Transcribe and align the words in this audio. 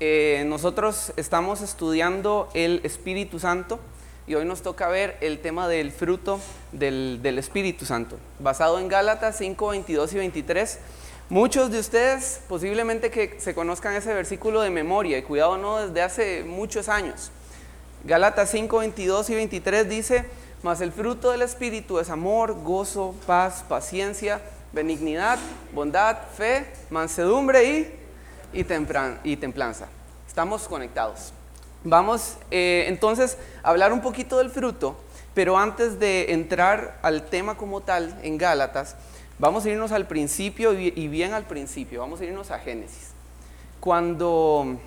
Eh, 0.00 0.42
nosotros 0.48 1.12
estamos 1.16 1.60
estudiando 1.60 2.48
el 2.52 2.80
Espíritu 2.82 3.38
Santo 3.38 3.78
y 4.26 4.34
hoy 4.34 4.44
nos 4.44 4.62
toca 4.62 4.88
ver 4.88 5.16
el 5.20 5.38
tema 5.38 5.68
del 5.68 5.92
fruto 5.92 6.40
del, 6.72 7.20
del 7.22 7.38
Espíritu 7.38 7.86
Santo, 7.86 8.18
basado 8.40 8.80
en 8.80 8.88
Gálatas 8.88 9.38
5, 9.38 9.68
22 9.68 10.12
y 10.14 10.16
23. 10.16 10.78
Muchos 11.28 11.70
de 11.70 11.78
ustedes 11.78 12.40
posiblemente 12.48 13.12
que 13.12 13.38
se 13.38 13.54
conozcan 13.54 13.94
ese 13.94 14.12
versículo 14.12 14.62
de 14.62 14.70
memoria 14.70 15.16
y 15.16 15.22
cuidado 15.22 15.58
no 15.58 15.86
desde 15.86 16.02
hace 16.02 16.44
muchos 16.44 16.88
años. 16.88 17.30
Gálatas 18.02 18.50
5, 18.50 18.78
22 18.78 19.30
y 19.30 19.34
23 19.36 19.88
dice, 19.88 20.24
mas 20.64 20.80
el 20.80 20.90
fruto 20.90 21.30
del 21.30 21.42
Espíritu 21.42 22.00
es 22.00 22.10
amor, 22.10 22.62
gozo, 22.64 23.14
paz, 23.26 23.64
paciencia, 23.68 24.40
benignidad, 24.72 25.38
bondad, 25.72 26.18
fe, 26.36 26.66
mansedumbre 26.90 27.64
y, 27.64 28.03
y, 28.54 29.36
templanza. 29.36 29.88
Estamos 30.26 30.68
conectados. 30.68 31.32
Vamos 31.82 32.36
eh, 32.50 32.86
entonces 32.88 33.36
a 33.62 33.70
hablar 33.70 33.92
un 33.92 34.00
poquito 34.00 34.38
del 34.38 34.50
fruto, 34.50 34.96
pero 35.34 35.58
antes 35.58 35.98
de 35.98 36.32
entrar 36.32 36.98
al 37.02 37.26
tema 37.26 37.56
como 37.56 37.82
tal 37.82 38.18
en 38.22 38.38
Gálatas, 38.38 38.96
Vamos 39.36 39.66
a 39.66 39.68
irnos 39.68 39.90
al 39.90 40.06
principio 40.06 40.72
y 40.74 41.08
bien 41.08 41.34
al 41.34 41.42
principio, 41.44 42.00
vamos 42.00 42.20
a 42.20 42.24
irnos 42.24 42.52
a 42.52 42.60
Génesis. 42.60 43.10
Cuando, 43.80 44.78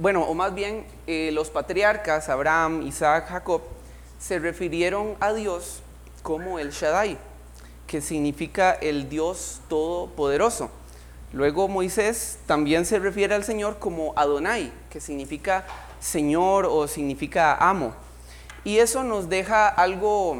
bueno, 0.00 0.22
o 0.22 0.32
más 0.32 0.54
bien 0.54 0.86
eh, 1.06 1.30
los 1.34 1.50
patriarcas, 1.50 2.30
Abraham, 2.30 2.86
Isaac, 2.86 3.28
Jacob, 3.28 3.60
se 4.18 4.38
refirieron 4.38 5.14
a 5.20 5.34
Dios 5.34 5.82
como 6.22 6.58
el 6.58 6.70
Shaddai, 6.70 7.18
que 7.86 8.00
significa 8.00 8.72
el 8.72 9.10
Dios 9.10 9.60
Todopoderoso. 9.68 10.70
Luego 11.32 11.68
Moisés 11.68 12.38
también 12.46 12.84
se 12.84 12.98
refiere 12.98 13.34
al 13.34 13.44
Señor 13.44 13.78
como 13.78 14.12
Adonai, 14.16 14.72
que 14.90 15.00
significa 15.00 15.64
Señor 16.00 16.66
o 16.66 16.88
significa 16.88 17.54
amo. 17.56 17.94
Y 18.64 18.78
eso 18.78 19.04
nos 19.04 19.28
deja 19.28 19.68
algo 19.68 20.36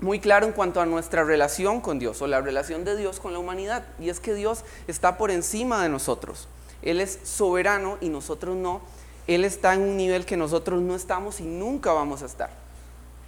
muy 0.00 0.18
claro 0.18 0.46
en 0.46 0.52
cuanto 0.52 0.80
a 0.80 0.86
nuestra 0.86 1.24
relación 1.24 1.80
con 1.80 1.98
Dios 1.98 2.20
o 2.22 2.26
la 2.26 2.40
relación 2.40 2.84
de 2.84 2.96
Dios 2.96 3.20
con 3.20 3.32
la 3.32 3.38
humanidad. 3.38 3.84
Y 4.00 4.08
es 4.08 4.18
que 4.18 4.34
Dios 4.34 4.64
está 4.88 5.16
por 5.16 5.30
encima 5.30 5.82
de 5.82 5.88
nosotros. 5.88 6.48
Él 6.82 7.00
es 7.00 7.20
soberano 7.24 7.98
y 8.00 8.08
nosotros 8.08 8.56
no. 8.56 8.80
Él 9.26 9.44
está 9.44 9.74
en 9.74 9.82
un 9.82 9.96
nivel 9.96 10.24
que 10.24 10.36
nosotros 10.36 10.82
no 10.82 10.96
estamos 10.96 11.40
y 11.40 11.44
nunca 11.44 11.92
vamos 11.92 12.22
a 12.22 12.26
estar. 12.26 12.50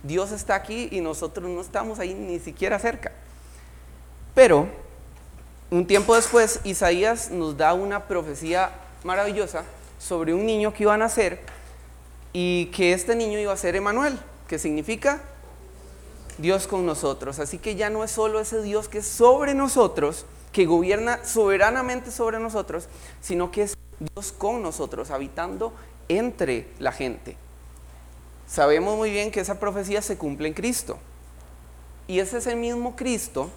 Dios 0.03 0.33
está 0.33 0.57
aquí 0.57 0.89
y 0.91 1.01
nosotros 1.01 1.49
no 1.49 1.61
estamos 1.61 2.01
ahí 2.01 2.15
ni 2.15 2.41
siquiera 2.41 2.79
cerca. 2.79 3.13
Pero 4.35 4.67
un 5.73 5.87
tiempo 5.87 6.15
después, 6.15 6.61
Isaías 6.65 7.31
nos 7.31 7.57
da 7.57 7.73
una 7.73 8.07
profecía 8.07 8.73
maravillosa 9.05 9.65
sobre 9.99 10.35
un 10.35 10.45
niño 10.45 10.75
que 10.75 10.83
iba 10.83 10.93
a 10.93 10.99
nacer 10.99 11.41
y 12.35 12.67
que 12.67 12.93
este 12.93 13.17
niño 13.17 13.39
iba 13.39 13.55
a 13.55 13.57
ser 13.57 13.75
Emanuel, 13.75 14.19
que 14.49 14.59
significa 14.59 15.23
Dios 16.37 16.67
con 16.67 16.85
nosotros. 16.85 17.39
Así 17.39 17.57
que 17.57 17.75
ya 17.75 17.89
no 17.89 18.05
es 18.05 18.11
solo 18.11 18.39
ese 18.39 18.61
Dios 18.61 18.91
que 18.91 18.99
es 18.99 19.07
sobre 19.07 19.55
nosotros, 19.55 20.27
que 20.53 20.67
gobierna 20.67 21.25
soberanamente 21.25 22.11
sobre 22.11 22.39
nosotros, 22.39 22.87
sino 23.23 23.51
que 23.51 23.63
es 23.63 23.75
Dios 23.99 24.31
con 24.33 24.63
nosotros, 24.63 25.11
habitando 25.11 25.73
entre 26.11 26.69
la 26.81 26.93
gente. 26.93 27.39
Sabemos 28.47 28.99
muy 28.99 29.11
bien 29.11 29.31
que 29.31 29.41
esa 29.41 29.59
profecía 29.59 30.03
se 30.03 30.19
cumple 30.19 30.49
en 30.49 30.55
Cristo. 30.55 30.99
Y 32.09 32.19
es 32.19 32.35
ese 32.35 32.57
mismo 32.57 32.95
Cristo 32.95 33.49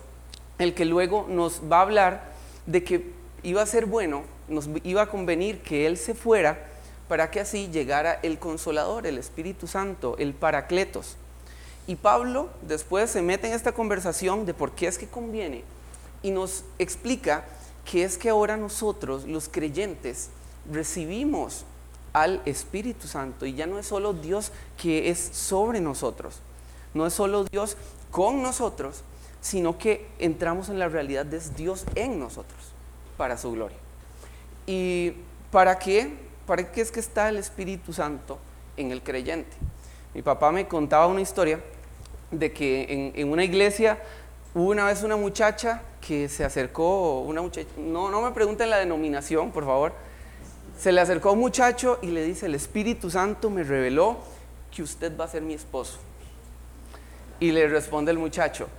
el 0.59 0.73
que 0.73 0.85
luego 0.85 1.25
nos 1.29 1.61
va 1.71 1.79
a 1.79 1.81
hablar 1.81 2.33
de 2.65 2.83
que 2.83 3.11
iba 3.43 3.61
a 3.61 3.65
ser 3.65 3.85
bueno, 3.85 4.23
nos 4.47 4.69
iba 4.83 5.03
a 5.03 5.07
convenir 5.07 5.61
que 5.61 5.85
Él 5.85 5.97
se 5.97 6.15
fuera 6.15 6.67
para 7.07 7.29
que 7.29 7.39
así 7.39 7.69
llegara 7.69 8.19
el 8.23 8.39
consolador, 8.39 9.05
el 9.05 9.17
Espíritu 9.17 9.67
Santo, 9.67 10.15
el 10.17 10.33
Paracletos. 10.33 11.17
Y 11.87 11.95
Pablo 11.95 12.49
después 12.63 13.11
se 13.11 13.21
mete 13.21 13.47
en 13.47 13.53
esta 13.53 13.73
conversación 13.73 14.45
de 14.45 14.53
por 14.53 14.71
qué 14.71 14.87
es 14.87 14.97
que 14.97 15.07
conviene 15.07 15.63
y 16.23 16.31
nos 16.31 16.63
explica 16.79 17.45
que 17.89 18.03
es 18.03 18.17
que 18.17 18.29
ahora 18.29 18.57
nosotros, 18.57 19.25
los 19.25 19.47
creyentes, 19.47 20.29
recibimos 20.71 21.65
al 22.13 22.41
Espíritu 22.45 23.07
Santo 23.07 23.45
y 23.45 23.53
ya 23.53 23.67
no 23.67 23.77
es 23.77 23.85
solo 23.85 24.13
Dios 24.13 24.51
que 24.81 25.09
es 25.09 25.19
sobre 25.19 25.79
nosotros, 25.81 26.39
no 26.95 27.05
es 27.05 27.13
solo 27.13 27.43
Dios 27.43 27.77
con 28.09 28.41
nosotros, 28.41 29.03
sino 29.45 29.77
que 29.77 30.07
entramos 30.17 30.69
en 30.69 30.79
la 30.79 30.89
realidad 30.89 31.23
de 31.23 31.39
Dios 31.55 31.85
en 31.93 32.17
nosotros, 32.17 32.59
para 33.15 33.37
su 33.37 33.51
gloria. 33.51 33.77
¿Y 34.65 35.13
para 35.51 35.77
qué? 35.77 36.15
¿Para 36.47 36.71
qué 36.71 36.81
es 36.81 36.91
que 36.91 36.99
está 36.99 37.29
el 37.29 37.37
Espíritu 37.37 37.93
Santo 37.93 38.39
en 38.75 38.91
el 38.91 39.03
creyente? 39.03 39.55
Mi 40.15 40.23
papá 40.23 40.51
me 40.51 40.67
contaba 40.67 41.05
una 41.05 41.21
historia 41.21 41.59
de 42.31 42.51
que 42.51 43.13
en, 43.15 43.29
una 43.29 43.43
iglesia 43.43 43.99
hubo 44.55 44.71
una 44.71 44.85
vez 44.85 45.03
una 45.03 45.15
muchacha 45.15 45.83
que 46.01 46.27
se 46.27 46.43
acercó, 46.43 47.19
una 47.19 47.43
muchacha, 47.43 47.69
no, 47.77 48.09
no 48.09 48.23
me 48.23 48.31
pregunten 48.31 48.71
la 48.71 48.77
denominación, 48.77 49.51
por 49.51 49.63
favor, 49.63 49.93
se 50.75 50.91
le 50.91 51.01
acercó 51.01 51.33
un 51.33 51.39
muchacho 51.39 51.99
y 52.01 52.07
le 52.07 52.23
dice, 52.23 52.47
el 52.47 52.55
Espíritu 52.55 53.11
Santo 53.11 53.51
me 53.51 53.63
reveló 53.63 54.17
que 54.75 54.81
usted 54.81 55.15
va 55.15 55.25
a 55.25 55.27
ser 55.27 55.43
mi 55.43 55.53
esposo. 55.53 55.99
Y 57.39 57.51
le 57.51 57.67
responde 57.67 58.11
el 58.11 58.17
muchacho, 58.17 58.69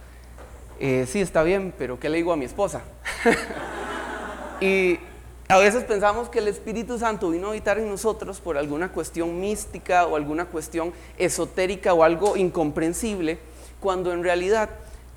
eh, 0.80 1.06
sí, 1.08 1.20
está 1.20 1.42
bien, 1.42 1.72
pero 1.76 1.98
¿qué 1.98 2.08
le 2.08 2.18
digo 2.18 2.32
a 2.32 2.36
mi 2.36 2.44
esposa? 2.44 2.82
y 4.60 4.98
a 5.48 5.58
veces 5.58 5.84
pensamos 5.84 6.28
que 6.28 6.40
el 6.40 6.48
Espíritu 6.48 6.98
Santo 6.98 7.30
vino 7.30 7.46
a 7.46 7.50
habitar 7.50 7.78
en 7.78 7.88
nosotros 7.88 8.40
por 8.40 8.58
alguna 8.58 8.90
cuestión 8.92 9.40
mística 9.40 10.06
o 10.06 10.16
alguna 10.16 10.46
cuestión 10.46 10.92
esotérica 11.18 11.94
o 11.94 12.02
algo 12.02 12.36
incomprensible, 12.36 13.38
cuando 13.80 14.12
en 14.12 14.22
realidad 14.22 14.70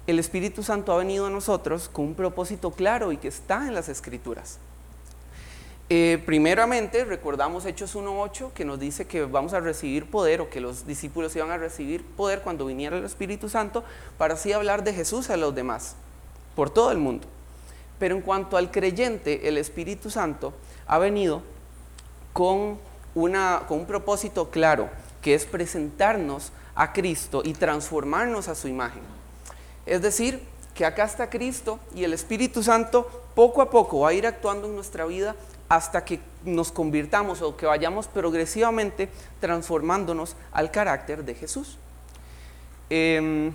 el 0.08 0.20
Espíritu 0.20 0.64
Santo 0.64 0.94
ha 0.94 0.98
venido 0.98 1.26
a 1.26 1.30
nosotros 1.30 1.90
con 1.90 2.06
un 2.06 2.16
propósito 2.16 2.72
claro 2.72 3.12
y 3.12 3.18
que 3.18 3.28
está 3.28 3.68
en 3.68 3.74
las 3.74 3.90
Escrituras. 3.90 4.60
Eh, 5.92 6.22
primeramente, 6.24 7.04
recordamos 7.04 7.66
Hechos 7.66 7.96
1.8 7.96 8.52
que 8.54 8.64
nos 8.64 8.80
dice 8.80 9.08
que 9.08 9.26
vamos 9.26 9.54
a 9.54 9.60
recibir 9.60 10.06
poder 10.06 10.40
o 10.40 10.50
que 10.52 10.62
los 10.62 10.86
discípulos 10.86 11.36
iban 11.36 11.50
a 11.50 11.58
recibir 11.58 12.06
poder 12.06 12.42
cuando 12.42 12.68
viniera 12.68 12.96
el 12.96 13.06
Espíritu 13.06 13.50
Santo 13.50 13.84
para 14.20 14.36
así 14.36 14.54
hablar 14.54 14.84
de 14.84 14.94
Jesús 14.94 15.32
a 15.32 15.38
los 15.38 15.56
demás, 15.56 15.96
por 16.56 16.70
todo 16.70 16.92
el 16.92 17.00
mundo. 17.00 17.28
Pero 17.98 18.16
en 18.16 18.22
cuanto 18.22 18.56
al 18.56 18.70
creyente, 18.70 19.48
el 19.48 19.58
Espíritu 19.58 20.12
Santo 20.12 20.54
ha 20.86 21.00
venido 21.00 21.42
con, 22.34 22.78
una, 23.16 23.64
con 23.68 23.80
un 23.80 23.86
propósito 23.88 24.52
claro, 24.52 24.92
que 25.24 25.34
es 25.34 25.46
presentarnos 25.46 26.52
a 26.76 26.94
Cristo 26.94 27.42
y 27.44 27.54
transformarnos 27.54 28.48
a 28.48 28.54
su 28.54 28.68
imagen. 28.68 29.02
Es 29.88 30.04
decir, 30.04 30.40
que 30.76 30.86
acá 30.86 31.06
está 31.06 31.32
Cristo 31.32 31.80
y 31.96 32.04
el 32.04 32.14
Espíritu 32.14 32.62
Santo 32.62 33.10
poco 33.34 33.64
a 33.64 33.72
poco 33.72 34.02
va 34.02 34.10
a 34.10 34.14
ir 34.14 34.28
actuando 34.28 34.68
en 34.68 34.76
nuestra 34.76 35.06
vida 35.06 35.36
hasta 35.70 36.04
que 36.04 36.20
nos 36.44 36.72
convirtamos 36.72 37.42
o 37.42 37.56
que 37.56 37.68
vayamos 37.68 38.08
progresivamente 38.08 39.10
transformándonos 39.40 40.36
al 40.52 40.72
carácter 40.72 41.24
de 41.24 41.36
Jesús. 41.36 41.78
Em, 42.90 43.54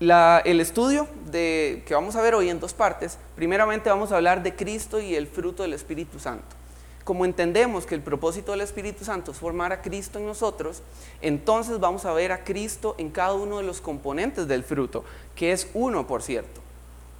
el 0.00 0.60
estudio 0.60 1.06
de, 1.30 1.82
que 1.86 1.94
vamos 1.94 2.16
a 2.16 2.22
ver 2.22 2.34
hoy 2.34 2.48
en 2.48 2.60
dos 2.60 2.72
partes, 2.72 3.18
primeramente 3.36 3.90
vamos 3.90 4.10
a 4.10 4.16
hablar 4.16 4.42
de 4.42 4.56
Cristo 4.56 5.00
y 5.00 5.14
el 5.14 5.26
fruto 5.26 5.62
del 5.62 5.74
Espíritu 5.74 6.18
Santo. 6.18 6.56
Como 7.04 7.26
entendemos 7.26 7.84
que 7.84 7.94
el 7.94 8.00
propósito 8.00 8.52
del 8.52 8.62
Espíritu 8.62 9.04
Santo 9.04 9.32
es 9.32 9.38
formar 9.38 9.72
a 9.72 9.82
Cristo 9.82 10.18
en 10.18 10.26
nosotros, 10.26 10.82
entonces 11.20 11.78
vamos 11.78 12.06
a 12.06 12.14
ver 12.14 12.32
a 12.32 12.44
Cristo 12.44 12.94
en 12.96 13.10
cada 13.10 13.34
uno 13.34 13.58
de 13.58 13.64
los 13.64 13.82
componentes 13.82 14.48
del 14.48 14.64
fruto, 14.64 15.04
que 15.36 15.52
es 15.52 15.68
uno, 15.74 16.06
por 16.06 16.22
cierto. 16.22 16.62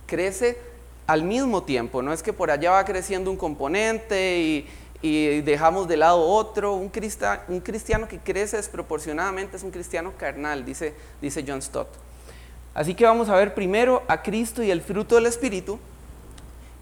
Crece 0.06 0.58
al 1.06 1.22
mismo 1.22 1.62
tiempo, 1.62 2.02
no 2.02 2.12
es 2.12 2.22
que 2.22 2.32
por 2.32 2.50
allá 2.50 2.70
va 2.72 2.84
creciendo 2.84 3.30
un 3.30 3.36
componente 3.36 4.40
y, 4.40 4.66
dejamos 5.42 5.86
de 5.86 5.98
lado 5.98 6.22
otro. 6.22 6.72
Un, 6.72 6.88
cristiano 6.88 8.08
que 8.08 8.18
crece 8.18 8.56
desproporcionadamente 8.56 9.58
es 9.58 9.62
un 9.62 9.70
cristiano 9.70 10.14
carnal, 10.16 10.64
dice, 10.64 10.94
dice 11.20 11.44
John 11.46 11.60
Stott. 11.60 11.88
Así 12.72 12.94
que 12.94 13.04
vamos 13.04 13.28
a 13.28 13.36
ver 13.36 13.54
primero 13.54 14.02
a 14.08 14.22
Cristo 14.22 14.62
y 14.62 14.70
el 14.70 14.80
fruto 14.80 15.16
del 15.16 15.26
Espíritu 15.26 15.78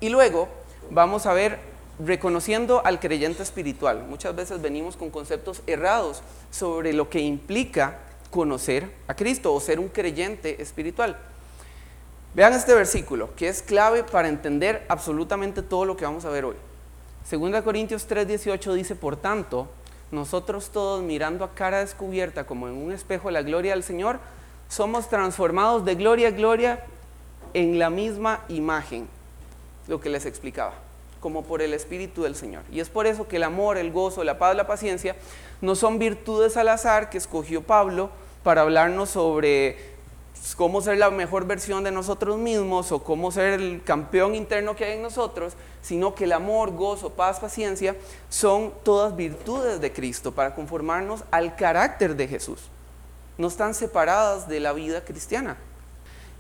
y 0.01 0.09
luego 0.09 0.49
vamos 0.91 1.27
a 1.27 1.33
ver 1.33 1.59
reconociendo 1.99 2.81
al 2.85 3.01
creyente 3.01 3.43
espiritual. 3.43 4.05
Muchas 4.09 4.37
veces 4.37 4.63
venimos 4.63 4.97
con 4.97 5.11
conceptos 5.11 5.63
errados 5.67 6.23
sobre 6.51 6.93
lo 6.93 7.11
que 7.11 7.21
implica 7.21 7.99
conocer 8.31 8.91
a 9.09 9.15
Cristo 9.15 9.53
o 9.53 9.61
ser 9.61 9.81
un 9.81 9.89
creyente 9.89 10.63
espiritual. 10.63 11.19
Vean 12.35 12.55
este 12.55 12.75
versículo, 12.75 13.35
que 13.37 13.49
es 13.49 13.61
clave 13.61 14.05
para 14.05 14.29
entender 14.29 14.87
absolutamente 14.89 15.63
todo 15.63 15.85
lo 15.85 15.97
que 15.97 16.07
vamos 16.07 16.25
a 16.25 16.31
ver 16.31 16.47
hoy. 16.47 16.57
2 17.31 17.63
Corintios 17.63 18.09
3:18 18.09 18.73
dice, 18.73 18.97
por 18.97 19.17
tanto, 19.17 19.69
nosotros 20.11 20.71
todos 20.71 21.03
mirando 21.03 21.45
a 21.45 21.55
cara 21.55 21.81
descubierta 21.81 22.45
como 22.45 22.69
en 22.69 22.75
un 22.75 22.93
espejo 22.93 23.31
la 23.31 23.43
gloria 23.43 23.73
del 23.73 23.83
Señor, 23.83 24.19
somos 24.69 25.09
transformados 25.11 25.85
de 25.85 25.95
gloria 25.95 26.29
a 26.29 26.31
gloria 26.31 26.85
en 27.53 27.79
la 27.79 27.91
misma 27.91 28.41
imagen, 28.49 29.09
lo 29.87 30.01
que 30.01 30.09
les 30.09 30.25
explicaba. 30.25 30.73
como 31.23 31.45
por 31.45 31.63
el 31.63 31.73
Espíritu 31.73 32.25
del 32.25 32.35
Señor. 32.35 32.65
Y 32.73 32.81
es 32.81 32.89
por 32.89 33.07
eso 33.07 33.29
que 33.29 33.37
el 33.37 33.45
amor, 33.45 33.79
el 33.79 33.93
gozo, 33.93 34.25
la 34.25 34.39
paz, 34.39 34.57
la 34.57 34.67
paciencia 34.67 35.15
no 35.61 35.77
son 35.77 36.01
virtudes 36.01 36.57
al 36.57 36.69
azar 36.69 37.11
que 37.11 37.17
escogió 37.17 37.63
Pablo 37.63 38.11
para 38.43 38.63
hablarnos 38.63 39.11
sobre 39.11 39.92
cómo 40.57 40.81
ser 40.81 40.99
la 40.99 41.11
mejor 41.11 41.47
versión 41.47 41.85
de 41.85 41.91
nosotros 41.91 42.39
mismos 42.39 42.93
o 42.93 43.03
cómo 43.03 43.31
ser 43.31 43.61
el 43.61 43.83
campeón 43.85 44.35
interno 44.35 44.77
que 44.77 44.85
hay 44.85 44.93
en 44.93 45.03
nosotros, 45.03 45.55
sino 45.83 46.15
que 46.15 46.25
el 46.25 46.33
amor, 46.33 46.73
gozo, 46.73 47.11
paz, 47.11 47.41
paciencia 47.41 47.97
son 48.29 48.73
todas 48.83 49.17
virtudes 49.17 49.81
de 49.81 49.93
Cristo 49.93 50.33
para 50.33 50.55
conformarnos 50.55 51.25
al 51.31 51.57
carácter 51.57 52.17
de 52.17 52.29
Jesús. 52.29 52.61
No 53.39 53.49
están 53.49 53.75
separadas 53.75 54.49
de 54.49 54.61
la 54.61 54.73
vida 54.73 55.05
cristiana. 55.05 55.57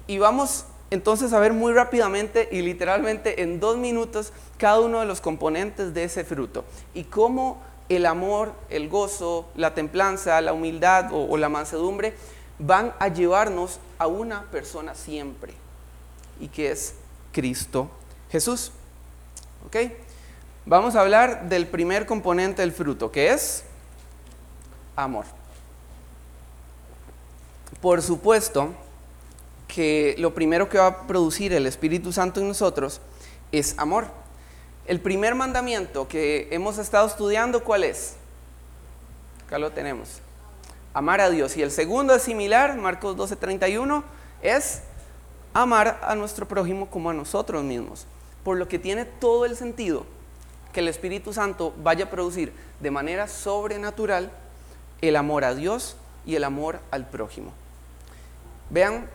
Y 0.06 0.18
vamos 0.18 0.66
entonces 0.90 1.32
a 1.32 1.40
ver 1.40 1.52
muy 1.52 1.72
rápidamente 1.72 2.48
y 2.52 2.60
literalmente 2.60 3.42
en 3.42 3.60
dos 3.60 3.78
minutos 3.78 4.32
cada 4.58 4.80
uno 4.80 5.00
de 5.00 5.06
los 5.06 5.20
componentes 5.20 5.94
de 5.94 6.04
ese 6.04 6.22
fruto 6.22 6.64
y 6.92 7.04
cómo 7.04 7.62
el 7.88 8.06
amor, 8.06 8.52
el 8.68 8.88
gozo, 8.88 9.46
la 9.54 9.74
templanza, 9.74 10.40
la 10.40 10.52
humildad 10.52 11.10
o, 11.12 11.36
la 11.36 11.48
mansedumbre 11.48 12.14
van 12.58 12.94
a 12.98 13.08
llevarnos 13.08 13.80
a 13.98 14.06
una 14.06 14.42
persona 14.50 14.94
siempre 14.94 15.54
y 16.40 16.48
que 16.48 16.70
es 16.70 16.94
Cristo 17.32 17.88
Jesús. 18.30 18.72
¿Ok? 19.66 19.76
Vamos 20.64 20.94
a 20.94 21.00
hablar 21.00 21.48
del 21.48 21.66
primer 21.66 22.06
componente 22.06 22.62
del 22.62 22.72
fruto, 22.72 23.10
que 23.10 23.32
es 23.32 23.64
amor. 24.96 25.24
Por 27.80 28.00
supuesto 28.00 28.72
que 29.66 30.14
lo 30.18 30.34
primero 30.34 30.68
que 30.68 30.78
va 30.78 30.86
a 30.86 31.06
producir 31.06 31.52
el 31.52 31.66
Espíritu 31.66 32.12
Santo 32.12 32.40
en 32.40 32.48
nosotros 32.48 33.00
es 33.50 33.76
amor. 33.78 34.06
El 34.86 35.00
primer 35.00 35.34
mandamiento 35.34 36.08
que 36.08 36.48
hemos 36.50 36.78
estado 36.78 37.06
estudiando, 37.06 37.64
¿cuál 37.64 37.84
es? 37.84 38.14
Acá 39.46 39.58
lo 39.58 39.70
tenemos. 39.70 40.20
Amar 40.94 41.20
a 41.20 41.30
Dios. 41.30 41.56
Y 41.56 41.62
el 41.62 41.70
segundo 41.70 42.14
es 42.14 42.22
similar, 42.22 42.76
Marcos 42.76 43.16
12:31, 43.16 44.04
es 44.42 44.82
amar 45.54 46.00
a 46.02 46.14
nuestro 46.14 46.46
prójimo 46.46 46.88
como 46.90 47.10
a 47.10 47.14
nosotros 47.14 47.62
mismos. 47.64 48.06
Por 48.44 48.56
lo 48.56 48.68
que 48.68 48.78
tiene 48.78 49.04
todo 49.04 49.44
el 49.44 49.56
sentido 49.56 50.04
que 50.72 50.80
el 50.80 50.88
Espíritu 50.88 51.32
Santo 51.32 51.74
vaya 51.82 52.06
a 52.06 52.10
producir 52.10 52.52
de 52.80 52.90
manera 52.90 53.28
sobrenatural 53.28 54.30
el 55.00 55.16
amor 55.16 55.44
a 55.44 55.54
Dios 55.54 55.96
y 56.24 56.34
el 56.36 56.44
amor 56.44 56.80
al 56.90 57.06
prójimo. 57.08 57.52
Vean, 58.70 59.08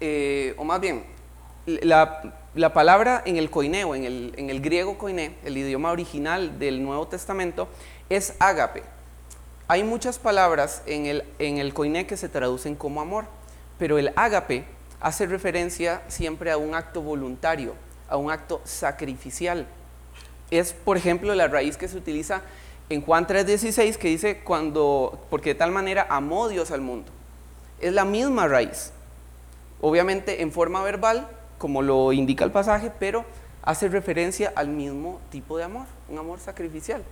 eh, 0.00 0.54
o 0.58 0.64
más 0.64 0.80
bien, 0.80 1.04
la, 1.66 2.72
palabra 2.72 3.22
en 3.26 3.36
el 3.36 3.50
coineo, 3.50 3.94
en 3.94 4.04
el, 4.04 4.34
en 4.36 4.50
el 4.50 4.60
griego 4.60 4.96
coine, 4.96 5.36
el 5.44 5.56
idioma 5.56 5.90
original 5.90 6.58
del 6.58 6.82
Nuevo 6.82 7.08
Testamento, 7.08 7.68
es 8.08 8.34
ágape. 8.38 8.82
Hay 9.68 9.82
muchas 9.82 10.20
palabras 10.20 10.82
en 10.86 11.06
el, 11.06 11.24
en 11.40 11.58
el 11.58 11.74
coiné 11.74 12.06
que 12.06 12.16
se 12.16 12.28
traducen 12.28 12.76
como 12.76 13.00
amor, 13.00 13.24
pero 13.80 13.98
el 13.98 14.12
ágape 14.14 14.64
hace 15.00 15.26
referencia 15.26 16.02
siempre 16.06 16.52
a 16.52 16.56
un 16.56 16.76
acto 16.76 17.02
voluntario, 17.02 17.74
a 18.08 18.16
un 18.16 18.30
acto 18.30 18.60
sacrificial. 18.62 19.66
Es, 20.52 20.72
por 20.72 20.96
ejemplo, 20.96 21.34
la 21.34 21.48
raíz 21.48 21.76
que 21.76 21.88
se 21.88 21.96
utiliza 21.96 22.42
en 22.90 23.02
Juan 23.02 23.26
3:16 23.26 23.96
que 23.96 24.06
dice 24.06 24.38
cuando, 24.44 25.18
porque 25.30 25.50
de 25.50 25.54
tal 25.56 25.72
manera 25.72 26.06
amó 26.10 26.48
Dios 26.48 26.70
al 26.70 26.80
mundo. 26.80 27.10
Es 27.80 27.92
la 27.92 28.04
misma 28.04 28.46
raíz. 28.46 28.92
Obviamente 29.80 30.42
en 30.42 30.52
forma 30.52 30.80
verbal, 30.84 31.28
como 31.58 31.82
lo 31.82 32.12
indica 32.12 32.44
el 32.44 32.52
pasaje, 32.52 32.92
pero 33.00 33.24
hace 33.62 33.88
referencia 33.88 34.52
al 34.54 34.68
mismo 34.68 35.20
tipo 35.30 35.58
de 35.58 35.64
amor, 35.64 35.86
un 36.08 36.18
amor 36.18 36.38
sacrificial. 36.38 37.02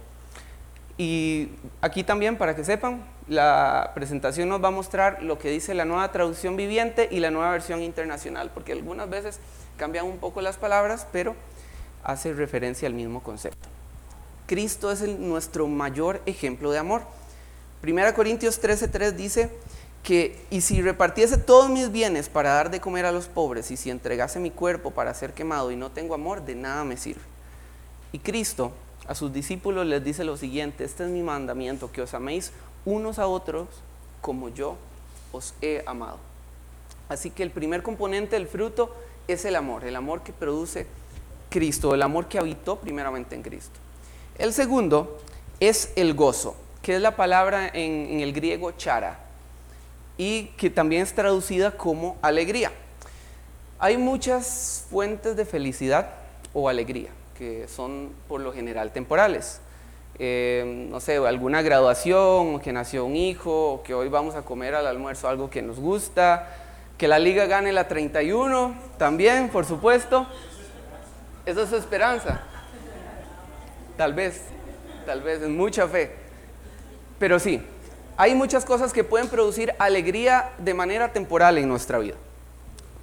Y 0.97 1.49
aquí 1.81 2.05
también, 2.05 2.37
para 2.37 2.55
que 2.55 2.65
sepan, 2.65 3.05
la 3.27 3.93
presentación 3.95 4.49
nos 4.49 4.63
va 4.63 4.69
a 4.69 4.71
mostrar 4.71 5.23
lo 5.23 5.39
que 5.39 5.51
dice 5.51 5.75
la 5.75 5.85
nueva 5.85 6.13
traducción 6.13 6.57
viviente 6.57 7.09
y 7.11 7.21
la 7.21 7.31
nueva 7.31 7.51
versión 7.51 7.83
internacional, 7.83 8.51
porque 8.55 8.73
algunas 8.73 9.11
veces 9.11 9.41
cambian 9.77 10.07
un 10.07 10.19
poco 10.19 10.41
las 10.41 10.57
palabras, 10.57 11.07
pero 11.11 11.35
hace 12.05 12.33
referencia 12.33 12.87
al 12.87 12.95
mismo 12.95 13.23
concepto. 13.23 13.69
Cristo 14.47 14.93
es 14.93 15.03
nuestro 15.03 15.67
mayor 15.67 16.21
ejemplo 16.27 16.71
de 16.71 16.79
amor. 16.79 17.03
Primera 17.81 18.15
Corintios 18.15 18.63
13:3 18.63 19.13
dice, 19.13 19.51
que, 20.05 20.39
y 20.51 20.61
si 20.61 20.83
repartiese 20.83 21.39
todos 21.39 21.71
mis 21.71 21.91
bienes 21.91 22.29
para 22.29 22.51
dar 22.51 22.71
de 22.71 22.81
comer 22.81 23.07
a 23.07 23.13
los 23.13 23.27
pobres, 23.27 23.71
y 23.71 23.77
si 23.77 23.91
entregase 23.91 24.39
mi 24.39 24.51
cuerpo 24.51 24.93
para 24.93 25.15
ser 25.15 25.33
quemado 25.33 25.73
y 25.73 25.77
no 25.77 25.91
tengo 25.91 26.15
amor, 26.15 26.45
de 26.45 26.55
nada 26.55 26.85
me 26.85 26.97
sirve. 26.97 27.23
Y 28.13 28.19
Cristo 28.21 28.73
a 29.07 29.15
sus 29.15 29.33
discípulos 29.33 29.87
les 29.87 30.03
dice 30.03 30.25
lo 30.25 30.37
siguiente, 30.37 30.85
este 30.85 31.05
es 31.05 31.11
mi 31.11 31.23
mandamiento, 31.23 31.93
que 31.93 32.03
os 32.03 32.15
améis 32.15 32.53
unos 32.85 33.19
a 33.19 33.27
otros 33.27 33.69
como 34.21 34.49
yo 34.49 34.77
os 35.33 35.55
he 35.61 35.83
amado. 35.87 36.19
Así 37.09 37.31
que 37.31 37.43
el 37.43 37.51
primer 37.51 37.83
componente 37.83 38.37
del 38.37 38.49
fruto 38.49 38.95
es 39.29 39.45
el 39.45 39.57
amor, 39.57 39.85
el 39.85 39.97
amor 39.97 40.23
que 40.23 40.33
produce 40.33 40.87
Cristo, 41.51 41.95
el 41.95 42.03
amor 42.03 42.29
que 42.29 42.39
habitó 42.39 42.77
primeramente 42.77 43.35
en 43.35 43.43
Cristo. 43.43 43.79
El 44.39 44.53
segundo 44.53 45.19
es 45.61 45.93
el 45.97 46.15
gozo, 46.15 46.57
que 46.83 46.97
es 46.97 47.03
la 47.03 47.15
palabra 47.15 47.69
en, 47.69 48.07
en 48.11 48.21
el 48.21 48.33
griego 48.33 48.73
chara 48.73 49.21
y 50.17 50.47
que 50.57 50.71
también 50.71 51.03
es 51.03 51.15
traducida 51.15 51.77
como 51.77 52.17
alegría. 52.23 52.73
Hay 53.79 53.99
muchas 53.99 54.87
fuentes 54.91 55.37
de 55.37 55.45
felicidad 55.45 56.11
o 56.55 56.69
alegría 56.69 57.11
que 57.37 57.67
son 57.69 58.13
por 58.29 58.41
lo 58.41 58.53
general 58.53 58.93
temporales. 58.93 59.61
Eh, 60.19 60.87
no 60.91 61.01
sé, 61.01 61.17
alguna 61.17 61.63
graduación, 61.63 62.61
que 62.61 62.73
nació 62.73 63.05
un 63.05 63.17
hijo, 63.17 63.83
que 63.85 63.95
hoy 63.95 64.09
vamos 64.09 64.37
a 64.37 64.43
comer 64.43 64.75
al 64.75 64.87
almuerzo 64.87 65.29
algo 65.29 65.51
que 65.51 65.61
nos 65.61 65.81
gusta, 65.81 66.49
que 66.97 67.09
la 67.09 67.19
liga 67.19 67.47
gane 67.47 67.73
la 67.73 67.89
31, 67.89 68.75
también, 68.97 69.49
por 69.49 69.65
supuesto. 69.65 70.27
Esa 71.45 71.63
es 71.63 71.73
esperanza. 71.73 72.43
Tal 73.97 74.15
vez, 74.15 74.43
tal 75.05 75.21
vez, 75.23 75.43
es 75.43 75.49
mucha 75.49 75.89
fe. 75.89 76.13
Pero 77.19 77.39
sí, 77.41 77.61
hay 78.17 78.35
muchas 78.35 78.65
cosas 78.65 78.93
que 78.93 79.03
pueden 79.03 79.29
producir 79.29 79.75
alegría 79.79 80.53
de 80.59 80.75
manera 80.75 81.13
temporal 81.13 81.59
en 81.59 81.69
nuestra 81.69 81.99
vida. 81.99 82.15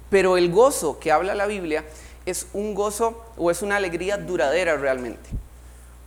Pero 0.08 0.36
el 0.36 0.50
gozo 0.50 0.98
que 0.98 1.12
habla 1.12 1.34
la 1.34 1.46
Biblia 1.46 1.84
es 2.26 2.46
un 2.52 2.74
gozo 2.74 3.24
o 3.36 3.50
es 3.50 3.62
una 3.62 3.76
alegría 3.76 4.16
duradera 4.16 4.76
realmente. 4.76 5.30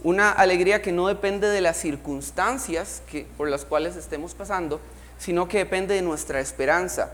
Una 0.04 0.32
alegría 0.32 0.82
que 0.82 0.92
no 0.92 1.08
depende 1.08 1.48
de 1.48 1.62
las 1.62 1.78
circunstancias 1.78 3.02
que, 3.10 3.26
por 3.38 3.50
las 3.50 3.66
cuales 3.66 3.96
estemos 3.96 4.34
pasando, 4.34 4.80
sino 5.18 5.48
que 5.48 5.58
depende 5.58 5.96
de 5.96 6.02
nuestra 6.02 6.40
esperanza. 6.40 7.14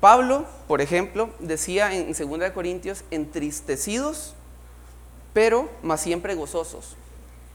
Pablo, 0.00 0.46
por 0.66 0.80
ejemplo, 0.80 1.30
decía 1.40 1.94
en 1.94 2.12
2 2.12 2.50
Corintios, 2.52 3.04
entristecidos, 3.10 4.34
pero 5.34 5.68
más 5.82 6.00
siempre 6.00 6.34
gozosos. 6.34 6.96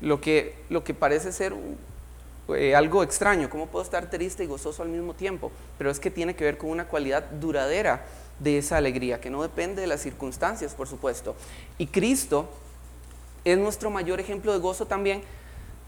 Lo 0.01 0.21
que, 0.21 0.55
lo 0.69 0.83
que 0.83 0.93
parece 0.93 1.31
ser 1.31 1.53
eh, 2.49 2.75
algo 2.75 3.01
extraño, 3.01 3.49
¿cómo 3.49 3.67
puedo 3.67 3.83
estar 3.83 4.09
triste 4.09 4.43
y 4.43 4.47
gozoso 4.47 4.83
al 4.83 4.89
mismo 4.89 5.15
tiempo? 5.15 5.51
Pero 5.77 5.89
es 5.89 5.99
que 5.99 6.11
tiene 6.11 6.35
que 6.35 6.43
ver 6.43 6.57
con 6.57 6.69
una 6.69 6.87
cualidad 6.87 7.23
duradera 7.23 8.05
de 8.39 8.57
esa 8.57 8.77
alegría, 8.77 9.21
que 9.21 9.29
no 9.29 9.41
depende 9.41 9.81
de 9.81 9.87
las 9.87 10.01
circunstancias, 10.01 10.73
por 10.73 10.87
supuesto. 10.87 11.35
Y 11.77 11.87
Cristo 11.87 12.49
es 13.43 13.57
nuestro 13.57 13.89
mayor 13.89 14.19
ejemplo 14.19 14.53
de 14.53 14.59
gozo 14.59 14.85
también, 14.85 15.23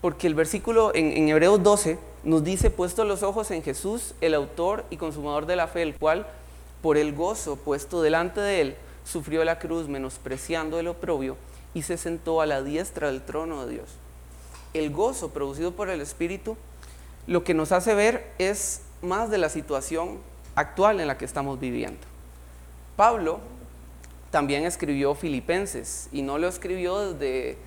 porque 0.01 0.27
el 0.27 0.35
versículo 0.35 0.93
en, 0.93 1.11
en 1.11 1.29
Hebreos 1.29 1.61
12 1.63 1.97
nos 2.23 2.43
dice, 2.43 2.69
puesto 2.69 3.03
los 3.03 3.23
ojos 3.23 3.51
en 3.51 3.63
Jesús, 3.63 4.13
el 4.21 4.33
autor 4.33 4.85
y 4.89 4.97
consumador 4.97 5.45
de 5.45 5.55
la 5.55 5.67
fe, 5.67 5.81
el 5.81 5.95
cual, 5.97 6.27
por 6.81 6.97
el 6.97 7.13
gozo 7.13 7.55
puesto 7.55 8.01
delante 8.01 8.41
de 8.41 8.61
él, 8.61 8.75
sufrió 9.03 9.43
la 9.43 9.59
cruz, 9.59 9.87
menospreciando 9.87 10.79
el 10.79 10.87
oprobio, 10.87 11.37
y 11.73 11.81
se 11.81 11.97
sentó 11.97 12.41
a 12.41 12.45
la 12.45 12.63
diestra 12.63 13.07
del 13.07 13.21
trono 13.21 13.65
de 13.65 13.73
Dios 13.73 13.89
el 14.73 14.91
gozo 14.91 15.29
producido 15.29 15.71
por 15.71 15.89
el 15.89 16.01
Espíritu, 16.01 16.57
lo 17.25 17.43
que 17.43 17.53
nos 17.53 17.71
hace 17.71 17.93
ver 17.93 18.31
es 18.37 18.81
más 19.01 19.29
de 19.29 19.37
la 19.37 19.49
situación 19.49 20.19
actual 20.55 20.99
en 20.99 21.07
la 21.07 21.17
que 21.17 21.25
estamos 21.25 21.59
viviendo. 21.59 21.99
Pablo 22.97 23.39
también 24.31 24.65
escribió 24.65 25.13
Filipenses 25.13 26.09
y 26.11 26.23
no 26.23 26.39
lo 26.39 26.47
escribió 26.47 27.13
desde 27.13 27.57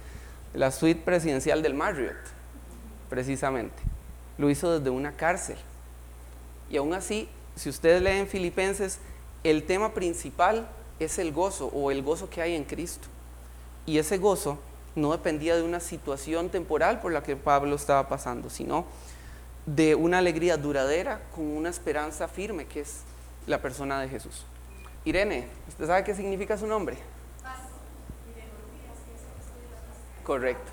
la 0.55 0.73
suite 0.73 1.01
presidencial 1.03 1.63
del 1.63 1.73
Marriott, 1.73 2.17
precisamente. 3.09 3.81
Lo 4.39 4.51
hizo 4.51 4.77
desde 4.77 4.91
una 4.91 5.13
cárcel. 5.13 5.57
Y 6.69 6.77
aún 6.79 6.95
así, 6.95 7.29
si 7.55 7.69
ustedes 7.69 8.03
leen 8.03 8.27
Filipenses, 8.27 8.99
el 9.45 9.63
tema 9.67 9.95
principal 9.95 10.69
es 10.99 11.21
el 11.21 11.33
gozo 11.33 11.69
o 11.69 11.93
el 11.93 12.03
gozo 12.03 12.29
que 12.29 12.43
hay 12.43 12.57
en 12.57 12.65
Cristo. 12.65 13.07
Y 13.87 13.99
ese 13.99 14.19
gozo 14.19 14.59
no 14.97 15.13
dependía 15.13 15.55
de 15.55 15.63
una 15.63 15.79
situación 15.79 16.49
temporal 16.49 16.99
por 17.01 17.13
la 17.13 17.23
que 17.23 17.37
Pablo 17.37 17.77
estaba 17.77 18.09
pasando, 18.09 18.51
sino 18.51 18.85
de 19.65 19.95
una 19.95 20.19
alegría 20.19 20.57
duradera 20.57 21.23
con 21.33 21.45
una 21.47 21.69
esperanza 21.69 22.27
firme 22.27 22.67
que 22.67 22.81
es 22.81 23.03
la 23.47 23.63
persona 23.63 24.01
de 24.01 24.09
Jesús. 24.09 24.45
Irene, 25.05 25.47
¿usted 25.67 25.87
sabe 25.87 26.05
qué 26.05 26.15
significa 26.15 26.59
su 26.59 26.67
nombre? 26.67 26.97
Correcto. 30.23 30.71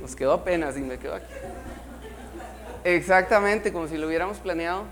Nos 0.00 0.16
quedó 0.16 0.32
apenas 0.32 0.76
y 0.76 0.80
me 0.80 0.98
quedo 0.98 1.14
aquí. 1.14 1.32
Exactamente, 2.84 3.72
como 3.72 3.86
si 3.86 3.98
lo 3.98 4.06
hubiéramos 4.06 4.38
planeado. 4.38 4.84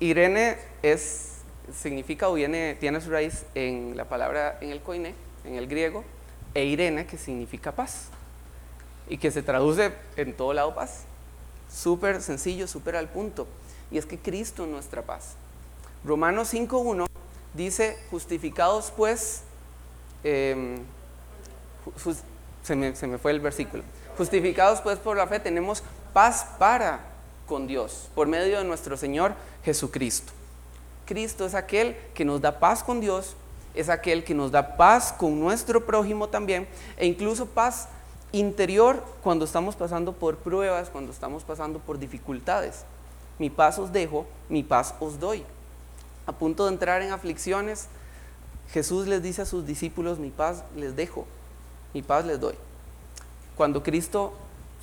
Irene 0.00 0.56
es, 0.82 1.34
significa 1.74 2.28
o 2.28 2.34
viene, 2.34 2.76
tiene 2.80 3.00
su 3.00 3.10
raíz 3.10 3.44
en 3.54 3.96
la 3.96 4.06
palabra 4.06 4.58
en 4.60 4.70
el 4.70 4.80
coine, 4.80 5.14
en 5.44 5.54
el 5.54 5.66
griego, 5.66 6.02
e 6.54 6.64
Irene, 6.64 7.06
que 7.06 7.18
significa 7.18 7.72
paz. 7.72 8.08
Y 9.08 9.18
que 9.18 9.30
se 9.30 9.42
traduce 9.42 9.92
en 10.16 10.32
todo 10.32 10.52
lado 10.54 10.74
paz. 10.74 11.04
Súper 11.70 12.22
sencillo, 12.22 12.66
súper 12.66 12.96
al 12.96 13.08
punto. 13.08 13.46
Y 13.90 13.98
es 13.98 14.06
que 14.06 14.18
Cristo 14.18 14.64
es 14.64 14.70
nuestra 14.70 15.02
paz. 15.02 15.34
Romanos 16.04 16.52
5.1 16.52 17.06
dice, 17.56 17.98
justificados 18.10 18.92
pues, 18.96 19.42
em, 20.22 20.76
se, 22.62 22.76
me, 22.76 22.94
se 22.94 23.06
me 23.06 23.18
fue 23.18 23.32
el 23.32 23.40
versículo, 23.40 23.82
justificados 24.16 24.80
pues 24.80 24.98
por 24.98 25.16
la 25.16 25.26
fe 25.26 25.40
tenemos 25.40 25.82
paz 26.12 26.46
para 26.58 27.00
con 27.46 27.66
Dios, 27.66 28.10
por 28.14 28.26
medio 28.26 28.58
de 28.58 28.64
nuestro 28.64 28.96
Señor 28.96 29.34
Jesucristo. 29.64 30.32
Cristo 31.06 31.46
es 31.46 31.54
aquel 31.54 31.96
que 32.14 32.24
nos 32.24 32.40
da 32.40 32.58
paz 32.58 32.82
con 32.82 33.00
Dios, 33.00 33.36
es 33.74 33.88
aquel 33.88 34.24
que 34.24 34.34
nos 34.34 34.50
da 34.50 34.76
paz 34.76 35.12
con 35.12 35.38
nuestro 35.38 35.86
prójimo 35.86 36.28
también, 36.28 36.66
e 36.96 37.06
incluso 37.06 37.46
paz 37.46 37.88
interior 38.32 39.02
cuando 39.22 39.44
estamos 39.44 39.76
pasando 39.76 40.12
por 40.12 40.36
pruebas, 40.38 40.90
cuando 40.90 41.12
estamos 41.12 41.44
pasando 41.44 41.78
por 41.78 41.98
dificultades. 41.98 42.84
Mi 43.38 43.50
paz 43.50 43.78
os 43.78 43.92
dejo, 43.92 44.26
mi 44.48 44.62
paz 44.62 44.94
os 44.98 45.20
doy. 45.20 45.44
A 46.26 46.32
punto 46.32 46.66
de 46.66 46.72
entrar 46.72 47.02
en 47.02 47.12
aflicciones, 47.12 47.88
Jesús 48.72 49.06
les 49.06 49.22
dice 49.22 49.42
a 49.42 49.46
sus 49.46 49.66
discípulos, 49.66 50.18
mi 50.18 50.30
paz 50.30 50.64
les 50.74 50.96
dejo, 50.96 51.26
mi 51.94 52.02
paz 52.02 52.24
les 52.24 52.40
doy. 52.40 52.54
Cuando 53.56 53.82
Cristo 53.82 54.34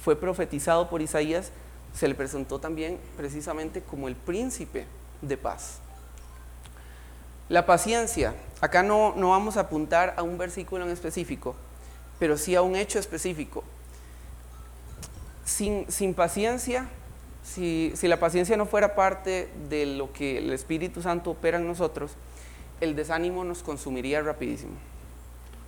fue 0.01 0.15
profetizado 0.15 0.89
por 0.89 1.01
Isaías, 1.01 1.51
se 1.93 2.07
le 2.07 2.15
presentó 2.15 2.59
también 2.59 2.99
precisamente 3.17 3.81
como 3.81 4.07
el 4.07 4.15
príncipe 4.15 4.87
de 5.21 5.37
paz. 5.37 5.79
La 7.49 7.65
paciencia, 7.65 8.33
acá 8.61 8.83
no, 8.83 9.13
no 9.15 9.29
vamos 9.29 9.57
a 9.57 9.61
apuntar 9.61 10.13
a 10.17 10.23
un 10.23 10.37
versículo 10.37 10.85
en 10.85 10.91
específico, 10.91 11.55
pero 12.19 12.37
sí 12.37 12.55
a 12.55 12.61
un 12.61 12.75
hecho 12.75 12.99
específico. 12.99 13.63
Sin, 15.45 15.91
sin 15.91 16.13
paciencia, 16.13 16.89
si, 17.43 17.93
la 18.03 18.19
paciencia 18.19 18.55
no 18.55 18.65
fuera 18.65 18.95
parte 18.95 19.49
de 19.69 19.85
lo 19.85 20.11
que 20.13 20.37
el 20.37 20.51
Espíritu 20.53 21.01
Santo 21.01 21.31
opera 21.31 21.57
en 21.57 21.67
nosotros, 21.67 22.13
el 22.79 22.95
desánimo 22.95 23.43
nos 23.43 23.61
consumiría 23.61 24.21
rapidísimo. 24.21 24.73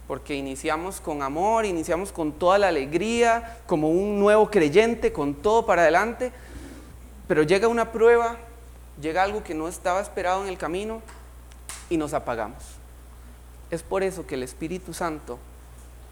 Porque 0.07 0.35
iniciamos 0.35 1.01
con 1.01 1.21
amor, 1.21 1.65
iniciamos 1.65 2.11
con 2.11 2.31
toda 2.31 2.57
la 2.57 2.69
alegría, 2.69 3.59
como 3.67 3.89
un 3.89 4.19
nuevo 4.19 4.49
creyente, 4.49 5.11
con 5.11 5.33
todo 5.33 5.65
para 5.65 5.81
adelante, 5.81 6.31
pero 7.27 7.43
llega 7.43 7.67
una 7.67 7.91
prueba, 7.91 8.37
llega 9.01 9.23
algo 9.23 9.43
que 9.43 9.53
no 9.53 9.67
estaba 9.67 9.99
esperado 9.99 10.43
en 10.43 10.49
el 10.49 10.57
camino 10.57 11.01
y 11.89 11.97
nos 11.97 12.13
apagamos. 12.13 12.63
Es 13.71 13.83
por 13.83 14.03
eso 14.03 14.25
que 14.25 14.35
el 14.35 14.43
Espíritu 14.43 14.93
Santo 14.93 15.39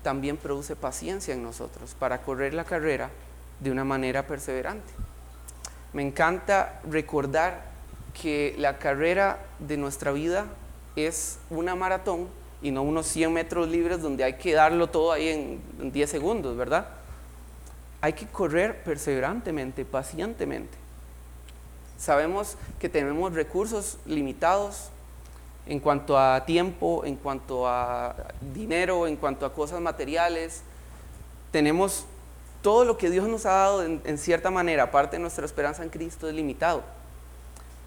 también 0.01 0.37
produce 0.37 0.75
paciencia 0.75 1.33
en 1.33 1.43
nosotros 1.43 1.95
para 1.97 2.21
correr 2.21 2.53
la 2.53 2.65
carrera 2.65 3.09
de 3.59 3.71
una 3.71 3.85
manera 3.85 4.27
perseverante. 4.27 4.91
Me 5.93 6.01
encanta 6.01 6.81
recordar 6.89 7.61
que 8.19 8.55
la 8.57 8.79
carrera 8.79 9.39
de 9.59 9.77
nuestra 9.77 10.11
vida 10.11 10.47
es 10.95 11.39
una 11.49 11.75
maratón 11.75 12.27
y 12.61 12.71
no 12.71 12.81
unos 12.81 13.07
100 13.07 13.31
metros 13.33 13.67
libres 13.67 14.01
donde 14.01 14.23
hay 14.23 14.33
que 14.33 14.53
darlo 14.53 14.87
todo 14.89 15.11
ahí 15.11 15.27
en, 15.79 15.91
10 15.91 16.09
segundos, 16.09 16.57
¿verdad? 16.57 16.87
Hay 18.01 18.13
que 18.13 18.25
correr 18.27 18.83
perseverantemente, 18.83 19.85
pacientemente. 19.85 20.77
Sabemos 21.97 22.57
que 22.79 22.89
tenemos 22.89 23.33
recursos 23.33 23.97
limitados, 24.05 24.89
en 25.65 25.79
cuanto 25.79 26.17
a 26.19 26.45
tiempo, 26.45 27.05
en 27.05 27.15
cuanto 27.15 27.67
a 27.67 28.15
dinero, 28.53 29.07
en 29.07 29.15
cuanto 29.15 29.45
a 29.45 29.53
cosas 29.53 29.79
materiales. 29.79 30.61
Tenemos 31.51 32.05
todo 32.63 32.85
lo 32.85 32.97
que 32.97 33.09
Dios 33.09 33.27
nos 33.27 33.45
ha 33.45 33.51
dado 33.51 33.83
en, 33.83 34.17
cierta 34.17 34.49
manera, 34.49 34.83
aparte 34.83 35.17
de 35.17 35.21
nuestra 35.21 35.45
esperanza 35.45 35.83
en 35.83 35.89
Cristo, 35.89 36.27
es 36.29 36.33
limitado. 36.33 36.81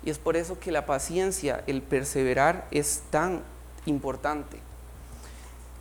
Y 0.04 0.11
es 0.11 0.18
por 0.18 0.37
eso 0.37 0.61
que 0.61 0.71
la 0.71 0.85
paciencia, 0.85 1.64
el 1.66 1.83
perseverar 1.83 2.68
es 2.71 3.02
tan 3.11 3.42
importante. 3.87 4.59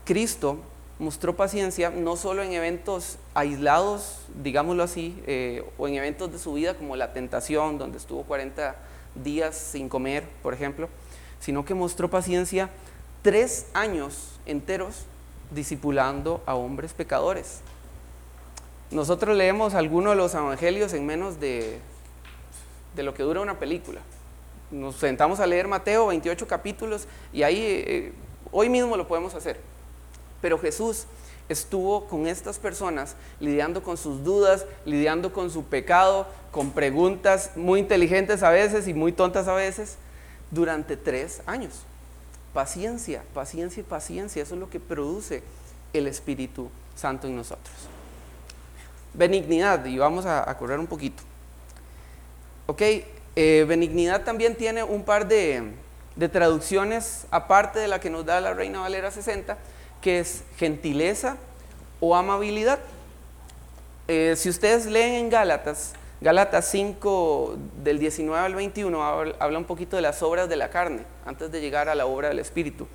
Cristo 0.05 0.59
mostró 0.97 1.35
paciencia 1.35 1.89
no 1.89 2.15
solo 2.15 2.41
en 2.41 2.53
eventos 2.53 3.17
aislados, 3.33 4.21
digámoslo 4.41 4.83
así, 4.83 5.21
eh, 5.27 5.69
o 5.77 5.89
en 5.89 5.95
eventos 5.95 6.31
de 6.31 6.39
su 6.39 6.53
vida 6.53 6.75
como 6.75 6.95
la 6.95 7.11
tentación, 7.11 7.77
donde 7.77 7.97
estuvo 7.97 8.23
40 8.23 8.77
días 9.23 9.57
sin 9.57 9.89
comer, 9.89 10.23
por 10.41 10.53
ejemplo, 10.53 10.87
sino 11.41 11.65
que 11.65 11.73
mostró 11.73 12.09
paciencia 12.09 12.69
tres 13.21 13.65
años 13.73 14.39
enteros 14.45 15.03
discipulando 15.51 16.41
a 16.45 16.55
hombres 16.55 16.93
pecadores. 16.93 17.59
Nosotros 18.91 19.35
leemos 19.35 19.73
algunos 19.73 20.13
de 20.13 20.17
los 20.17 20.33
evangelios 20.33 20.93
en 20.93 21.05
menos 21.05 21.39
de, 21.39 21.79
de 22.95 23.03
lo 23.03 23.13
que 23.13 23.23
dura 23.23 23.41
una 23.41 23.59
película. 23.59 24.01
Nos 24.71 24.95
sentamos 24.95 25.39
a 25.39 25.47
leer 25.47 25.67
Mateo 25.67 26.07
28 26.07 26.47
capítulos 26.47 27.07
y 27.33 27.43
ahí 27.43 27.59
eh, 27.61 28.13
hoy 28.51 28.69
mismo 28.69 28.95
lo 28.97 29.07
podemos 29.07 29.33
hacer. 29.35 29.59
Pero 30.41 30.59
Jesús 30.59 31.05
estuvo 31.49 32.07
con 32.07 32.27
estas 32.27 32.57
personas 32.57 33.15
lidiando 33.39 33.83
con 33.83 33.97
sus 33.97 34.23
dudas, 34.23 34.65
lidiando 34.85 35.33
con 35.33 35.49
su 35.49 35.65
pecado, 35.65 36.27
con 36.51 36.71
preguntas 36.71 37.51
muy 37.55 37.79
inteligentes 37.79 38.43
a 38.43 38.49
veces 38.49 38.87
y 38.87 38.93
muy 38.93 39.11
tontas 39.11 39.47
a 39.47 39.53
veces, 39.53 39.97
durante 40.51 40.97
tres 40.97 41.41
años. 41.45 41.83
Paciencia, 42.53 43.23
paciencia 43.33 43.81
y 43.81 43.83
paciencia, 43.83 44.41
eso 44.41 44.53
es 44.53 44.59
lo 44.59 44.69
que 44.69 44.79
produce 44.79 45.43
el 45.93 46.07
Espíritu 46.07 46.69
Santo 46.95 47.27
en 47.27 47.35
nosotros. 47.35 47.94
Benignidad, 49.17 49.85
y 49.85 49.97
vamos 49.97 50.25
a, 50.25 50.55
correr 50.57 50.79
un 50.79 50.87
poquito. 50.87 51.23
Ok, 52.67 52.81
eh, 53.35 53.65
benignidad 53.67 54.23
también 54.23 54.55
tiene 54.55 54.83
un 54.83 55.03
par 55.03 55.27
de, 55.27 55.73
de 56.15 56.29
traducciones, 56.29 57.25
aparte 57.31 57.79
de 57.79 57.87
la 57.87 57.99
que 57.99 58.09
nos 58.09 58.25
da 58.25 58.41
la 58.41 58.53
Reina 58.53 58.79
Valera 58.79 59.11
60, 59.11 59.57
que 60.01 60.19
es 60.19 60.43
gentileza 60.57 61.37
o 61.99 62.15
amabilidad. 62.15 62.79
Eh, 64.07 64.35
si 64.37 64.49
ustedes 64.49 64.85
leen 64.85 65.13
en 65.15 65.29
Gálatas, 65.29 65.93
Gálatas 66.21 66.67
5, 66.69 67.57
del 67.83 67.99
19 67.99 68.45
al 68.45 68.55
21, 68.55 69.03
habla 69.39 69.57
un 69.57 69.65
poquito 69.65 69.95
de 69.95 70.01
las 70.01 70.23
obras 70.23 70.47
de 70.47 70.55
la 70.55 70.69
carne, 70.69 71.03
antes 71.25 71.51
de 71.51 71.59
llegar 71.59 71.89
a 71.89 71.95
la 71.95 72.05
obra 72.05 72.29
del 72.29 72.39
Espíritu. 72.39 72.87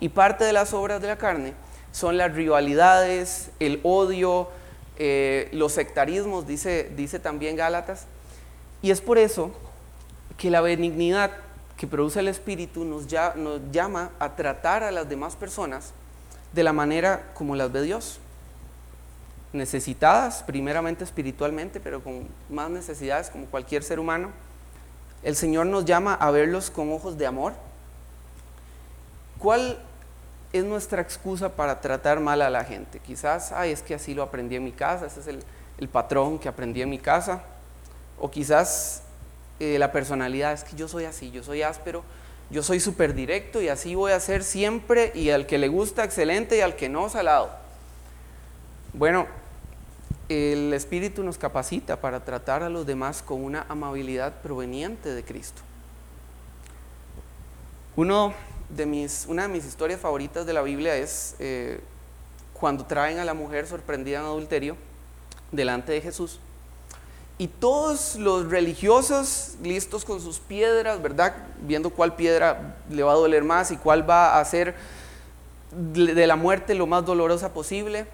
Y 0.00 0.08
parte 0.08 0.44
de 0.44 0.52
las 0.52 0.74
obras 0.74 1.00
de 1.00 1.08
la 1.08 1.16
carne 1.16 1.54
son 1.92 2.16
las 2.16 2.34
rivalidades, 2.34 3.50
el 3.60 3.80
odio, 3.82 4.48
eh, 4.98 5.48
los 5.52 5.72
sectarismos, 5.72 6.46
dice, 6.46 6.90
dice 6.96 7.18
también 7.18 7.56
Gálatas. 7.56 8.06
Y 8.82 8.90
es 8.90 9.00
por 9.00 9.18
eso 9.18 9.52
que 10.36 10.50
la 10.50 10.60
benignidad 10.60 11.32
que 11.76 11.86
produce 11.86 12.20
el 12.20 12.28
Espíritu 12.28 12.84
nos, 12.84 13.06
ya, 13.06 13.34
nos 13.36 13.60
llama 13.70 14.10
a 14.18 14.36
tratar 14.36 14.82
a 14.82 14.90
las 14.90 15.08
demás 15.08 15.36
personas 15.36 15.92
de 16.52 16.62
la 16.62 16.72
manera 16.72 17.30
como 17.34 17.54
las 17.56 17.70
ve 17.70 17.82
Dios 17.82 18.20
necesitadas, 19.52 20.42
primeramente 20.42 21.04
espiritualmente, 21.04 21.80
pero 21.80 22.02
con 22.02 22.28
más 22.50 22.70
necesidades 22.70 23.30
como 23.30 23.46
cualquier 23.46 23.82
ser 23.82 23.98
humano. 23.98 24.30
El 25.22 25.34
Señor 25.34 25.66
nos 25.66 25.84
llama 25.84 26.14
a 26.14 26.30
verlos 26.30 26.70
con 26.70 26.92
ojos 26.92 27.18
de 27.18 27.26
amor. 27.26 27.54
¿Cuál 29.38 29.78
es 30.56 30.64
nuestra 30.64 31.02
excusa 31.02 31.56
para 31.56 31.80
tratar 31.80 32.20
mal 32.20 32.42
a 32.42 32.50
la 32.50 32.64
gente? 32.64 32.98
Quizás, 33.00 33.52
ay, 33.52 33.72
es 33.72 33.82
que 33.82 33.94
así 33.94 34.14
lo 34.14 34.22
aprendí 34.22 34.56
en 34.56 34.64
mi 34.64 34.72
casa, 34.72 35.06
ese 35.06 35.20
es 35.20 35.26
el, 35.26 35.88
patrón 35.88 36.38
que 36.38 36.48
aprendí 36.48 36.82
en 36.82 36.90
mi 36.90 36.98
casa. 36.98 37.42
O 38.18 38.30
quizás 38.30 39.02
eh, 39.60 39.78
la 39.78 39.92
personalidad, 39.92 40.52
es 40.52 40.64
que 40.64 40.76
yo 40.76 40.88
soy 40.88 41.04
así, 41.04 41.30
yo 41.30 41.42
soy 41.42 41.62
áspero, 41.62 42.02
yo 42.50 42.62
soy 42.62 42.80
súper 42.80 43.14
directo 43.14 43.60
y 43.60 43.68
así 43.68 43.94
voy 43.94 44.12
a 44.12 44.20
ser 44.20 44.44
siempre 44.44 45.12
y 45.14 45.30
al 45.30 45.46
que 45.46 45.58
le 45.58 45.68
gusta, 45.68 46.04
excelente 46.04 46.56
y 46.56 46.60
al 46.60 46.76
que 46.76 46.88
no, 46.88 47.08
salado. 47.08 47.50
Bueno, 48.92 49.26
el 50.28 50.72
Espíritu 50.72 51.22
nos 51.22 51.38
capacita 51.38 52.00
para 52.00 52.24
tratar 52.24 52.62
a 52.62 52.68
los 52.68 52.86
demás 52.86 53.22
con 53.22 53.44
una 53.44 53.66
amabilidad 53.68 54.40
proveniente 54.42 55.14
de 55.14 55.24
Cristo. 55.24 55.62
Uno 57.96 58.34
de 58.68 58.86
mis, 58.86 59.26
una 59.28 59.42
de 59.42 59.48
mis 59.48 59.64
historias 59.64 60.00
favoritas 60.00 60.46
de 60.46 60.52
la 60.52 60.62
Biblia 60.62 60.96
es 60.96 61.36
eh, 61.38 61.80
cuando 62.52 62.84
traen 62.84 63.18
a 63.18 63.24
la 63.24 63.34
mujer 63.34 63.66
sorprendida 63.66 64.20
en 64.20 64.24
adulterio 64.24 64.76
delante 65.52 65.92
de 65.92 66.00
Jesús. 66.00 66.40
Y 67.38 67.48
todos 67.48 68.16
los 68.16 68.48
religiosos 68.48 69.56
listos 69.62 70.04
con 70.04 70.20
sus 70.20 70.38
piedras, 70.38 71.02
¿verdad? 71.02 71.34
Viendo 71.60 71.90
cuál 71.90 72.16
piedra 72.16 72.76
le 72.90 73.02
va 73.02 73.12
a 73.12 73.16
doler 73.16 73.44
más 73.44 73.70
y 73.70 73.76
cuál 73.76 74.08
va 74.08 74.36
a 74.36 74.40
hacer 74.40 74.74
de 75.70 76.26
la 76.26 76.36
muerte 76.36 76.74
lo 76.74 76.86
más 76.86 77.04
dolorosa 77.04 77.52
posible 77.52 78.06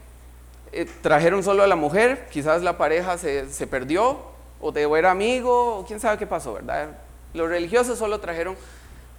eh, 0.75 0.87
trajeron 1.02 1.42
solo 1.42 1.62
a 1.62 1.66
la 1.66 1.76
mujer, 1.76 2.28
quizás 2.30 2.62
la 2.62 2.78
pareja 2.78 3.18
se, 3.18 3.66
perdió, 3.66 4.21
o 4.59 4.73
de 4.73 4.85
era 4.99 5.11
amigo, 5.11 5.76
o 5.76 5.85
quién 5.85 6.00
sabe 6.00 6.16
qué 6.16 6.26
pasó, 6.26 6.54
¿verdad? 6.54 6.97
Los 7.35 7.50
religiosos 7.50 7.99
solo 7.99 8.21
trajeron 8.21 8.56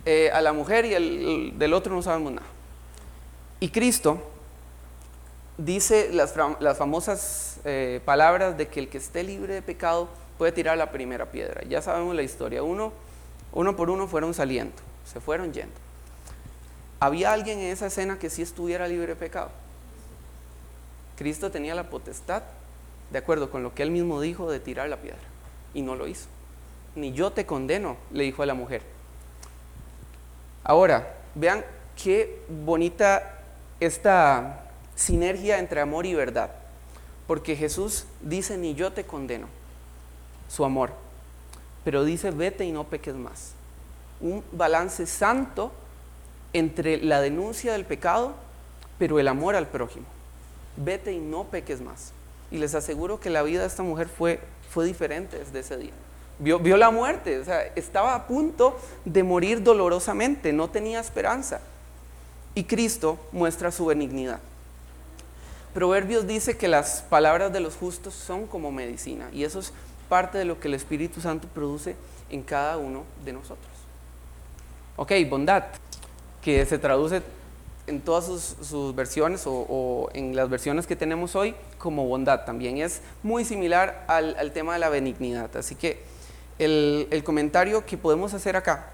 eh, 0.05 0.29
a 0.33 0.41
la 0.41 0.53
mujer 0.53 0.85
y 0.85 0.93
el, 0.93 1.53
del 1.57 1.73
otro 1.73 1.95
no 1.95 2.01
sabemos 2.01 2.33
nada. 2.33 2.47
Y 3.59 3.69
Cristo 3.69 4.21
dice 5.57 6.09
las, 6.11 6.33
las 6.59 6.77
famosas 6.77 7.59
eh, 7.63 8.01
palabras 8.03 8.57
de 8.57 8.67
que 8.67 8.79
el 8.79 8.89
que 8.89 8.97
esté 8.97 9.23
libre 9.23 9.53
de 9.53 9.61
pecado 9.61 10.09
puede 10.37 10.51
tirar 10.51 10.77
la 10.77 10.91
primera 10.91 11.31
piedra. 11.31 11.61
Ya 11.67 11.81
sabemos 11.81 12.15
la 12.15 12.23
historia. 12.23 12.63
Uno, 12.63 12.91
uno 13.53 13.75
por 13.75 13.89
uno 13.89 14.07
fueron 14.07 14.33
saliendo, 14.33 14.75
se 15.05 15.19
fueron 15.19 15.53
yendo. 15.53 15.75
¿Había 16.99 17.33
alguien 17.33 17.59
en 17.59 17.71
esa 17.71 17.87
escena 17.87 18.17
que 18.17 18.29
sí 18.29 18.41
estuviera 18.41 18.87
libre 18.87 19.07
de 19.07 19.15
pecado? 19.15 19.51
Cristo 21.17 21.51
tenía 21.51 21.75
la 21.75 21.89
potestad, 21.89 22.43
de 23.11 23.19
acuerdo 23.19 23.51
con 23.51 23.61
lo 23.61 23.73
que 23.75 23.83
él 23.83 23.91
mismo 23.91 24.19
dijo, 24.19 24.49
de 24.49 24.59
tirar 24.59 24.89
la 24.89 24.97
piedra. 24.97 25.19
Y 25.73 25.81
no 25.81 25.95
lo 25.95 26.07
hizo. 26.07 26.27
Ni 26.95 27.11
yo 27.13 27.31
te 27.31 27.45
condeno, 27.45 27.97
le 28.11 28.23
dijo 28.23 28.41
a 28.43 28.45
la 28.45 28.53
mujer. 28.53 28.81
Ahora, 30.63 31.15
vean 31.35 31.63
qué 32.01 32.41
bonita 32.47 33.39
esta 33.79 34.65
sinergia 34.95 35.59
entre 35.59 35.81
amor 35.81 36.05
y 36.05 36.13
verdad. 36.13 36.51
Porque 37.27 37.55
Jesús 37.55 38.05
dice, 38.21 38.57
ni 38.57 38.75
yo 38.75 38.91
te 38.91 39.05
condeno, 39.05 39.47
su 40.47 40.65
amor. 40.65 40.91
Pero 41.83 42.03
dice, 42.03 42.31
vete 42.31 42.65
y 42.65 42.71
no 42.71 42.85
peques 42.85 43.15
más. 43.15 43.53
Un 44.21 44.43
balance 44.51 45.05
santo 45.05 45.71
entre 46.53 46.97
la 46.97 47.19
denuncia 47.19 47.73
del 47.73 47.85
pecado, 47.85 48.33
pero 48.97 49.19
el 49.19 49.27
amor 49.27 49.55
al 49.55 49.67
prójimo. 49.67 50.05
Vete 50.77 51.11
y 51.11 51.19
no 51.19 51.45
peques 51.45 51.81
más. 51.81 52.13
Y 52.51 52.57
les 52.57 52.75
aseguro 52.75 53.19
que 53.19 53.29
la 53.29 53.43
vida 53.43 53.61
de 53.61 53.67
esta 53.67 53.83
mujer 53.83 54.07
fue, 54.07 54.39
fue 54.69 54.85
diferente 54.85 55.39
desde 55.39 55.59
ese 55.59 55.77
día. 55.77 55.93
Vio, 56.43 56.77
la 56.77 56.91
muerte, 56.91 57.39
o 57.39 57.45
sea, 57.45 57.63
estaba 57.75 58.15
a 58.15 58.27
punto 58.27 58.77
de 59.05 59.23
morir 59.23 59.63
dolorosamente, 59.63 60.51
no 60.51 60.69
tenía 60.69 60.99
esperanza. 60.99 61.61
Y 62.53 62.65
Cristo 62.65 63.17
muestra 63.31 63.71
su 63.71 63.85
benignidad. 63.85 64.39
Proverbios 65.73 66.27
dice 66.27 66.57
que 66.57 66.67
las 66.67 67.01
palabras 67.01 67.53
de 67.53 67.61
los 67.61 67.75
justos 67.75 68.13
son 68.13 68.45
como 68.45 68.71
medicina 68.71 69.29
y 69.31 69.43
eso 69.43 69.59
es 69.59 69.73
parte 70.09 70.37
de 70.37 70.45
lo 70.45 70.59
que 70.59 70.67
el 70.67 70.73
Espíritu 70.73 71.21
Santo 71.21 71.47
produce 71.47 71.95
en 72.29 72.43
cada 72.43 72.77
uno 72.77 73.03
de 73.23 73.33
nosotros. 73.33 73.71
Ok, 74.97 75.13
bondad, 75.29 75.63
que 76.41 76.65
se 76.65 76.77
traduce 76.77 77.23
en 77.87 78.01
todas 78.01 78.25
sus, 78.61 78.95
versiones 78.95 79.43
o, 79.45 80.09
en 80.13 80.35
las 80.35 80.49
versiones 80.49 80.87
que 80.87 80.95
tenemos 80.95 81.35
hoy 81.35 81.55
como 81.77 82.05
bondad 82.05 82.45
también. 82.45 82.77
Es 82.77 83.01
muy 83.23 83.45
similar 83.45 84.05
al, 84.07 84.51
tema 84.51 84.73
de 84.73 84.79
la 84.79 84.89
benignidad. 84.89 85.55
Así 85.57 85.75
que 85.75 86.03
el, 86.59 87.21
comentario 87.23 87.85
que 87.85 87.97
podemos 87.97 88.33
hacer 88.33 88.55
acá 88.55 88.89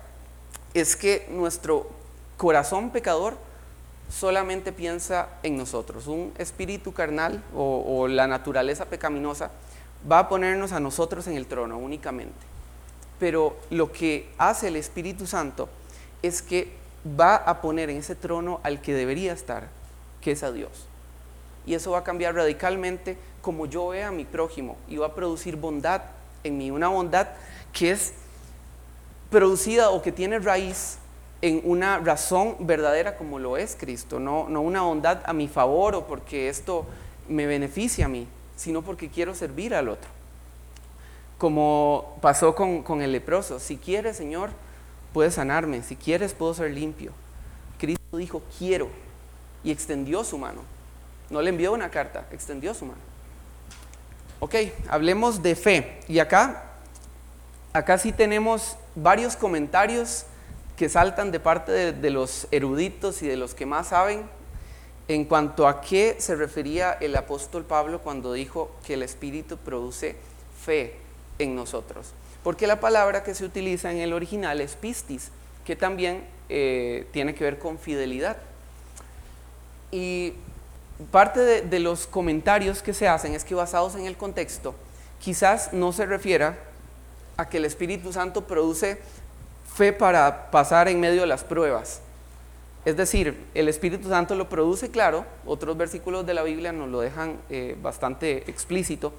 es 0.74 0.96
que 0.96 1.28
nuestro 1.30 1.90
corazón 2.38 2.92
pecador 2.92 3.38
solamente 4.10 4.72
piensa 4.72 5.30
en 5.44 5.58
nosotros. 5.58 6.08
Un 6.08 6.34
espíritu 6.38 6.94
carnal 6.94 7.44
o, 7.56 8.08
la 8.08 8.28
naturaleza 8.28 8.86
pecaminosa 8.86 9.52
va 10.10 10.20
a 10.20 10.30
ponernos 10.30 10.72
a 10.72 10.80
nosotros 10.80 11.28
en 11.28 11.36
el 11.36 11.48
trono 11.48 11.78
únicamente. 11.78 12.48
Pero 13.20 13.58
lo 13.70 13.92
que 13.92 14.30
hace 14.38 14.70
el 14.70 14.78
Espíritu 14.78 15.28
Santo 15.28 15.68
es 16.22 16.42
que 16.42 16.72
va 17.20 17.36
a 17.36 17.62
poner 17.62 17.90
en 17.90 17.98
ese 17.98 18.16
trono 18.16 18.62
al 18.64 18.82
que 18.82 18.94
debería 18.94 19.34
estar, 19.34 19.68
que 20.22 20.32
es 20.32 20.44
a 20.44 20.54
Dios. 20.54 20.88
Y 21.66 21.74
eso 21.74 21.92
va 21.92 22.00
a 22.00 22.04
cambiar 22.04 22.36
radicalmente 22.36 23.18
como 23.42 23.66
yo 23.66 23.90
vea 23.90 24.08
a 24.08 24.12
mi 24.12 24.24
prójimo 24.24 24.78
y 24.88 24.98
va 24.98 25.08
a 25.08 25.16
producir 25.16 25.58
bondad 25.58 26.02
en 26.44 26.58
mí, 26.58 26.72
una 26.72 26.88
bondad 26.88 27.28
que 27.74 27.92
es 27.92 28.14
producida 29.30 29.90
o 29.92 30.02
que 30.02 30.12
tiene 30.12 30.40
raíz 30.40 30.98
en 31.42 31.62
una 31.64 32.00
razón 32.00 32.56
verdadera 32.60 33.16
como 33.16 33.40
lo 33.40 33.58
es 33.58 33.78
Cristo, 33.80 34.20
no, 34.20 34.50
no 34.50 34.62
una 34.62 34.82
bondad 34.82 35.22
a 35.26 35.34
mi 35.34 35.48
favor 35.48 35.96
o 35.96 36.08
porque 36.08 36.50
esto 36.50 36.86
me 37.28 37.46
beneficia 37.46 38.06
a 38.06 38.10
mí, 38.10 38.28
sino 38.56 38.82
porque 38.82 39.10
quiero 39.10 39.34
servir 39.34 39.74
al 39.74 39.90
otro. 39.90 40.10
Como 41.38 42.18
pasó 42.22 42.56
con, 42.56 42.84
con 42.84 43.02
el 43.02 43.14
leproso, 43.14 43.60
si 43.60 43.78
quieres 43.78 44.18
Señor, 44.18 44.50
puedes 45.14 45.36
sanarme, 45.36 45.82
si 45.84 45.96
quieres 45.96 46.34
puedo 46.34 46.54
ser 46.54 46.72
limpio. 46.72 47.14
Cristo 47.78 48.18
dijo, 48.18 48.42
quiero, 48.58 48.90
y 49.64 49.72
extendió 49.72 50.24
su 50.24 50.38
mano. 50.38 50.62
No 51.30 51.42
le 51.42 51.50
envió 51.50 51.72
una 51.72 51.90
carta, 51.90 52.26
extendió 52.32 52.74
su 52.74 52.86
mano. 52.86 53.09
Ok, 54.42 54.56
hablemos 54.88 55.44
de 55.44 55.56
fe. 55.56 56.00
Y 56.08 56.20
acá, 56.20 56.64
acá 57.74 57.98
sí 57.98 58.14
tenemos 58.14 58.78
varios 58.96 59.36
comentarios 59.36 60.26
que 60.78 60.88
saltan 60.88 61.32
de 61.32 61.42
parte 61.42 61.92
de, 61.92 62.10
los 62.10 62.48
eruditos 62.52 63.22
y 63.22 63.28
de 63.28 63.36
los 63.36 63.54
que 63.54 63.66
más 63.66 63.90
saben 63.90 64.24
en 65.10 65.26
cuanto 65.26 65.68
a 65.68 65.82
qué 65.82 66.16
se 66.20 66.38
refería 66.38 66.94
el 66.94 67.18
apóstol 67.18 67.66
Pablo 67.66 68.00
cuando 68.00 68.32
dijo 68.32 68.72
que 68.86 68.94
el 68.94 69.04
Espíritu 69.04 69.58
produce 69.58 70.16
fe 70.64 70.96
en 71.38 71.54
nosotros. 71.54 72.14
Porque 72.42 72.66
la 72.66 72.80
palabra 72.80 73.24
que 73.24 73.36
se 73.36 73.44
utiliza 73.44 73.92
en 73.92 73.98
el 73.98 74.14
original 74.14 74.62
es 74.62 74.76
pistis, 74.76 75.32
que 75.66 75.76
también 75.76 76.24
eh, 76.48 77.08
tiene 77.12 77.36
que 77.36 77.44
ver 77.44 77.60
con 77.60 77.78
fidelidad. 77.78 78.38
Y 79.92 80.34
parte 81.12 81.62
de, 81.62 81.80
los 81.80 82.08
comentarios 82.08 82.82
que 82.82 82.94
se 82.94 83.08
hacen 83.08 83.34
es 83.34 83.44
que 83.44 83.56
basados 83.56 83.96
en 83.96 84.06
el 84.06 84.18
contexto, 84.18 84.76
quizás 85.20 85.74
no 85.74 85.92
se 85.92 86.06
refiera 86.06 86.58
a 87.38 87.48
que 87.48 87.58
el 87.58 87.66
Espíritu 87.66 88.12
Santo 88.12 88.46
produce 88.46 89.00
fe 89.76 89.94
para 89.94 90.52
pasar 90.52 90.90
en 90.90 91.00
medio 91.00 91.22
de 91.22 91.28
las 91.28 91.44
pruebas. 91.44 92.02
Es 92.86 92.98
decir, 92.98 93.46
el 93.54 93.70
Espíritu 93.70 94.10
Santo 94.10 94.36
lo 94.36 94.50
produce, 94.50 94.90
claro, 94.90 95.26
otros 95.46 95.78
versículos 95.78 96.26
de 96.26 96.34
la 96.34 96.44
Biblia 96.44 96.72
nos 96.72 96.90
lo 96.90 97.02
dejan 97.02 97.38
eh, 97.50 97.78
bastante 97.82 98.50
explícito, 98.50 99.14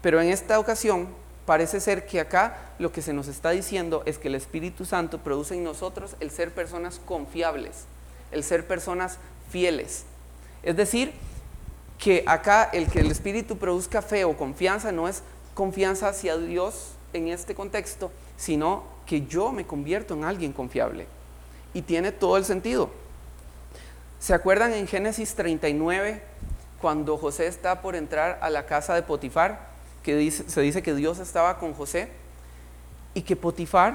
pero 0.00 0.20
en 0.20 0.28
esta 0.28 0.58
ocasión 0.58 1.08
parece 1.44 1.80
ser 1.80 2.06
que 2.06 2.20
acá 2.20 2.72
lo 2.78 2.92
que 2.92 3.02
se 3.02 3.12
nos 3.12 3.28
está 3.28 3.50
diciendo 3.50 4.02
es 4.06 4.18
que 4.18 4.28
el 4.28 4.34
Espíritu 4.34 4.84
Santo 4.84 5.18
produce 5.18 5.54
en 5.54 5.64
nosotros 5.64 6.16
el 6.20 6.30
ser 6.30 6.52
personas 6.52 7.00
confiables, 7.04 7.84
el 8.32 8.42
ser 8.42 8.66
personas 8.66 9.18
fieles. 9.50 10.04
Es 10.66 10.76
decir, 10.76 11.12
que 11.96 12.24
acá 12.26 12.68
el 12.72 12.88
que 12.88 12.98
el 12.98 13.10
Espíritu 13.12 13.56
produzca 13.56 14.02
fe 14.02 14.24
o 14.24 14.36
confianza 14.36 14.90
no 14.90 15.06
es 15.06 15.22
confianza 15.54 16.08
hacia 16.08 16.36
Dios 16.36 16.90
en 17.12 17.28
este 17.28 17.54
contexto, 17.54 18.10
sino 18.36 18.82
que 19.06 19.24
yo 19.26 19.52
me 19.52 19.64
convierto 19.64 20.14
en 20.14 20.24
alguien 20.24 20.52
confiable. 20.52 21.06
Y 21.72 21.82
tiene 21.82 22.10
todo 22.10 22.36
el 22.36 22.44
sentido. 22.44 22.90
¿Se 24.18 24.34
acuerdan 24.34 24.72
en 24.72 24.88
Génesis 24.88 25.36
39, 25.36 26.20
cuando 26.80 27.16
José 27.16 27.46
está 27.46 27.80
por 27.80 27.94
entrar 27.94 28.40
a 28.42 28.50
la 28.50 28.66
casa 28.66 28.96
de 28.96 29.04
Potifar, 29.04 29.68
que 30.02 30.28
se 30.32 30.60
dice 30.62 30.82
que 30.82 30.94
Dios 30.94 31.20
estaba 31.20 31.60
con 31.60 31.74
José 31.74 32.08
y 33.14 33.22
que 33.22 33.36
Potifar 33.36 33.94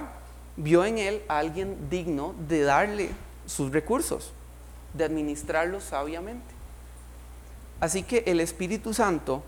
vio 0.56 0.86
en 0.86 1.00
él 1.00 1.22
a 1.28 1.40
alguien 1.40 1.90
digno 1.90 2.34
de 2.48 2.62
darle 2.62 3.10
sus 3.46 3.74
recursos, 3.74 4.32
de 4.94 5.04
administrarlos 5.04 5.84
sabiamente? 5.84 6.51
Así 7.82 8.04
que 8.04 8.24
el 8.28 8.40
Espíritu 8.40 8.94
Santo 8.94 9.44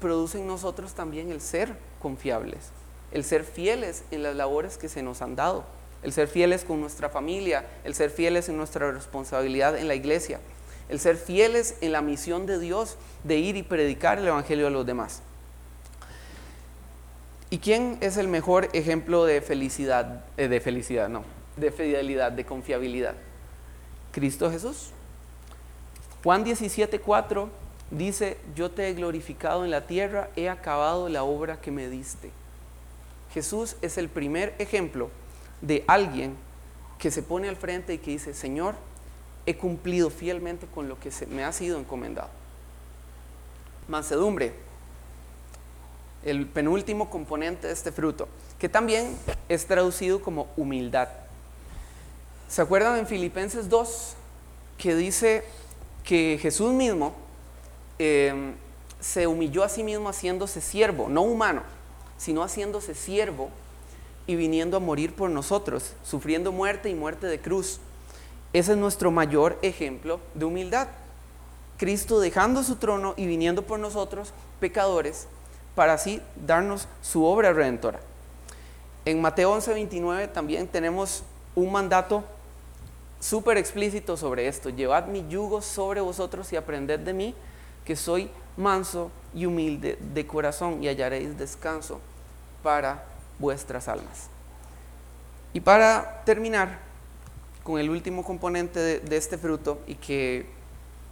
produce 0.00 0.38
en 0.38 0.46
nosotros 0.46 0.92
también 0.92 1.30
el 1.30 1.40
ser 1.40 1.74
confiables 2.00 2.70
el 3.12 3.24
ser 3.24 3.44
fieles 3.44 4.04
en 4.10 4.22
las 4.22 4.36
labores 4.36 4.76
que 4.76 4.88
se 4.88 5.02
nos 5.02 5.22
han 5.22 5.36
dado, 5.36 5.64
el 6.02 6.12
ser 6.12 6.28
fieles 6.28 6.64
con 6.64 6.80
nuestra 6.80 7.08
familia, 7.08 7.64
el 7.84 7.94
ser 7.94 8.10
fieles 8.10 8.48
en 8.48 8.56
nuestra 8.56 8.90
responsabilidad 8.92 9.78
en 9.78 9.88
la 9.88 9.94
iglesia, 9.94 10.40
el 10.88 11.00
ser 11.00 11.16
fieles 11.16 11.76
en 11.80 11.92
la 11.92 12.02
misión 12.02 12.46
de 12.46 12.58
Dios 12.58 12.96
de 13.24 13.36
ir 13.36 13.56
y 13.56 13.62
predicar 13.62 14.18
el 14.18 14.28
Evangelio 14.28 14.66
a 14.66 14.70
los 14.70 14.86
demás. 14.86 15.22
¿Y 17.50 17.58
quién 17.58 17.96
es 18.02 18.18
el 18.18 18.28
mejor 18.28 18.68
ejemplo 18.74 19.24
de 19.24 19.40
felicidad, 19.40 20.24
eh, 20.36 20.48
de 20.48 20.60
felicidad, 20.60 21.08
no, 21.08 21.24
de 21.56 21.72
fidelidad, 21.72 22.30
de 22.30 22.44
confiabilidad? 22.44 23.14
Cristo 24.12 24.50
Jesús. 24.50 24.90
Juan 26.22 26.44
17, 26.44 26.98
4 26.98 27.48
dice, 27.90 28.38
yo 28.54 28.70
te 28.70 28.88
he 28.88 28.94
glorificado 28.94 29.64
en 29.64 29.70
la 29.70 29.86
tierra, 29.86 30.30
he 30.36 30.48
acabado 30.48 31.08
la 31.08 31.22
obra 31.24 31.60
que 31.60 31.70
me 31.70 31.88
diste. 31.88 32.30
Jesús 33.32 33.76
es 33.82 33.98
el 33.98 34.08
primer 34.08 34.54
ejemplo 34.58 35.10
de 35.60 35.84
alguien 35.86 36.36
que 36.98 37.10
se 37.10 37.22
pone 37.22 37.48
al 37.48 37.56
frente 37.56 37.94
y 37.94 37.98
que 37.98 38.12
dice, 38.12 38.34
Señor, 38.34 38.74
he 39.46 39.56
cumplido 39.56 40.10
fielmente 40.10 40.66
con 40.66 40.88
lo 40.88 40.98
que 40.98 41.10
me 41.30 41.44
ha 41.44 41.52
sido 41.52 41.78
encomendado. 41.78 42.28
Mansedumbre, 43.86 44.52
el 46.24 46.46
penúltimo 46.46 47.08
componente 47.08 47.68
de 47.68 47.72
este 47.72 47.92
fruto, 47.92 48.28
que 48.58 48.68
también 48.68 49.16
es 49.48 49.66
traducido 49.66 50.20
como 50.20 50.48
humildad. 50.56 51.08
¿Se 52.48 52.60
acuerdan 52.60 52.98
en 52.98 53.06
Filipenses 53.06 53.68
2 53.68 54.14
que 54.76 54.94
dice 54.94 55.44
que 56.04 56.38
Jesús 56.40 56.72
mismo 56.72 57.14
eh, 57.98 58.54
se 59.00 59.26
humilló 59.26 59.64
a 59.64 59.68
sí 59.68 59.82
mismo 59.82 60.08
haciéndose 60.08 60.60
siervo, 60.60 61.08
no 61.08 61.22
humano, 61.22 61.62
sino 62.16 62.42
haciéndose 62.42 62.94
siervo 62.94 63.50
y 64.26 64.36
viniendo 64.36 64.76
a 64.76 64.80
morir 64.80 65.14
por 65.14 65.30
nosotros, 65.30 65.92
sufriendo 66.04 66.52
muerte 66.52 66.90
y 66.90 66.94
muerte 66.94 67.26
de 67.26 67.40
cruz. 67.40 67.80
Ese 68.52 68.72
es 68.72 68.78
nuestro 68.78 69.10
mayor 69.10 69.58
ejemplo 69.62 70.20
de 70.34 70.44
humildad. 70.44 70.88
Cristo 71.76 72.18
dejando 72.18 72.64
su 72.64 72.76
trono 72.76 73.14
y 73.16 73.26
viniendo 73.26 73.62
por 73.62 73.78
nosotros, 73.78 74.32
pecadores, 74.58 75.28
para 75.74 75.92
así 75.92 76.20
darnos 76.44 76.88
su 77.02 77.24
obra 77.24 77.52
redentora. 77.52 78.00
En 79.04 79.20
Mateo 79.20 79.54
11:29 79.54 80.32
también 80.32 80.66
tenemos 80.66 81.22
un 81.54 81.70
mandato 81.72 82.24
súper 83.20 83.56
explícito 83.56 84.16
sobre 84.16 84.48
esto. 84.48 84.70
Llevad 84.70 85.06
mi 85.06 85.26
yugo 85.28 85.62
sobre 85.62 86.00
vosotros 86.00 86.52
y 86.52 86.56
aprended 86.56 87.00
de 87.00 87.12
mí, 87.14 87.34
que 87.84 87.96
soy 87.96 88.30
manso 88.56 89.10
y 89.34 89.46
humilde 89.46 89.98
de 90.14 90.26
corazón, 90.26 90.82
y 90.82 90.88
hallaréis 90.88 91.38
descanso 91.38 92.00
para 92.62 93.04
vuestras 93.38 93.88
almas. 93.88 94.28
Y 95.52 95.60
para 95.60 96.22
terminar 96.24 96.78
con 97.62 97.78
el 97.78 97.90
último 97.90 98.24
componente 98.24 98.80
de, 98.80 99.00
de 99.00 99.16
este 99.16 99.38
fruto, 99.38 99.80
y 99.86 99.94
que 99.94 100.46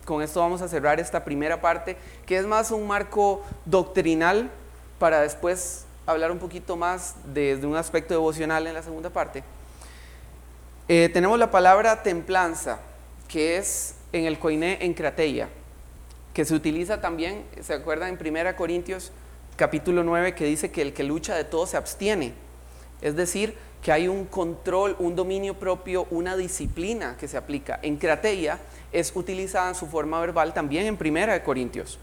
con 0.05 0.23
esto 0.23 0.41
vamos 0.41 0.63
a 0.63 0.69
cerrar 0.69 1.01
esta 1.01 1.25
primera 1.25 1.61
parte, 1.61 1.97
que 2.25 2.39
es 2.39 2.47
más 2.47 2.71
un 2.71 2.87
marco 2.87 3.43
doctrinal 3.65 4.51
para 4.99 5.21
después 5.21 5.85
hablar 6.07 6.31
un 6.31 6.39
poquito 6.39 6.77
más 6.77 7.17
desde 7.35 7.67
un 7.67 7.77
aspecto 7.77 8.15
devocional 8.15 8.67
en 8.67 8.75
la 8.75 8.83
segunda 8.83 9.11
parte. 9.11 9.43
Eh, 10.89 11.11
tenemos 11.13 11.39
la 11.39 11.51
palabra 11.51 12.03
templanza, 12.03 12.79
que 13.29 13.57
es 13.57 13.97
en 14.13 14.25
el 14.25 14.39
coiné 14.39 14.79
en 14.85 14.95
crateia, 14.95 15.49
que 16.37 16.45
se 16.45 16.55
utiliza 16.55 17.01
también, 17.01 17.47
¿se 17.63 17.73
acuerdan 17.73 18.19
en 18.21 18.37
1 18.37 18.57
Corintios 18.57 19.11
capítulo 19.57 20.05
9 20.05 20.35
que 20.35 20.45
dice 20.45 20.71
que 20.71 20.83
el 20.83 20.93
que 20.93 21.03
lucha 21.03 21.35
de 21.35 21.45
todo 21.45 21.67
se 21.67 21.79
abstiene? 21.79 22.35
Es 23.01 23.17
decir, 23.17 23.55
que 23.81 23.91
hay 23.91 24.07
un 24.07 24.27
control, 24.27 24.97
un 24.99 25.17
dominio 25.17 25.55
propio, 25.55 26.07
una 26.11 26.37
disciplina 26.37 27.17
que 27.17 27.27
se 27.27 27.39
aplica. 27.39 27.81
En 27.81 27.97
crateia 27.97 28.59
es 28.93 29.17
utilizada 29.17 29.71
en 29.71 29.75
su 29.75 29.87
forma 29.87 30.21
verbal 30.21 30.53
también 30.53 30.85
en 30.85 30.99
Primera 30.99 31.33
de 31.33 31.43
Corintios. 31.43 31.99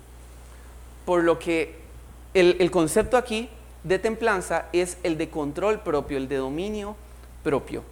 Por 1.05 1.23
lo 1.23 1.37
que 1.37 1.75
el, 2.33 2.71
concepto 2.71 3.17
aquí 3.17 3.51
de 3.83 3.99
templanza 3.99 4.65
es 4.73 4.97
el 5.03 5.15
de 5.19 5.29
control 5.29 5.81
propio, 5.81 6.17
el 6.17 6.27
de 6.27 6.37
dominio 6.37 6.95
propio, 7.43 7.83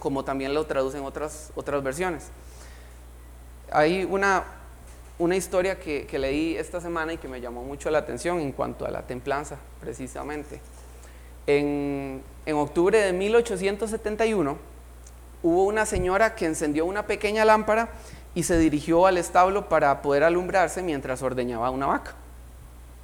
como 0.00 0.24
también 0.24 0.52
lo 0.52 0.66
traducen 0.66 1.04
otras, 1.04 1.52
otras 1.54 1.80
versiones. 1.80 2.26
Hay 3.70 4.02
una, 4.02 4.58
una 5.20 5.36
historia 5.36 5.78
que, 5.78 6.08
leí 6.18 6.56
esta 6.56 6.80
semana 6.80 7.12
y 7.12 7.18
que 7.18 7.28
me 7.28 7.42
llamó 7.42 7.62
mucho 7.62 7.90
la 7.90 7.98
atención 7.98 8.40
en 8.40 8.52
cuanto 8.52 8.86
a 8.86 8.90
la 8.90 9.02
templanza, 9.02 9.58
precisamente. 9.78 10.60
En, 11.46 12.22
en 12.46 12.56
octubre 12.56 12.98
de 12.98 13.12
1871 13.12 14.56
hubo 15.42 15.64
una 15.64 15.84
señora 15.84 16.34
que 16.34 16.46
encendió 16.46 16.86
una 16.86 17.06
pequeña 17.06 17.44
lámpara 17.44 17.90
y 18.34 18.44
se 18.44 18.58
dirigió 18.58 19.04
al 19.06 19.18
establo 19.18 19.68
para 19.68 20.00
poder 20.00 20.24
alumbrarse 20.24 20.82
mientras 20.82 21.20
ordeñaba 21.22 21.68
una 21.68 21.86
vaca. 21.86 22.14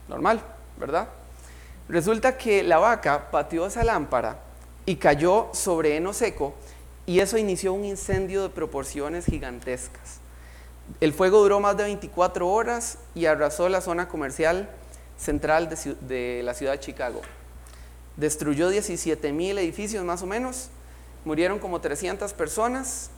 Normal, 0.09 0.41
¿verdad? 0.79 1.09
Resulta 1.87 2.39
que 2.39 2.63
la 2.63 2.79
vaca 2.79 3.31
pateó 3.31 3.67
esa 3.67 3.85
lámpara 3.85 4.39
y 4.87 4.97
cayó 4.97 5.51
sobre 5.53 5.97
heno 5.97 6.15
seco 6.15 6.55
y 7.05 7.21
eso 7.21 7.37
inició 7.37 7.75
un 7.75 7.85
incendio 7.85 8.43
de 8.43 8.49
proporciones 8.49 9.27
gigantescas. 9.27 10.21
El 11.01 11.13
fuego 11.13 11.41
duró 11.41 11.61
más 11.61 11.77
de 11.77 11.85
24 11.85 12.49
horas 12.49 12.99
y 13.15 13.27
arrasó 13.27 13.69
la 13.69 13.81
zona 13.81 14.09
comercial 14.09 14.69
central 15.19 15.69
de, 15.69 16.43
la 16.43 16.55
ciudad 16.55 16.73
de 16.73 16.81
Chicago. 16.81 17.21
Destruyó 18.17 18.71
17 18.71 19.33
mil 19.33 19.59
edificios 19.59 20.05
más 20.05 20.23
o 20.23 20.27
menos, 20.27 20.71
murieron 21.25 21.59
como 21.59 21.81
300 21.81 22.33
personas 22.33 23.11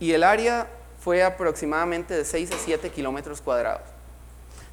y 0.00 0.12
el 0.12 0.22
área 0.22 0.68
fue 1.00 1.22
aproximadamente 1.22 2.14
de 2.14 2.24
6 2.24 2.52
a 2.52 2.58
7 2.58 2.90
kilómetros 2.90 3.40
cuadrados. 3.40 3.82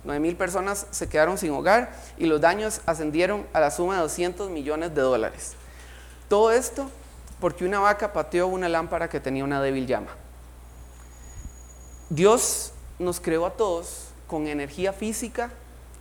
9 0.04 0.20
mil 0.20 0.36
personas 0.36 0.88
se 0.92 1.10
quedaron 1.10 1.38
sin 1.38 1.52
hogar 1.52 1.92
y 2.18 2.28
los 2.28 2.40
daños 2.40 2.82
ascendieron 2.86 3.46
a 3.52 3.60
la 3.60 3.72
suma 3.72 3.96
de 3.96 4.02
200 4.02 4.50
millones 4.50 4.96
de 4.96 5.02
dólares. 5.02 5.54
Todo 6.30 6.52
esto 6.52 6.90
porque 7.42 7.66
una 7.66 7.80
vaca 7.80 8.14
pateó 8.14 8.48
una 8.48 8.70
lámpara 8.70 9.10
que 9.10 9.20
tenía 9.20 9.44
una 9.44 9.62
débil 9.62 9.86
llama. 9.86 10.21
Dios 12.12 12.74
nos 13.00 13.21
creó 13.21 13.45
a 13.45 13.52
todos 13.52 14.10
con 14.28 14.45
energía 14.45 14.91
física, 14.91 15.50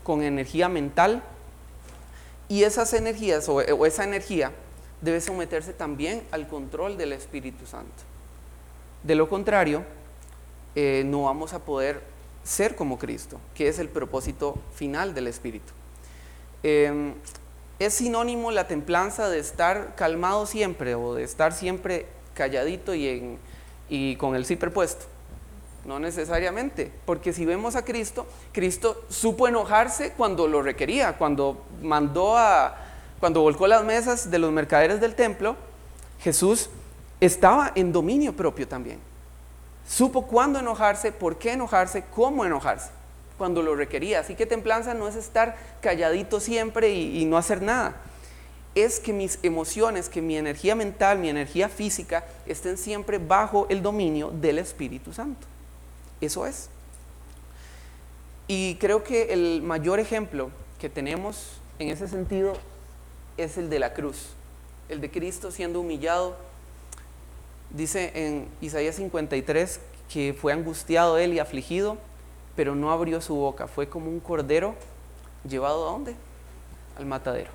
con 0.03 0.25
energía 0.25 0.69
mental, 0.69 1.23
y 2.49 2.65
esas 2.65 2.93
energías 2.95 3.49
o, 3.49 3.61
esa 3.61 4.03
energía 4.03 4.51
debe 5.01 5.21
someterse 5.21 5.73
también 5.73 6.25
al 6.33 6.49
control 6.49 6.99
del 6.99 7.13
Espíritu 7.13 7.65
Santo. 7.65 8.03
De 9.05 9.15
lo 9.15 9.29
contrario, 9.29 9.85
eh, 10.75 11.05
no 11.07 11.23
vamos 11.23 11.53
a 11.53 11.61
poder 11.61 12.03
ser 12.43 12.75
como 12.75 12.99
Cristo, 12.99 13.39
que 13.55 13.69
es 13.69 13.79
el 13.79 13.89
propósito 13.89 14.59
final 14.75 15.15
del 15.15 15.29
Espíritu. 15.29 15.73
Em, 16.65 17.15
es 17.79 17.95
sinónimo 17.95 18.51
la 18.51 18.67
templanza 18.67 19.29
de 19.29 19.39
estar 19.39 19.95
calmado 19.95 20.45
siempre 20.47 20.97
o 20.97 21.15
de 21.15 21.23
estar 21.23 21.53
siempre 21.53 22.07
calladito 22.35 22.97
y, 22.97 23.39
y 23.89 24.17
con 24.17 24.35
el 24.35 24.45
zipper 24.45 24.73
puesto. 24.73 25.07
No 25.85 25.99
necesariamente, 25.99 26.93
porque 27.07 27.33
si 27.33 27.47
vemos 27.47 27.75
a 27.75 27.85
Cristo, 27.85 28.27
Cristo 28.53 29.05
supo 29.09 29.49
enojarse 29.49 30.13
cuando 30.13 30.47
lo 30.47 30.63
requería, 30.63 31.17
cuando 31.17 31.65
mandó 31.83 32.37
a, 32.37 32.77
cuando 33.19 33.41
volcó 33.41 33.67
las 33.67 33.85
mesas 33.85 34.31
de 34.31 34.39
los 34.39 34.53
mercaderes 34.53 35.01
del 35.01 35.15
templo, 35.15 35.57
Jesús 36.21 36.69
estaba 37.21 37.73
en 37.75 37.93
dominio 37.93 38.35
propio 38.35 38.69
también. 38.69 38.99
Supo 39.87 40.27
cuándo 40.27 40.59
enojarse, 40.59 41.13
por 41.13 41.39
qué 41.39 41.53
enojarse, 41.53 42.05
cómo 42.15 42.45
enojarse, 42.45 42.91
cuando 43.37 43.63
lo 43.63 43.75
requería. 43.75 44.21
Así 44.21 44.35
que 44.35 44.47
templanza 44.47 44.95
no 44.95 45.09
es 45.09 45.17
estar 45.17 45.57
calladito 45.81 46.41
siempre 46.41 46.91
y, 46.91 47.25
no 47.25 47.37
hacer 47.37 47.61
nada. 47.61 47.97
Es 48.75 49.01
que 49.01 49.13
mis 49.13 49.39
emociones, 49.43 50.09
que 50.09 50.23
mi 50.23 50.37
energía 50.37 50.75
mental, 50.77 51.19
mi 51.19 51.29
energía 51.29 51.69
física 51.69 52.25
estén 52.47 52.79
siempre 52.79 53.19
bajo 53.19 53.67
el 53.69 53.83
dominio 53.83 54.31
del 54.31 54.59
Espíritu 54.59 55.13
Santo. 55.13 55.47
Eso 56.21 56.47
es. 56.47 56.69
Y 58.49 58.77
creo 58.77 59.05
que 59.05 59.33
el 59.33 59.63
mayor 59.63 60.01
ejemplo 60.01 60.51
que 60.79 60.89
tenemos 60.89 61.61
en 61.79 61.89
ese 61.89 62.09
sentido 62.09 62.55
es 63.37 63.59
el 63.59 63.71
de 63.71 63.79
la 63.79 63.95
cruz, 63.95 64.31
el 64.89 65.01
de 65.01 65.11
Cristo 65.11 65.51
siendo 65.51 65.81
humillado 65.81 66.37
Dice 67.71 68.11
en 68.15 68.49
Isaías 68.61 68.97
53 68.97 69.81
que 70.13 70.35
fue 70.35 70.53
angustiado 70.53 71.19
él 71.19 71.33
y 71.35 71.39
afligido, 71.39 71.99
pero 72.57 72.75
no 72.75 72.91
abrió 72.91 73.21
su 73.21 73.37
boca. 73.37 73.69
Fue 73.69 73.89
como 73.89 74.09
un 74.09 74.19
cordero 74.19 74.75
llevado 75.49 75.89
a 75.89 75.93
dónde? 75.93 76.17
Al 76.99 77.07
matadero. 77.07 77.51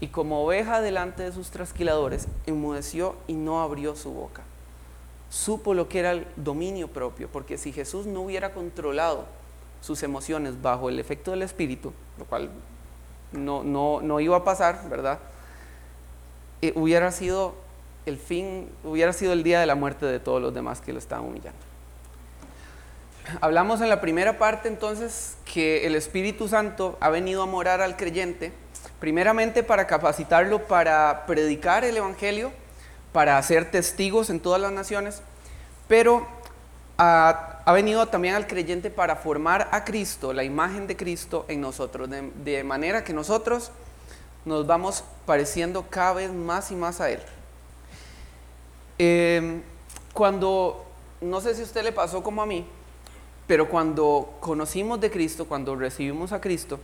Y 0.00 0.08
como 0.08 0.44
oveja 0.44 0.80
delante 0.80 1.22
de 1.22 1.30
sus 1.30 1.50
trasquiladores, 1.50 2.26
enmudeció 2.46 3.14
y 3.28 3.34
no 3.34 3.62
abrió 3.62 3.94
su 3.94 4.10
boca. 4.10 4.42
Supo 5.32 5.72
lo 5.72 5.88
que 5.88 6.00
era 6.00 6.10
el 6.10 6.26
dominio 6.36 6.88
propio, 6.88 7.26
porque 7.32 7.56
si 7.56 7.72
Jesús 7.72 8.04
no 8.04 8.20
hubiera 8.20 8.52
controlado 8.52 9.24
sus 9.80 10.02
emociones 10.02 10.60
bajo 10.60 10.90
el 10.90 10.98
efecto 10.98 11.30
del 11.30 11.40
Espíritu, 11.40 11.94
lo 12.18 12.26
cual 12.26 12.50
no, 13.32 13.62
no, 13.64 14.20
iba 14.20 14.36
a 14.36 14.44
pasar, 14.44 14.90
¿verdad? 14.90 15.20
Eh, 16.60 16.74
hubiera 16.76 17.10
sido 17.12 17.54
el 18.04 18.18
fin 18.18 18.68
hubiera 18.84 19.14
sido 19.14 19.32
el 19.32 19.42
día 19.42 19.58
de 19.58 19.64
la 19.64 19.74
muerte 19.74 20.04
de 20.04 20.20
todos 20.20 20.42
los 20.42 20.52
demás 20.52 20.82
que 20.82 20.92
lo 20.92 20.98
estaban 20.98 21.24
humillando. 21.24 21.58
Hablamos 23.40 23.80
en 23.80 23.88
la 23.88 24.02
primera 24.02 24.38
parte 24.38 24.68
entonces 24.68 25.38
que 25.50 25.86
el 25.86 25.94
Espíritu 25.94 26.46
Santo 26.46 26.98
ha 27.00 27.08
venido 27.08 27.42
a 27.42 27.46
morar 27.46 27.80
al 27.80 27.96
creyente, 27.96 28.52
primeramente 29.00 29.62
para 29.62 29.86
capacitarlo 29.86 30.66
para 30.66 31.24
predicar 31.26 31.86
el 31.86 31.96
Evangelio, 31.96 32.52
para 33.12 33.40
ser 33.42 33.70
testigos 33.70 34.30
en 34.30 34.40
todas 34.40 34.60
las 34.60 34.72
naciones, 34.72 35.22
pero 35.88 36.26
ha, 36.98 37.72
venido 37.72 38.06
también 38.06 38.34
al 38.34 38.46
creyente 38.46 38.90
para 38.90 39.16
formar 39.16 39.68
a 39.72 39.84
Cristo, 39.84 40.32
la 40.32 40.44
imagen 40.44 40.86
de 40.86 40.96
Cristo 40.96 41.44
en 41.48 41.60
nosotros, 41.60 42.08
de 42.10 42.64
manera 42.64 43.04
que 43.04 43.12
nosotros 43.12 43.70
nos 44.44 44.66
vamos 44.66 45.04
pareciendo 45.26 45.86
cada 45.88 46.14
vez 46.14 46.32
más 46.32 46.70
y 46.70 46.74
más 46.74 47.00
a 47.00 47.10
Él. 47.10 47.20
Em, 48.98 49.62
cuando, 50.12 50.84
no 51.20 51.40
sé 51.40 51.54
si 51.54 51.62
a 51.62 51.64
usted 51.64 51.82
le 51.82 51.92
pasó 51.92 52.22
como 52.22 52.42
a 52.42 52.46
mí, 52.46 52.66
pero 53.46 53.68
cuando 53.68 54.34
conocimos 54.40 55.00
de 55.00 55.10
Cristo, 55.10 55.46
cuando 55.46 55.74
recibimos 55.76 56.32
a 56.32 56.40
Cristo, 56.40 56.78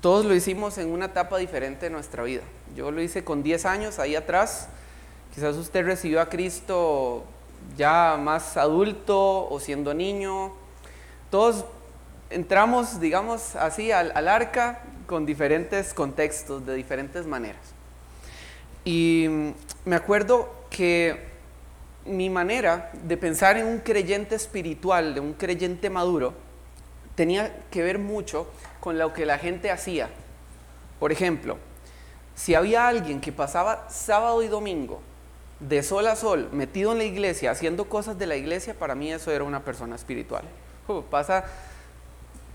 todos 0.00 0.24
lo 0.24 0.34
hicimos 0.34 0.78
en 0.78 0.90
una 0.90 1.06
etapa 1.06 1.38
diferente 1.38 1.86
de 1.86 1.90
nuestra 1.90 2.22
vida. 2.22 2.42
Yo 2.76 2.90
lo 2.90 3.02
hice 3.02 3.24
con 3.24 3.42
10 3.42 3.64
años 3.66 3.98
ahí 3.98 4.14
atrás. 4.14 4.68
Quizás 5.38 5.54
usted 5.54 5.84
recibió 5.84 6.20
a 6.20 6.28
Cristo 6.28 7.22
ya 7.76 8.18
más 8.20 8.56
adulto 8.56 9.48
o 9.48 9.60
siendo 9.60 9.94
niño. 9.94 10.50
Todos 11.30 11.64
entramos, 12.28 12.98
digamos 12.98 13.54
así, 13.54 13.92
al, 13.92 14.10
al 14.16 14.26
arca 14.26 14.80
con 15.06 15.26
diferentes 15.26 15.94
contextos, 15.94 16.66
de 16.66 16.74
diferentes 16.74 17.24
maneras. 17.24 17.60
Y 18.84 19.28
me 19.84 19.94
acuerdo 19.94 20.52
que 20.70 21.28
mi 22.04 22.30
manera 22.30 22.90
de 23.04 23.16
pensar 23.16 23.58
en 23.58 23.66
un 23.66 23.78
creyente 23.78 24.34
espiritual, 24.34 25.14
de 25.14 25.20
un 25.20 25.34
creyente 25.34 25.88
maduro, 25.88 26.34
tenía 27.14 27.62
que 27.70 27.84
ver 27.84 28.00
mucho 28.00 28.48
con 28.80 28.98
lo 28.98 29.12
que 29.12 29.24
la 29.24 29.38
gente 29.38 29.70
hacía. 29.70 30.08
Por 30.98 31.12
ejemplo, 31.12 31.58
si 32.34 32.56
había 32.56 32.88
alguien 32.88 33.20
que 33.20 33.30
pasaba 33.30 33.88
sábado 33.88 34.42
y 34.42 34.48
domingo 34.48 35.00
de 35.60 35.82
sol 35.82 36.06
a 36.06 36.16
sol 36.16 36.48
metido 36.52 36.92
en 36.92 36.98
la 36.98 37.04
iglesia, 37.04 37.50
haciendo 37.50 37.88
cosas 37.88 38.18
de 38.18 38.26
la 38.26 38.36
iglesia, 38.36 38.74
para 38.74 38.94
mí 38.94 39.12
eso 39.12 39.30
era 39.30 39.44
una 39.44 39.64
persona 39.64 39.96
espiritual. 39.96 40.44
Pasa 41.10 41.44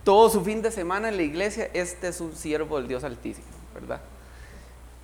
todo 0.04 0.30
su 0.30 0.44
fin 0.44 0.62
de 0.62 0.72
semana 0.72 1.10
en 1.10 1.18
la 1.18 1.24
iglesia, 1.24 1.70
este 1.74 2.10
es 2.10 2.20
un 2.22 2.36
siervo 2.36 2.78
del 2.78 2.88
Dios 2.88 3.04
Altísimo, 3.04 3.48
¿verdad? 3.74 4.02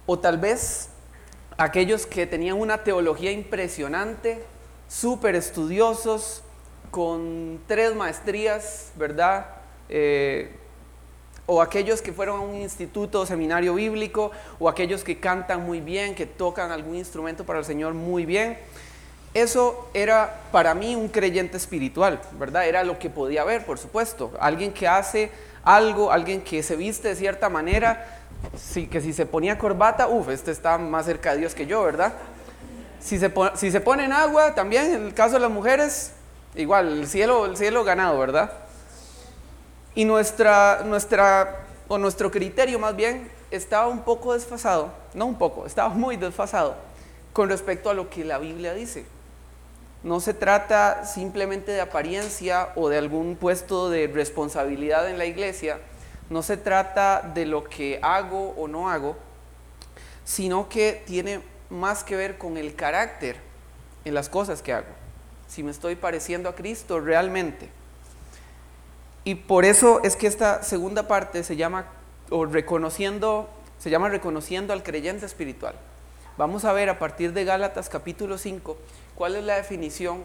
O 0.05 0.19
tal 0.19 0.37
vez 0.37 0.89
aquellos 1.57 2.05
que 2.05 2.25
tenían 2.25 2.57
una 2.57 2.83
teología 2.83 3.31
impresionante, 3.31 4.43
súper 4.87 5.35
estudiosos, 5.35 6.43
con 6.91 7.61
tres 7.67 7.95
maestrías, 7.95 8.91
¿verdad? 8.95 9.45
Eh, 9.89 10.58
o 11.49 11.61
aquellos 11.61 12.01
que 12.01 12.13
fueron 12.13 12.39
a 12.39 12.43
un 12.43 12.55
instituto 12.55 13.21
o 13.21 13.25
seminario 13.25 13.73
bíblico, 13.73 14.31
o 14.59 14.69
aquellos 14.69 15.03
que 15.03 15.19
cantan 15.19 15.65
muy 15.65 15.81
bien, 15.81 16.13
que 16.13 16.25
tocan 16.25 16.71
algún 16.71 16.95
instrumento 16.95 17.43
para 17.43 17.59
el 17.59 17.65
Señor 17.65 17.93
muy 17.93 18.25
bien. 18.25 18.57
Eso 19.33 19.89
era 19.93 20.41
para 20.51 20.73
mí 20.75 20.95
un 20.95 21.07
creyente 21.07 21.57
espiritual, 21.57 22.21
¿verdad? 22.39 22.67
Era 22.67 22.83
lo 22.83 22.99
que 22.99 23.09
podía 23.09 23.43
ver, 23.43 23.65
por 23.65 23.77
supuesto. 23.79 24.31
Alguien 24.39 24.71
que 24.71 24.87
hace 24.87 25.31
algo, 25.63 26.11
alguien 26.11 26.41
que 26.41 26.61
se 26.63 26.75
viste 26.75 27.09
de 27.09 27.15
cierta 27.15 27.49
manera, 27.49 28.19
Sí, 28.55 28.87
que 28.87 29.01
si 29.01 29.13
se 29.13 29.25
ponía 29.25 29.57
corbata, 29.57 30.07
uff, 30.07 30.29
este 30.29 30.51
está 30.51 30.77
más 30.77 31.05
cerca 31.05 31.33
de 31.33 31.39
Dios 31.39 31.53
que 31.53 31.65
yo, 31.65 31.83
¿verdad? 31.83 32.13
Si 32.99 33.19
se, 33.19 33.31
si 33.55 33.71
se 33.71 33.81
pone 33.81 34.05
agua, 34.05 34.55
también, 34.55 34.93
en 34.93 35.05
el 35.07 35.13
caso 35.13 35.33
de 35.33 35.41
las 35.41 35.51
mujeres, 35.51 36.13
igual, 36.55 36.99
el 36.99 37.07
cielo, 37.07 37.45
el 37.45 37.57
cielo 37.57 37.83
ganado, 37.83 38.17
¿verdad? 38.17 38.51
Y 39.99 40.05
nuestra, 40.05 40.83
nuestra, 40.85 41.65
o 41.89 41.97
nuestro 41.97 42.31
criterio 42.31 42.79
más 42.79 42.95
bien, 42.95 43.29
estaba 43.51 43.87
un 43.87 44.03
poco 44.03 44.33
desfasado, 44.33 44.93
no 45.13 45.25
un 45.25 45.37
poco, 45.37 45.65
estaba 45.65 45.89
muy 45.89 46.15
desfasado 46.15 46.77
con 47.33 47.49
respecto 47.49 47.89
a 47.89 47.93
lo 47.93 48.09
que 48.09 48.23
la 48.23 48.37
Biblia 48.37 48.73
dice. 48.73 49.03
No 50.01 50.21
se 50.21 50.33
trata 50.33 51.03
simplemente 51.03 51.73
de 51.73 51.81
apariencia 51.81 52.69
o 52.77 52.87
de 52.87 52.97
algún 52.97 53.35
puesto 53.35 53.89
de 53.89 54.07
responsabilidad 54.07 55.09
en 55.09 55.17
la 55.17 55.25
iglesia, 55.25 55.79
no 56.29 56.43
se 56.43 56.55
trata 56.55 57.21
de 57.33 57.45
lo 57.45 57.65
que 57.65 57.99
hago 58.01 58.51
o 58.51 58.69
no 58.69 58.89
hago, 58.89 59.17
sino 60.23 60.69
que 60.69 61.03
tiene 61.07 61.41
más 61.69 62.05
que 62.05 62.15
ver 62.15 62.37
con 62.37 62.55
el 62.55 62.73
carácter 62.73 63.35
en 64.05 64.13
las 64.13 64.29
cosas 64.29 64.61
que 64.61 64.71
hago. 64.71 64.93
Si 65.49 65.61
me 65.61 65.71
estoy 65.71 65.97
pareciendo 65.97 66.47
a 66.47 66.55
Cristo 66.55 67.01
realmente. 67.01 67.78
Y 69.23 69.35
por 69.35 69.65
eso 69.65 70.01
es 70.03 70.15
que 70.15 70.27
esta 70.27 70.63
segunda 70.63 71.07
parte 71.07 71.43
se 71.43 71.55
llama 71.55 71.85
o 72.29 72.45
reconociendo 72.45 73.49
se 73.79 73.89
llama 73.89 74.09
reconociendo 74.09 74.73
al 74.73 74.83
creyente 74.83 75.25
espiritual. 75.25 75.73
Vamos 76.37 76.65
a 76.65 76.73
ver 76.73 76.89
a 76.89 76.99
partir 76.99 77.33
de 77.33 77.45
Gálatas 77.45 77.89
capítulo 77.89 78.37
5 78.37 78.77
cuál 79.15 79.35
es 79.35 79.43
la 79.43 79.55
definición 79.55 80.23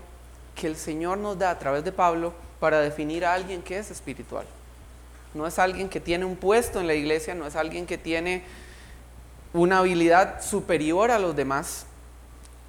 que 0.56 0.66
el 0.66 0.76
Señor 0.76 1.18
nos 1.18 1.38
da 1.38 1.50
a 1.50 1.58
través 1.58 1.84
de 1.84 1.92
Pablo 1.92 2.34
para 2.58 2.80
definir 2.80 3.24
a 3.24 3.32
alguien 3.32 3.62
que 3.62 3.78
es 3.78 3.90
espiritual. 3.90 4.44
No 5.34 5.46
es 5.46 5.58
alguien 5.58 5.88
que 5.88 6.00
tiene 6.00 6.24
un 6.24 6.36
puesto 6.36 6.80
en 6.80 6.88
la 6.88 6.94
iglesia, 6.94 7.34
no 7.34 7.46
es 7.46 7.56
alguien 7.56 7.86
que 7.86 7.98
tiene 7.98 8.42
una 9.52 9.78
habilidad 9.78 10.42
superior 10.42 11.10
a 11.10 11.18
los 11.18 11.36
demás, 11.36 11.86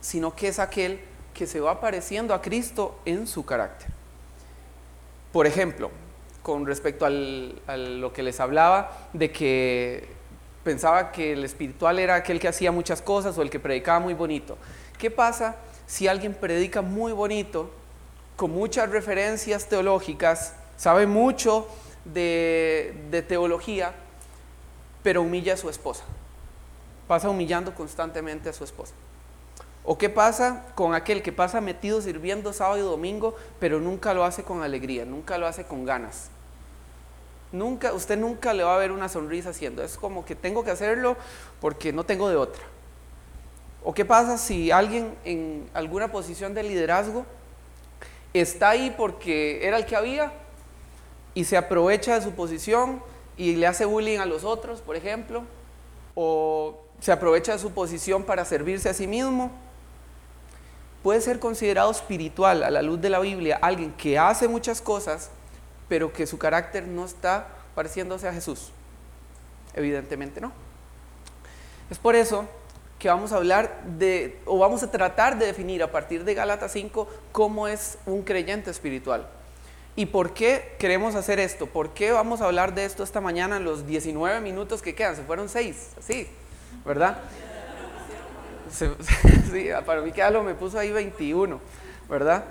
sino 0.02 0.36
que 0.36 0.48
es 0.48 0.60
aquel 0.60 1.00
que 1.34 1.48
se 1.48 1.60
va 1.60 1.82
pareciendo 1.82 2.34
a 2.34 2.42
Cristo 2.42 3.00
en 3.06 3.28
su 3.28 3.44
carácter. 3.44 3.90
Por 5.32 5.48
ejemplo, 5.48 5.92
con 6.45 6.67
respecto 6.67 7.08
a 7.08 7.10
lo 7.10 8.13
que 8.13 8.21
les 8.21 8.39
hablaba 8.39 9.10
de 9.13 9.31
que 9.31 10.08
pensaba 10.63 11.12
que 11.12 11.34
el 11.34 11.43
espiritual 11.43 11.97
era 11.97 12.13
aquel 12.13 12.39
que 12.39 12.47
hacía 12.47 12.71
muchas 12.71 13.01
cosas 13.01 13.36
o 13.39 13.41
el 13.41 13.49
que 13.49 13.60
predicaba 13.60 13.99
muy 13.99 14.13
bonito. 14.13 14.55
¿Qué 14.99 15.10
pasa 15.10 15.55
si 15.88 16.08
alguien 16.08 16.36
predica 16.36 16.84
muy 16.84 17.13
bonito, 17.13 17.71
con 18.36 18.51
muchas 18.51 18.91
referencias 18.91 19.67
teológicas, 19.67 20.53
sabe 20.77 21.08
mucho 21.08 21.67
de, 22.03 23.25
teología, 23.27 23.95
pero 25.01 25.23
humilla 25.23 25.55
a 25.55 25.58
su 25.58 25.67
esposa. 25.67 26.03
Pasa 27.08 27.27
humillando 27.27 27.73
constantemente 27.73 28.49
a 28.49 28.53
su 28.53 28.63
esposa. 28.63 28.93
¿O 29.84 29.97
qué 29.97 30.12
pasa 30.12 30.63
con 30.75 30.93
aquel 30.93 31.23
que 31.23 31.31
pasa 31.31 31.60
metido 31.60 32.01
sirviendo 32.01 32.53
sábado 32.53 32.77
y 32.77 32.81
domingo, 32.81 33.36
pero 33.60 33.79
nunca 33.79 34.13
lo 34.13 34.23
hace 34.25 34.43
con 34.43 34.62
alegría, 34.62 35.05
nunca 35.05 35.39
lo 35.39 35.47
hace 35.47 35.63
con 35.63 35.86
ganas? 35.86 36.29
Nunca, 37.56 37.94
usted 37.94 38.18
nunca 38.18 38.54
le 38.54 38.63
va 38.63 38.76
a 38.76 38.78
ver 38.78 38.91
una 38.91 39.10
sonrisa 39.10 39.50
haciendo. 39.50 39.84
Es 39.84 39.98
como 39.98 40.26
que 40.26 40.36
tengo 40.36 40.63
que 40.63 40.72
hacerlo 40.72 41.18
porque 41.62 41.94
no 41.94 42.04
tengo 42.04 42.30
de 42.30 42.36
otra. 42.36 42.63
¿O 43.84 43.94
qué 43.94 44.06
pasa 44.06 44.38
si 44.38 44.72
alguien 44.72 45.15
en 45.24 45.70
alguna 45.74 46.12
posición 46.12 46.54
de 46.54 46.63
liderazgo 46.63 47.26
está 48.34 48.70
ahí 48.70 48.94
porque 48.98 49.65
era 49.65 49.78
el 49.78 49.86
que 49.86 49.96
había, 49.96 50.32
y 51.36 51.44
se 51.44 51.58
aprovecha 51.58 52.15
de 52.15 52.22
su 52.22 52.32
posición 52.32 53.04
y 53.38 53.58
le 53.58 53.68
hace 53.68 53.86
bullying 53.86 54.20
a 54.20 54.26
los 54.26 54.44
otros, 54.44 54.82
por 54.82 54.96
ejemplo, 54.96 55.44
o 56.15 56.80
se 57.02 57.12
aprovecha 57.12 57.52
de 57.52 57.60
su 57.60 57.72
posición 57.72 58.24
para 58.24 58.46
servirse 58.46 58.89
a 58.89 58.94
sí 58.94 59.06
mismo, 59.06 59.52
puede 61.04 61.22
ser 61.22 61.39
considerado 61.39 61.91
espiritual 61.91 62.63
a 62.63 62.72
la 62.72 62.82
luz 62.82 63.02
de 63.02 63.10
la 63.10 63.20
Biblia 63.20 63.60
alguien 63.62 63.91
que 63.91 64.18
hace 64.18 64.48
muchas 64.48 64.82
cosas, 64.82 65.30
pero 65.88 66.13
que 66.13 66.28
su 66.28 66.38
carácter 66.38 66.88
no 66.88 67.06
está 67.06 67.48
pareciéndose 67.76 68.28
a 68.28 68.34
Jesús. 68.34 68.71
Evidentemente 69.74 70.41
no. 70.41 70.52
Es 71.89 72.00
por 72.00 72.15
eso 72.15 72.48
que 72.98 73.10
vamos 73.10 73.32
a 73.32 73.36
hablar 73.36 73.84
de, 73.84 74.39
o 74.45 74.58
vamos 74.58 74.82
a 74.84 74.89
tratar 74.89 75.38
de 75.38 75.45
definir 75.45 75.84
a 75.84 75.91
partir 75.91 76.24
de 76.24 76.34
Gálatas 76.34 76.71
5 76.71 77.08
cómo 77.32 77.67
es 77.67 77.98
un 78.06 78.24
creyente 78.24 78.71
espiritual. 78.71 79.28
¿Y 79.98 80.08
por 80.08 80.34
qué 80.34 80.76
queremos 80.80 81.15
hacer 81.15 81.39
esto? 81.39 81.67
¿Por 81.67 81.93
qué 81.93 82.12
vamos 82.12 82.41
a 82.41 82.45
hablar 82.45 82.74
de 82.74 82.86
esto 82.86 83.04
esta 83.04 83.21
mañana 83.21 83.58
en 83.58 83.63
los 83.63 83.86
19 83.86 84.41
minutos 84.41 84.82
que 84.82 84.95
quedan? 84.95 85.15
Se 85.15 85.24
fueron 85.24 85.48
6, 85.48 85.91
así, 86.00 86.28
¿verdad? 86.86 87.17
sí, 88.71 89.69
para 89.86 90.02
mí 90.02 90.12
que 90.12 90.30
me 90.32 90.56
puso 90.56 90.80
ahí 90.80 90.91
21, 90.91 91.62
¿verdad? 92.10 92.43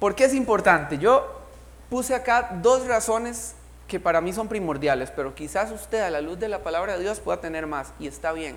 ¿Por 0.00 0.14
qué 0.14 0.24
es 0.24 0.34
importante? 0.34 0.98
Yo 0.98 1.39
puse 1.90 2.14
acá 2.14 2.58
dos 2.62 2.86
razones 2.86 3.54
que 3.86 4.00
para 4.00 4.20
mí 4.20 4.32
son 4.32 4.48
primordiales, 4.48 5.10
pero 5.10 5.34
quizás 5.34 5.70
usted 5.72 6.00
a 6.00 6.10
la 6.10 6.20
luz 6.20 6.38
de 6.38 6.48
la 6.48 6.62
palabra 6.62 6.96
de 6.96 7.02
Dios 7.02 7.20
pueda 7.20 7.40
tener 7.40 7.66
más, 7.66 7.92
y 7.98 8.06
está 8.06 8.32
bien. 8.32 8.56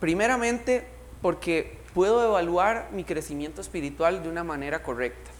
Primeramente, 0.00 0.84
porque 1.20 1.78
puedo 1.94 2.24
evaluar 2.24 2.88
mi 2.92 3.04
crecimiento 3.04 3.60
espiritual 3.60 4.22
de 4.22 4.28
una 4.28 4.42
manera 4.42 4.82
correcta 4.82 5.30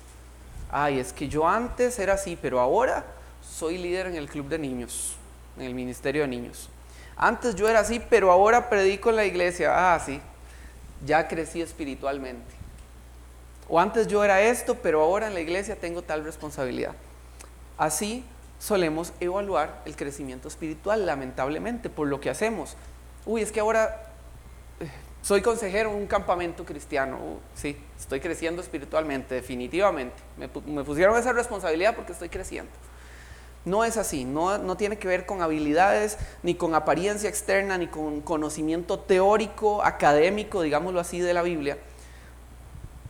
ay, 0.72 0.98
es 0.98 1.12
que 1.12 1.28
yo 1.28 1.46
antes 1.46 1.98
era 1.98 2.14
así, 2.14 2.36
pero 2.40 2.58
ahora 2.58 3.04
soy 3.42 3.76
líder 3.78 4.06
en 4.06 4.16
el 4.16 4.28
club 4.28 4.48
de 4.48 4.58
niños, 4.58 5.14
en 5.58 5.64
el 5.66 5.74
ministerio 5.74 6.22
de 6.22 6.28
niños. 6.28 6.70
Antes 7.14 7.54
yo 7.54 7.68
era 7.68 7.80
así, 7.80 8.00
pero 8.10 8.32
ahora 8.32 8.70
predico 8.70 9.10
en 9.10 9.16
la 9.16 9.26
iglesia. 9.26 9.94
Ah, 9.94 10.00
sí, 10.00 10.20
ya 11.04 11.28
crecí 11.28 11.60
espiritualmente. 11.60 12.61
O 13.74 13.80
antes 13.80 14.06
yo 14.06 14.22
era 14.22 14.42
esto, 14.42 14.74
pero 14.82 15.00
ahora 15.00 15.28
en 15.28 15.32
la 15.32 15.40
iglesia 15.40 15.76
tengo 15.76 16.02
tal 16.02 16.24
responsabilidad. 16.24 16.92
Así 17.78 18.22
solemos 18.58 19.14
evaluar 19.18 19.80
el 19.86 19.96
crecimiento 19.96 20.46
espiritual, 20.46 21.06
lamentablemente, 21.06 21.88
por 21.88 22.06
lo 22.06 22.20
que 22.20 22.28
hacemos. 22.28 22.76
Uy, 23.24 23.40
es 23.40 23.50
que 23.50 23.60
ahora 23.60 24.12
soy 25.22 25.40
consejero 25.40 25.88
en 25.88 25.96
un 25.96 26.06
campamento 26.06 26.66
cristiano. 26.66 27.18
Sí, 27.54 27.78
estoy 27.98 28.20
creciendo 28.20 28.60
espiritualmente, 28.60 29.36
definitivamente. 29.36 30.16
Me, 30.36 30.84
pusieron 30.84 31.16
esa 31.16 31.32
responsabilidad 31.32 31.96
porque 31.96 32.12
estoy 32.12 32.28
creciendo. 32.28 32.70
No 33.64 33.84
es 33.84 33.96
así, 33.96 34.26
no, 34.26 34.58
no, 34.58 34.76
tiene 34.76 34.98
que 34.98 35.08
ver 35.08 35.24
con 35.24 35.40
habilidades, 35.40 36.18
ni 36.42 36.56
con 36.56 36.74
apariencia 36.74 37.30
externa, 37.30 37.78
ni 37.78 37.86
con 37.86 38.20
conocimiento 38.20 38.98
teórico, 38.98 39.82
académico, 39.82 40.60
digámoslo 40.60 41.00
así, 41.00 41.20
de 41.20 41.32
la 41.32 41.40
Biblia, 41.40 41.78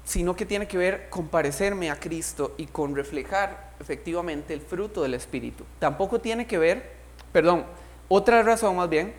sino 0.05 0.35
que 0.35 0.47
tiene 0.47 0.67
que 0.67 0.79
ver 0.79 1.09
con 1.11 1.29
parecerme 1.29 1.91
a 1.91 1.99
Cristo 1.99 2.55
y 2.57 2.67
con 2.67 2.97
reflejar 2.97 3.73
efectivamente 3.81 4.55
el 4.55 4.61
fruto 4.61 5.03
del 5.03 5.15
Espíritu. 5.15 5.65
Tampoco 5.79 6.21
tiene 6.21 6.47
que 6.47 6.59
ver, 6.59 6.93
perdón, 7.33 7.65
otra 8.09 8.43
razón 8.43 8.77
más 8.77 8.89
bien, 8.89 9.15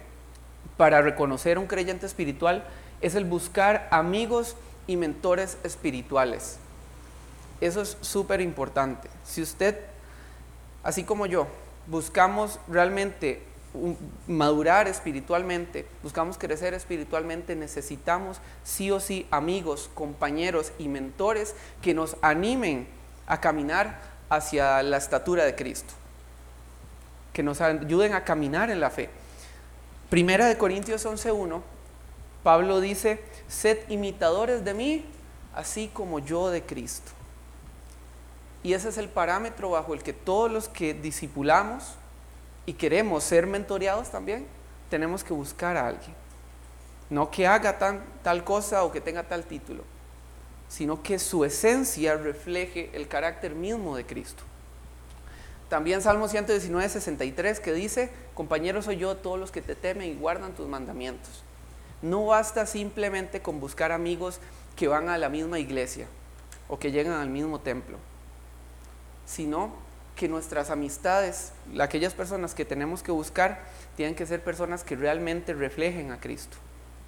para 0.77 1.01
reconocer 1.01 1.57
un 1.57 1.67
creyente 1.67 2.05
espiritual 2.05 2.65
es 3.01 3.15
el 3.15 3.25
buscar 3.25 3.87
amigos 3.91 4.55
y 4.87 4.97
mentores 4.97 5.57
espirituales. 5.63 6.57
Eso 7.61 7.81
es 7.81 7.97
súper 8.01 8.41
importante. 8.41 9.09
Si 9.23 9.41
usted 9.41 9.77
así 10.83 11.03
como 11.03 11.25
yo, 11.25 11.47
buscamos 11.87 12.59
realmente 12.67 13.41
madurar 14.27 14.87
espiritualmente, 14.87 15.87
buscamos 16.03 16.37
crecer 16.37 16.73
espiritualmente, 16.73 17.55
necesitamos 17.55 18.39
sí 18.63 18.91
o 18.91 18.99
sí 18.99 19.27
amigos, 19.31 19.89
compañeros 19.93 20.71
y 20.77 20.87
mentores 20.87 21.55
que 21.81 21.93
nos 21.93 22.15
animen 22.21 22.87
a 23.25 23.41
caminar 23.41 23.99
hacia 24.29 24.83
la 24.83 24.97
estatura 24.97 25.43
de 25.45 25.55
Cristo, 25.55 25.93
que 27.33 27.43
nos 27.43 27.61
ayuden 27.61 28.13
a 28.13 28.23
caminar 28.23 28.69
en 28.69 28.79
la 28.79 28.89
fe. 28.89 29.09
Primera 30.09 30.45
de 30.45 30.57
Corintios 30.57 31.05
11.1, 31.05 31.61
Pablo 32.43 32.79
dice, 32.79 33.23
sed 33.47 33.79
imitadores 33.89 34.63
de 34.63 34.73
mí, 34.73 35.05
así 35.55 35.89
como 35.91 36.19
yo 36.19 36.49
de 36.49 36.61
Cristo. 36.61 37.11
Y 38.61 38.73
ese 38.73 38.89
es 38.89 38.97
el 38.97 39.09
parámetro 39.09 39.71
bajo 39.71 39.93
el 39.93 40.03
que 40.03 40.13
todos 40.13 40.51
los 40.51 40.69
que 40.69 40.93
discipulamos, 40.93 41.95
y 42.65 42.73
queremos 42.73 43.23
ser 43.23 43.47
mentoreados 43.47 44.09
también, 44.09 44.45
tenemos 44.89 45.23
que 45.23 45.33
buscar 45.33 45.77
a 45.77 45.87
alguien. 45.87 46.15
No 47.09 47.29
que 47.29 47.45
haga 47.45 47.77
tal 47.77 48.43
cosa 48.43 48.83
o 48.83 48.91
que 48.91 49.01
tenga 49.01 49.23
tal 49.23 49.43
título, 49.43 49.83
sino 50.69 51.03
que 51.03 51.19
su 51.19 51.45
esencia 51.45 52.15
refleje 52.15 52.89
el 52.93 53.07
carácter 53.07 53.53
mismo 53.53 53.95
de 53.95 54.05
Cristo. 54.05 54.43
También 55.69 56.01
Salmo 56.01 56.27
119, 56.27 56.87
63 56.87 57.59
que 57.59 57.73
dice, 57.73 58.11
compañeros 58.33 58.85
soy 58.85 58.97
yo 58.97 59.17
todos 59.17 59.39
los 59.39 59.51
que 59.51 59.61
te 59.61 59.75
temen 59.75 60.09
y 60.09 60.15
guardan 60.15 60.53
tus 60.53 60.67
mandamientos. 60.67 61.43
No 62.01 62.27
basta 62.27 62.65
simplemente 62.65 63.41
con 63.41 63.59
buscar 63.59 63.91
amigos 63.91 64.39
que 64.75 64.87
van 64.87 65.09
a 65.09 65.17
la 65.17 65.29
misma 65.29 65.59
iglesia 65.59 66.07
o 66.67 66.77
que 66.77 66.91
llegan 66.91 67.13
al 67.13 67.29
mismo 67.29 67.59
templo, 67.59 67.97
sino 69.25 69.73
que 70.15 70.27
nuestras 70.27 70.69
amistades, 70.69 71.51
aquellas 71.79 72.13
personas 72.13 72.53
que 72.53 72.65
tenemos 72.65 73.01
que 73.01 73.11
buscar, 73.11 73.63
tienen 73.95 74.15
que 74.15 74.25
ser 74.25 74.43
personas 74.43 74.83
que 74.83 74.95
realmente 74.95 75.53
reflejen 75.53 76.11
a 76.11 76.19
Cristo. 76.19 76.57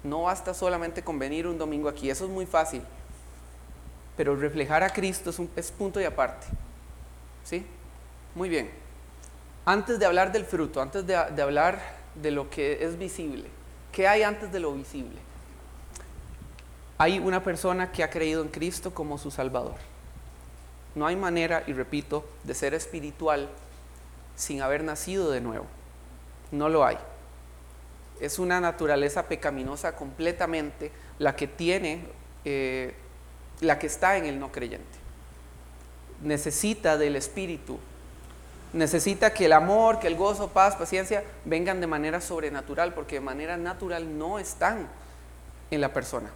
No 0.02 0.22
basta 0.22 0.54
solamente 0.54 1.02
con 1.02 1.18
venir 1.18 1.46
un 1.46 1.58
domingo 1.58 1.88
aquí, 1.88 2.10
eso 2.10 2.24
es 2.24 2.30
muy 2.30 2.46
fácil, 2.46 2.82
pero 4.16 4.34
reflejar 4.36 4.82
a 4.82 4.90
Cristo 4.90 5.30
es, 5.30 5.38
un, 5.38 5.48
punto 5.78 6.00
y 6.00 6.04
aparte. 6.04 6.46
¿Sí? 7.44 7.64
Muy 8.34 8.48
bien. 8.48 8.70
Antes 9.64 9.98
de 9.98 10.06
hablar 10.06 10.32
del 10.32 10.44
fruto, 10.44 10.80
antes 10.80 11.06
de, 11.06 11.16
de 11.34 11.42
hablar 11.42 11.80
de 12.14 12.30
lo 12.30 12.50
que 12.50 12.84
es 12.84 12.98
visible, 12.98 13.48
¿qué 13.92 14.08
hay 14.08 14.22
antes 14.22 14.52
de 14.52 14.60
lo 14.60 14.72
visible? 14.72 15.18
Hay 16.98 17.18
una 17.18 17.44
persona 17.44 17.92
que 17.92 18.02
ha 18.02 18.10
creído 18.10 18.42
en 18.42 18.48
Cristo 18.48 18.94
como 18.94 19.18
su 19.18 19.30
Salvador. 19.30 19.76
No 20.96 21.06
hay 21.06 21.14
manera, 21.14 21.62
y 21.66 21.74
repito, 21.74 22.24
de 22.42 22.54
ser 22.54 22.72
espiritual 22.72 23.50
sin 24.34 24.62
haber 24.62 24.82
nacido 24.82 25.30
de 25.30 25.42
nuevo. 25.42 25.66
No 26.50 26.70
lo 26.70 26.86
hay. 26.86 26.96
Es 28.18 28.38
una 28.38 28.60
naturaleza 28.60 29.24
pecaminosa 29.24 29.94
completamente 29.94 30.90
la 31.18 31.36
que 31.36 31.46
tiene, 31.46 32.06
eh, 32.46 32.94
la 33.60 33.78
que 33.78 33.86
está 33.86 34.16
en 34.16 34.24
el 34.24 34.40
no 34.40 34.50
creyente. 34.50 34.86
Necesita 36.22 36.96
del 36.96 37.16
Espíritu. 37.16 37.78
Necesita 38.72 39.34
que 39.34 39.44
el 39.44 39.52
amor, 39.52 39.98
que 39.98 40.06
el 40.06 40.16
gozo, 40.16 40.48
paz, 40.48 40.76
paciencia 40.76 41.24
vengan 41.44 41.82
de 41.82 41.86
manera 41.86 42.22
sobrenatural, 42.22 42.94
porque 42.94 43.16
de 43.16 43.20
manera 43.20 43.58
natural 43.58 44.16
no 44.16 44.38
están 44.38 44.88
en 45.70 45.80
la 45.82 45.92
persona. 45.92 46.30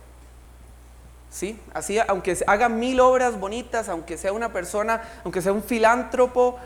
¿Sí? 1.31 1.59
Así, 1.73 1.99
aunque 1.99 2.37
haga 2.47 2.69
mil 2.69 3.01
obras 3.01 3.39
bonitas, 3.39 3.89
aunque 3.89 4.19
sea 4.19 4.33
una 4.33 4.53
persona, 4.53 5.03
aunque 5.25 5.43
sea 5.43 5.53
un 5.53 5.63
filántropo 5.63 6.59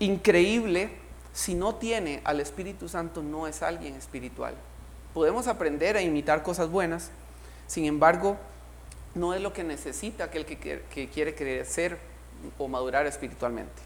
increíble, 0.00 0.90
si 1.32 1.54
no 1.54 1.76
tiene 1.76 2.20
al 2.24 2.40
Espíritu 2.40 2.88
Santo 2.88 3.22
no 3.22 3.46
es 3.46 3.62
alguien 3.62 3.94
espiritual. 3.94 4.54
Podemos 5.14 5.46
aprender 5.46 5.96
a 5.96 6.02
imitar 6.02 6.42
cosas 6.42 6.68
buenas, 6.68 7.10
sin 7.66 7.84
embargo, 7.84 8.36
no 9.14 9.34
es 9.34 9.40
lo 9.40 9.52
que 9.52 9.64
necesita 9.64 10.24
aquel 10.24 10.44
que, 10.46 11.08
quiere 11.12 11.34
crecer 11.34 11.98
o 12.58 12.68
madurar 12.68 13.06
espiritualmente. 13.06 13.82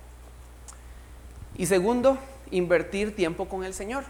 Y 1.57 1.67
segundo, 1.67 2.19
invertir 2.51 3.15
tiempo 3.15 3.49
con 3.49 3.65
el 3.65 3.75
Señor. 3.75 4.05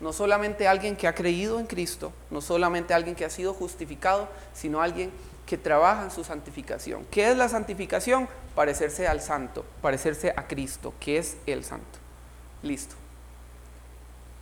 No 0.00 0.12
solamente 0.12 0.66
alguien 0.66 0.96
que 0.96 1.06
ha 1.06 1.14
creído 1.14 1.60
en 1.60 1.66
Cristo, 1.66 2.12
no 2.30 2.40
solamente 2.40 2.92
alguien 2.92 3.14
que 3.14 3.24
ha 3.24 3.30
sido 3.30 3.54
justificado, 3.54 4.28
sino 4.52 4.82
alguien 4.82 5.10
que 5.10 5.31
trabaja 5.58 6.04
en 6.04 6.10
su 6.10 6.24
santificación. 6.24 7.06
¿Qué 7.10 7.30
es 7.30 7.36
la 7.36 7.48
santificación? 7.48 8.28
Parecerse 8.54 9.06
al 9.06 9.20
santo, 9.20 9.64
parecerse 9.80 10.32
a 10.36 10.46
Cristo, 10.46 10.94
que 11.00 11.18
es 11.18 11.36
el 11.46 11.64
santo. 11.64 11.98
Listo. 12.62 12.94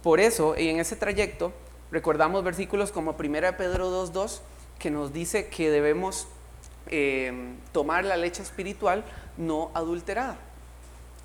Por 0.03 0.21
eso, 0.21 0.55
en 0.57 0.81
ese 0.81 0.97
trayecto, 0.97 1.53
recordamos 1.91 2.45
versículos 2.45 2.93
como 2.93 3.13
1 3.13 3.57
Pedro 3.57 4.07
2.2, 4.07 4.41
que 4.79 4.91
nos 4.91 5.13
dice 5.13 5.49
que 5.49 5.71
debemos 5.71 6.27
eh, 6.87 7.55
tomar 7.73 8.05
la 8.05 8.17
leche 8.17 8.43
espiritual 8.43 9.05
no 9.37 9.71
adulterada. 9.75 10.39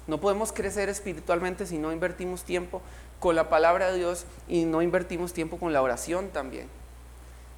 No 0.07 0.19
podemos 0.19 0.51
crecer 0.51 0.89
espiritualmente 0.89 1.65
si 1.65 1.77
no 1.77 1.91
invertimos 1.91 2.43
tiempo 2.43 2.81
con 3.19 3.35
la 3.35 3.49
palabra 3.49 3.91
de 3.91 3.97
Dios 3.97 4.25
y 4.47 4.65
no 4.65 4.81
invertimos 4.81 5.33
tiempo 5.33 5.57
con 5.57 5.73
la 5.73 5.81
oración 5.81 6.29
también. 6.29 6.67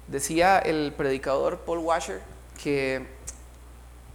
Decía 0.08 0.58
el 0.58 0.92
predicador 0.96 1.58
Paul 1.60 1.78
Washer 1.78 2.20
que 2.62 3.06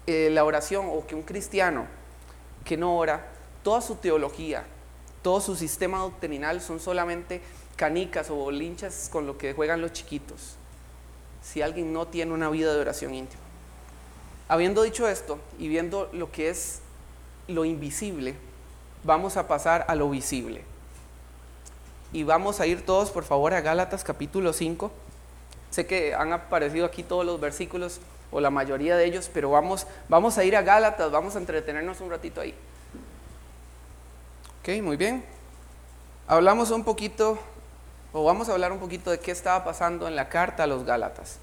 eh, 0.08 0.30
la 0.32 0.44
oración 0.44 0.88
o 0.90 1.06
que 1.06 1.16
un 1.16 1.22
cristiano 1.22 1.86
que 2.66 2.78
no 2.78 2.98
ora, 2.98 3.28
toda 3.62 3.82
su 3.82 3.96
teología, 3.96 4.66
todo 5.22 5.40
su 5.40 5.56
sistema 5.56 6.00
doctrinal 6.00 6.62
son 6.62 6.80
solamente 6.80 7.42
canicas 7.76 8.30
o 8.30 8.36
bolinchas 8.36 9.10
con 9.12 9.28
lo 9.28 9.38
que 9.38 9.54
juegan 9.54 9.82
los 9.82 9.94
chiquitos. 9.94 10.56
Si 11.42 11.62
alguien 11.62 11.94
no 11.94 12.08
tiene 12.08 12.34
una 12.34 12.50
vida 12.50 12.74
de 12.74 12.82
oración 12.82 13.14
íntima. 13.14 13.42
Habiendo 14.48 14.84
dicho 14.84 15.08
esto 15.08 15.40
y 15.60 15.68
viendo 15.68 16.10
lo 16.12 16.32
que 16.32 16.50
es 16.50 16.80
lo 17.48 17.66
invisible, 17.66 18.36
vamos 19.04 19.38
a 19.38 19.48
pasar 19.48 19.86
a 19.88 19.96
lo 19.96 20.10
visible. 20.10 20.64
Y 22.12 22.24
vamos 22.24 22.60
a 22.60 22.66
ir 22.68 22.86
todos, 22.86 23.12
por 23.12 23.24
favor, 23.24 23.54
a 23.54 23.62
Gálatas 23.62 24.04
capítulo 24.04 24.54
5. 24.54 24.92
Sé 25.74 25.88
que 25.88 26.14
han 26.14 26.32
aparecido 26.34 26.86
aquí 26.86 27.02
todos 27.02 27.26
los 27.26 27.40
versículos 27.40 28.00
o 28.32 28.40
la 28.40 28.52
mayoría 28.52 28.96
de 28.96 29.06
ellos, 29.06 29.28
pero 29.34 29.50
vamos, 29.50 29.88
vamos 30.08 30.38
a 30.38 30.44
ir 30.44 30.56
a 30.56 30.62
Gálatas, 30.62 31.10
vamos 31.10 31.36
a 31.36 31.40
entretenernos 31.40 32.00
un 32.00 32.12
ratito 32.12 32.42
ahí. 32.42 32.54
Ok, 34.62 34.84
muy 34.84 34.98
bien. 34.98 35.26
Hablamos 36.28 36.70
un 36.70 36.84
poquito, 36.84 37.40
o 38.12 38.24
vamos 38.24 38.50
a 38.50 38.52
hablar 38.52 38.72
un 38.72 38.78
poquito 38.78 39.10
de 39.10 39.20
qué 39.20 39.32
estaba 39.32 39.64
pasando 39.64 40.08
en 40.08 40.16
la 40.16 40.30
carta 40.30 40.66
a 40.66 40.68
los 40.68 40.84
Gálatas. 40.84 41.40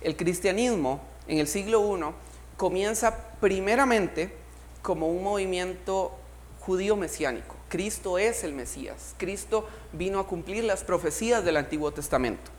El 0.00 0.16
cristianismo 0.16 1.00
en 1.28 1.38
el 1.38 1.46
siglo 1.46 1.96
I 1.96 2.02
comienza 2.56 3.16
primeramente 3.40 4.34
como 4.82 5.06
un 5.06 5.22
movimiento 5.22 6.18
judío 6.62 6.96
mesiánico. 6.96 7.54
Cristo 7.68 8.18
es 8.18 8.42
el 8.42 8.54
Mesías. 8.54 9.14
Cristo 9.18 9.68
vino 9.92 10.18
a 10.18 10.26
cumplir 10.26 10.64
las 10.64 10.82
profecías 10.82 11.44
del 11.44 11.56
Antiguo 11.56 11.92
Testamento. 11.92 12.57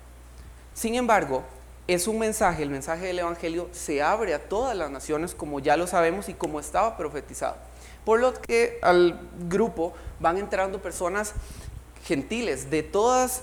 Sin 0.73 0.95
embargo, 0.95 1.43
es 1.89 2.07
un 2.07 2.19
mensaje, 2.19 2.61
el 2.61 2.69
mensaje 2.69 3.07
del 3.07 3.17
Evangelio 3.17 3.67
se 3.71 4.03
abre 4.03 4.35
a 4.35 4.47
todas 4.47 4.77
las 4.77 4.91
naciones 4.91 5.33
como 5.33 5.59
ya 5.59 5.75
lo 5.75 5.87
sabemos 5.87 6.29
y 6.29 6.35
como 6.35 6.59
estaba 6.59 6.95
profetizado. 6.97 7.55
Por 8.05 8.19
lo 8.19 8.33
que 8.33 8.77
al 8.83 9.19
grupo 9.47 9.93
van 10.19 10.37
entrando 10.37 10.81
personas 10.83 11.33
gentiles 12.05 12.69
de 12.69 12.83
todas 12.83 13.41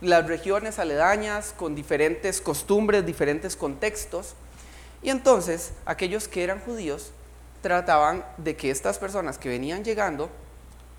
las 0.00 0.26
regiones 0.26 0.78
aledañas, 0.78 1.54
con 1.54 1.74
diferentes 1.74 2.40
costumbres, 2.40 3.04
diferentes 3.04 3.56
contextos. 3.56 4.34
Y 5.02 5.10
entonces 5.10 5.72
aquellos 5.84 6.28
que 6.28 6.44
eran 6.44 6.60
judíos 6.60 7.12
trataban 7.60 8.24
de 8.38 8.56
que 8.56 8.70
estas 8.70 8.98
personas 8.98 9.36
que 9.36 9.50
venían 9.50 9.84
llegando 9.84 10.30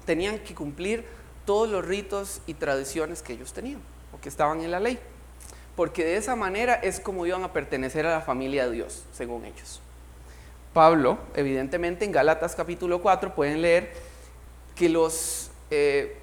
tenían 0.06 0.38
que 0.38 0.54
cumplir 0.54 1.06
todos 1.46 1.68
los 1.68 1.84
ritos 1.84 2.42
y 2.46 2.54
tradiciones 2.54 3.24
que 3.24 3.34
ellos 3.34 3.52
tenían 3.52 3.82
o 4.14 4.22
que 4.22 4.30
estaban 4.30 4.62
en 4.62 4.70
la 4.70 4.80
ley 4.80 5.00
porque 5.76 6.06
de 6.06 6.18
esa 6.18 6.36
manera 6.36 6.76
es 6.76 7.00
como 7.00 7.26
iban 7.26 7.44
a 7.44 7.54
pertenecer 7.54 8.06
a 8.06 8.12
la 8.12 8.22
familia 8.22 8.66
de 8.66 8.72
Dios, 8.76 9.04
según 9.12 9.46
ellos. 9.46 9.82
Pablo, 10.74 11.18
evidentemente 11.36 12.06
en 12.06 12.12
Gálatas 12.12 12.56
capítulo 12.56 13.02
4 13.02 13.36
pueden 13.36 13.62
leer 13.62 13.92
que 14.76 14.90
los, 14.90 15.52
eh, 15.70 16.18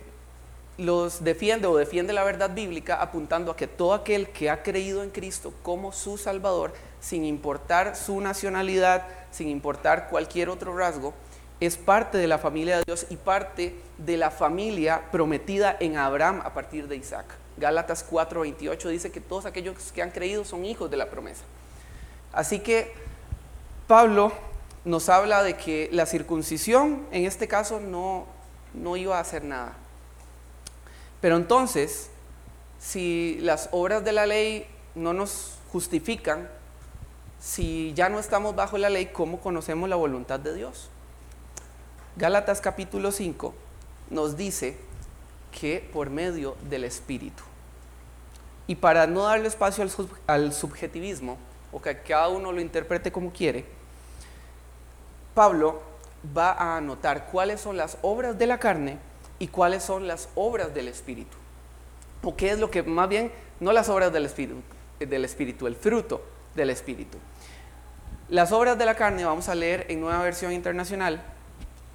los 0.77 1.23
defiende 1.23 1.69
o 1.69 1.77
defiende 1.77 2.13
la 2.13 2.25
verdad 2.25 2.51
bíblica 2.53 3.01
apuntando 3.01 3.53
a 3.53 3.57
que 3.57 3.69
todo 3.69 3.95
aquel 3.95 4.31
que 4.31 4.51
ha 4.51 4.63
creído 4.63 5.03
en 5.05 5.11
Cristo 5.11 5.53
como 5.63 5.93
su 5.93 6.19
Salvador, 6.19 6.73
sin 7.01 7.25
importar 7.25 7.97
su 7.97 8.21
nacionalidad, 8.21 9.07
sin 9.31 9.49
importar 9.49 10.09
cualquier 10.09 10.49
otro 10.49 10.77
rasgo, 10.77 11.15
es 11.61 11.77
parte 11.77 12.19
de 12.19 12.27
la 12.27 12.39
familia 12.39 12.79
de 12.79 12.85
Dios 12.87 13.07
y 13.11 13.17
parte 13.17 13.75
de 13.99 14.17
la 14.17 14.31
familia 14.31 15.03
prometida 15.13 15.77
en 15.79 15.97
Abraham 15.97 16.41
a 16.45 16.55
partir 16.55 16.89
de 16.89 16.97
Isaac. 16.97 17.27
Gálatas 17.61 18.05
4:28 18.11 18.89
dice 18.89 19.13
que 19.13 19.21
todos 19.21 19.45
aquellos 19.45 19.77
que 19.93 20.03
han 20.03 20.11
creído 20.11 20.45
son 20.45 20.65
hijos 20.65 20.91
de 20.91 20.97
la 20.97 21.11
promesa. 21.11 21.45
Así 22.33 22.61
que 22.61 22.93
Pablo 23.87 24.33
nos 24.85 25.11
habla 25.11 25.43
de 25.43 25.57
que 25.57 25.91
la 25.93 26.07
circuncisión 26.07 27.07
en 27.13 27.27
este 27.27 27.47
caso 27.49 27.79
no, 27.79 28.27
no 28.73 28.97
iba 28.97 29.19
a 29.19 29.21
hacer 29.21 29.45
nada. 29.45 29.75
Pero 31.21 31.37
entonces, 31.37 32.09
si 32.79 33.39
las 33.43 33.69
obras 33.73 34.03
de 34.05 34.13
la 34.13 34.25
ley 34.25 34.67
no 34.95 35.13
nos 35.13 35.59
justifican, 35.71 36.49
si 37.41 37.93
ya 37.95 38.09
no 38.09 38.19
estamos 38.19 38.57
bajo 38.57 38.79
la 38.79 38.89
ley, 38.89 39.07
¿cómo 39.13 39.41
conocemos 39.41 39.89
la 39.89 39.97
voluntad 39.97 40.41
de 40.41 40.55
Dios? 40.55 40.89
Gálatas 42.17 42.61
capítulo 42.63 43.13
5 43.13 43.55
nos 44.09 44.37
dice 44.37 44.77
que 45.53 45.87
por 45.93 46.09
medio 46.09 46.57
del 46.69 46.85
Espíritu. 46.85 47.50
Y 48.71 48.77
para 48.77 49.09
no 49.09 49.25
darle 49.25 49.49
espacio 49.49 49.85
al, 50.29 50.53
subjetivismo, 50.53 51.39
o 51.73 51.83
que 51.83 52.03
cada 52.03 52.29
uno 52.29 52.53
lo 52.53 52.61
interprete 52.61 53.11
como 53.11 53.33
quiere, 53.33 53.65
Pablo 55.35 55.83
va 56.39 56.53
a 56.53 56.77
anotar 56.77 57.27
cuáles 57.27 57.61
son 57.61 57.77
las 57.77 57.99
obras 58.03 58.39
de 58.39 58.47
la 58.47 58.61
carne 58.61 58.99
y 59.41 59.49
cuáles 59.49 59.83
son 59.83 60.07
las 60.07 60.29
obras 60.37 60.73
del 60.73 60.87
Espíritu. 60.87 61.37
O 62.23 62.37
qué 62.37 62.53
es 62.53 62.61
lo 62.61 62.71
que, 62.71 62.85
más 62.85 63.09
bien, 63.09 63.33
no 63.59 63.73
las 63.73 63.89
obras 63.89 64.13
del 64.13 64.27
Espíritu, 64.27 64.63
del 65.01 65.25
Espíritu, 65.25 65.67
el 65.67 65.75
fruto 65.75 66.23
del 66.55 66.71
Espíritu. 66.71 67.19
Las 68.29 68.53
obras 68.53 68.79
de 68.79 68.87
la 68.87 68.95
carne, 68.95 69.25
vamos 69.25 69.49
a 69.49 69.57
leer 69.57 69.85
en 69.89 70.01
nueva 70.01 70.23
versión 70.23 70.53
internacional, 70.53 71.21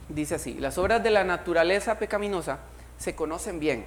dice 0.10 0.36
así, 0.36 0.56
las 0.56 0.78
obras 0.78 1.02
de 1.02 1.12
la 1.12 1.24
naturaleza 1.24 2.00
pecaminosa 2.00 2.60
se 2.98 3.16
conocen 3.16 3.62
bien. 3.62 3.86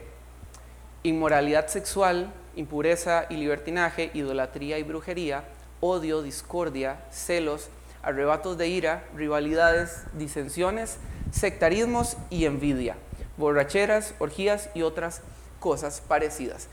Inmoralidad 1.03 1.69
sexual, 1.69 2.33
impureza 2.59 3.27
y 3.31 3.37
libertinaje, 3.37 4.11
idolatría 4.15 4.79
y 4.79 4.83
brujería, 4.83 5.45
odio, 5.81 6.23
discordia, 6.23 6.99
celos, 7.11 7.69
arrebatos 8.03 8.59
de 8.59 8.69
ira, 8.69 9.05
rivalidades, 9.15 10.03
disensiones, 10.15 10.97
sectarismos 11.31 12.17
y 12.31 12.47
envidia, 12.47 12.97
borracheras, 13.37 14.15
orgías 14.19 14.71
y 14.75 14.83
otras 14.83 15.23
cosas 15.61 16.01
parecidas. 16.01 16.69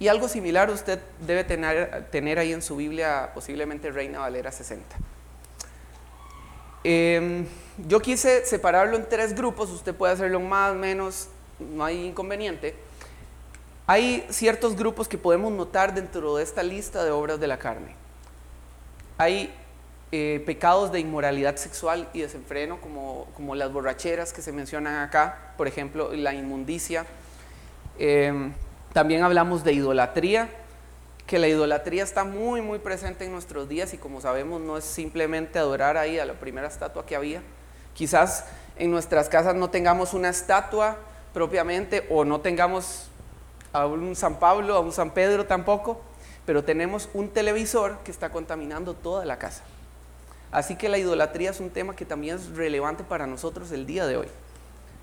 Y 0.00 0.08
algo 0.08 0.28
similar 0.28 0.70
usted 0.70 1.00
debe 1.26 1.44
tener, 1.44 2.38
ahí 2.38 2.52
en 2.52 2.62
su 2.62 2.76
Biblia, 2.76 3.30
posiblemente 3.34 3.90
Reina 3.90 4.20
Valera 4.20 4.50
60. 4.50 4.96
Em, 6.84 7.46
yo 7.86 8.00
quise 8.00 8.44
separarlo 8.44 8.96
en 8.96 9.08
tres 9.08 9.34
grupos, 9.34 9.70
usted 9.70 9.94
puede 9.94 10.12
hacerlo 10.12 10.40
más, 10.40 10.74
menos, 10.74 11.28
no 11.58 11.84
hay 11.84 12.06
inconveniente. 12.06 12.87
Hay 13.90 14.26
ciertos 14.28 14.76
grupos 14.76 15.08
que 15.08 15.16
podemos 15.16 15.50
notar 15.50 15.94
dentro 15.94 16.36
de 16.36 16.42
esta 16.42 16.62
lista 16.62 17.02
de 17.04 17.10
obras 17.10 17.40
de 17.40 17.46
la 17.46 17.58
carne. 17.58 17.94
Hay 19.16 19.50
eh, 20.12 20.42
pecados 20.44 20.92
de 20.92 21.00
inmoralidad 21.00 21.56
sexual 21.56 22.06
y 22.12 22.20
desenfreno, 22.20 22.82
como, 22.82 23.28
como, 23.34 23.54
las 23.54 23.72
borracheras 23.72 24.34
que 24.34 24.42
se 24.42 24.52
mencionan 24.52 24.96
acá, 24.96 25.54
por 25.56 25.66
ejemplo, 25.66 26.12
la 26.12 26.34
inmundicia. 26.34 27.06
Em, 27.98 28.52
también 28.92 29.22
hablamos 29.22 29.64
de 29.64 29.72
idolatría, 29.72 30.50
que 31.26 31.38
la 31.38 31.48
idolatría 31.48 32.04
está 32.04 32.24
muy, 32.24 32.60
muy 32.60 32.80
presente 32.80 33.24
en 33.24 33.32
nuestros 33.32 33.70
días 33.70 33.94
y 33.94 33.96
como 33.96 34.20
sabemos 34.20 34.60
no 34.60 34.76
es 34.76 34.84
simplemente 34.84 35.58
adorar 35.58 35.96
ahí 35.96 36.18
a 36.18 36.26
la 36.26 36.34
primera 36.34 36.68
estatua 36.68 37.06
que 37.06 37.16
había. 37.16 37.40
Quizás 37.94 38.44
en 38.76 38.90
nuestras 38.90 39.30
casas 39.30 39.54
no 39.54 39.70
tengamos 39.70 40.12
una 40.12 40.28
estatua 40.28 40.98
propiamente 41.32 42.06
o 42.10 42.26
no 42.26 42.42
tengamos 42.42 43.07
a 43.72 43.86
un 43.86 44.14
San 44.16 44.38
Pablo, 44.38 44.74
a 44.74 44.80
un 44.80 44.92
San 44.92 45.12
Pedro 45.12 45.46
tampoco, 45.46 46.00
pero 46.46 46.64
tenemos 46.64 47.08
un 47.14 47.28
televisor 47.28 47.98
que 48.04 48.10
está 48.10 48.30
contaminando 48.30 48.94
toda 48.94 49.24
la 49.24 49.38
casa. 49.38 49.62
Así 50.50 50.76
que 50.76 50.88
la 50.88 50.98
idolatría 50.98 51.50
es 51.50 51.60
un 51.60 51.70
tema 51.70 51.94
que 51.94 52.04
también 52.04 52.36
es 52.36 52.56
relevante 52.56 53.04
para 53.04 53.26
nosotros 53.26 53.70
el 53.72 53.86
día 53.86 54.06
de 54.06 54.16
hoy. 54.16 54.28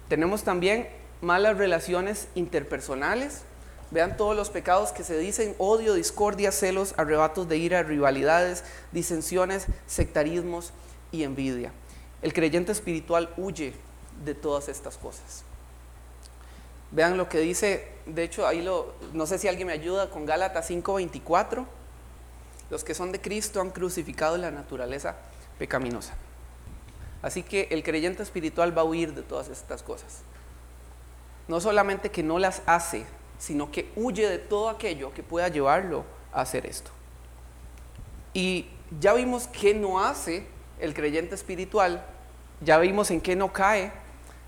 Tenemos 0.10 0.44
también 0.44 0.90
malas 1.22 1.58
relaciones 1.58 2.28
interpersonales, 2.36 3.44
Vean 3.92 4.18
todos 4.18 4.36
los 4.36 4.50
pecados 4.50 4.92
que 4.92 5.04
se 5.04 5.18
dicen, 5.18 5.56
odio, 5.58 5.94
discordia, 5.94 6.52
celos, 6.52 6.96
arrebatos 6.98 7.48
de 7.48 7.58
ira, 7.58 7.84
rivalidades, 7.84 8.64
disensiones, 8.92 9.68
sectarismos 9.86 10.74
y 11.12 11.24
envidia. 11.24 11.72
El 12.22 12.34
creyente 12.34 12.72
espiritual 12.72 13.32
huye 13.38 13.74
de 14.24 14.34
todas 14.34 14.70
estas 14.70 14.98
cosas. 14.98 15.44
Vean 16.96 17.18
lo 17.18 17.28
que 17.28 17.40
dice, 17.40 17.90
de 18.06 18.24
hecho 18.24 18.48
ahí 18.48 18.62
lo, 18.62 18.94
no 19.12 19.28
sé 19.28 19.38
si 19.38 19.50
alguien 19.50 19.68
me 19.68 19.74
ayuda 19.74 20.10
con 20.10 20.26
Gálatas 20.26 20.70
5:24. 20.70 21.66
Los 22.70 22.86
que 22.86 22.96
son 22.96 23.12
de 23.12 23.20
Cristo 23.20 23.60
han 23.60 23.70
crucificado 23.72 24.38
la 24.38 24.50
naturaleza 24.50 25.18
pecaminosa. 25.60 26.14
Así 27.22 27.44
que 27.44 27.68
el 27.72 27.84
creyente 27.84 28.24
espiritual 28.24 28.76
va 28.76 28.84
a 28.84 28.86
huir 28.86 29.14
de 29.14 29.24
todas 29.24 29.50
estas 29.50 29.84
cosas. 29.84 30.22
No 31.50 31.60
solamente 31.60 32.12
que 32.12 32.24
no 32.24 32.40
las 32.40 32.62
hace, 32.66 33.06
sino 33.38 33.72
que 33.72 33.92
huye 33.98 34.30
de 34.30 34.38
todo 34.38 34.70
aquello 34.70 35.14
que 35.14 35.22
pueda 35.22 35.50
llevarlo 35.50 36.06
a 36.32 36.42
hacer 36.42 36.66
esto. 36.66 36.92
Y 38.34 38.70
ya 39.02 39.14
vimos 39.14 39.48
qué 39.48 39.74
no 39.74 40.00
hace 40.00 40.48
el 40.80 40.94
creyente 40.94 41.36
espiritual, 41.36 42.06
ya 42.62 42.78
vimos 42.78 43.12
en 43.12 43.20
qué 43.20 43.36
no 43.36 43.52
cae, 43.52 43.92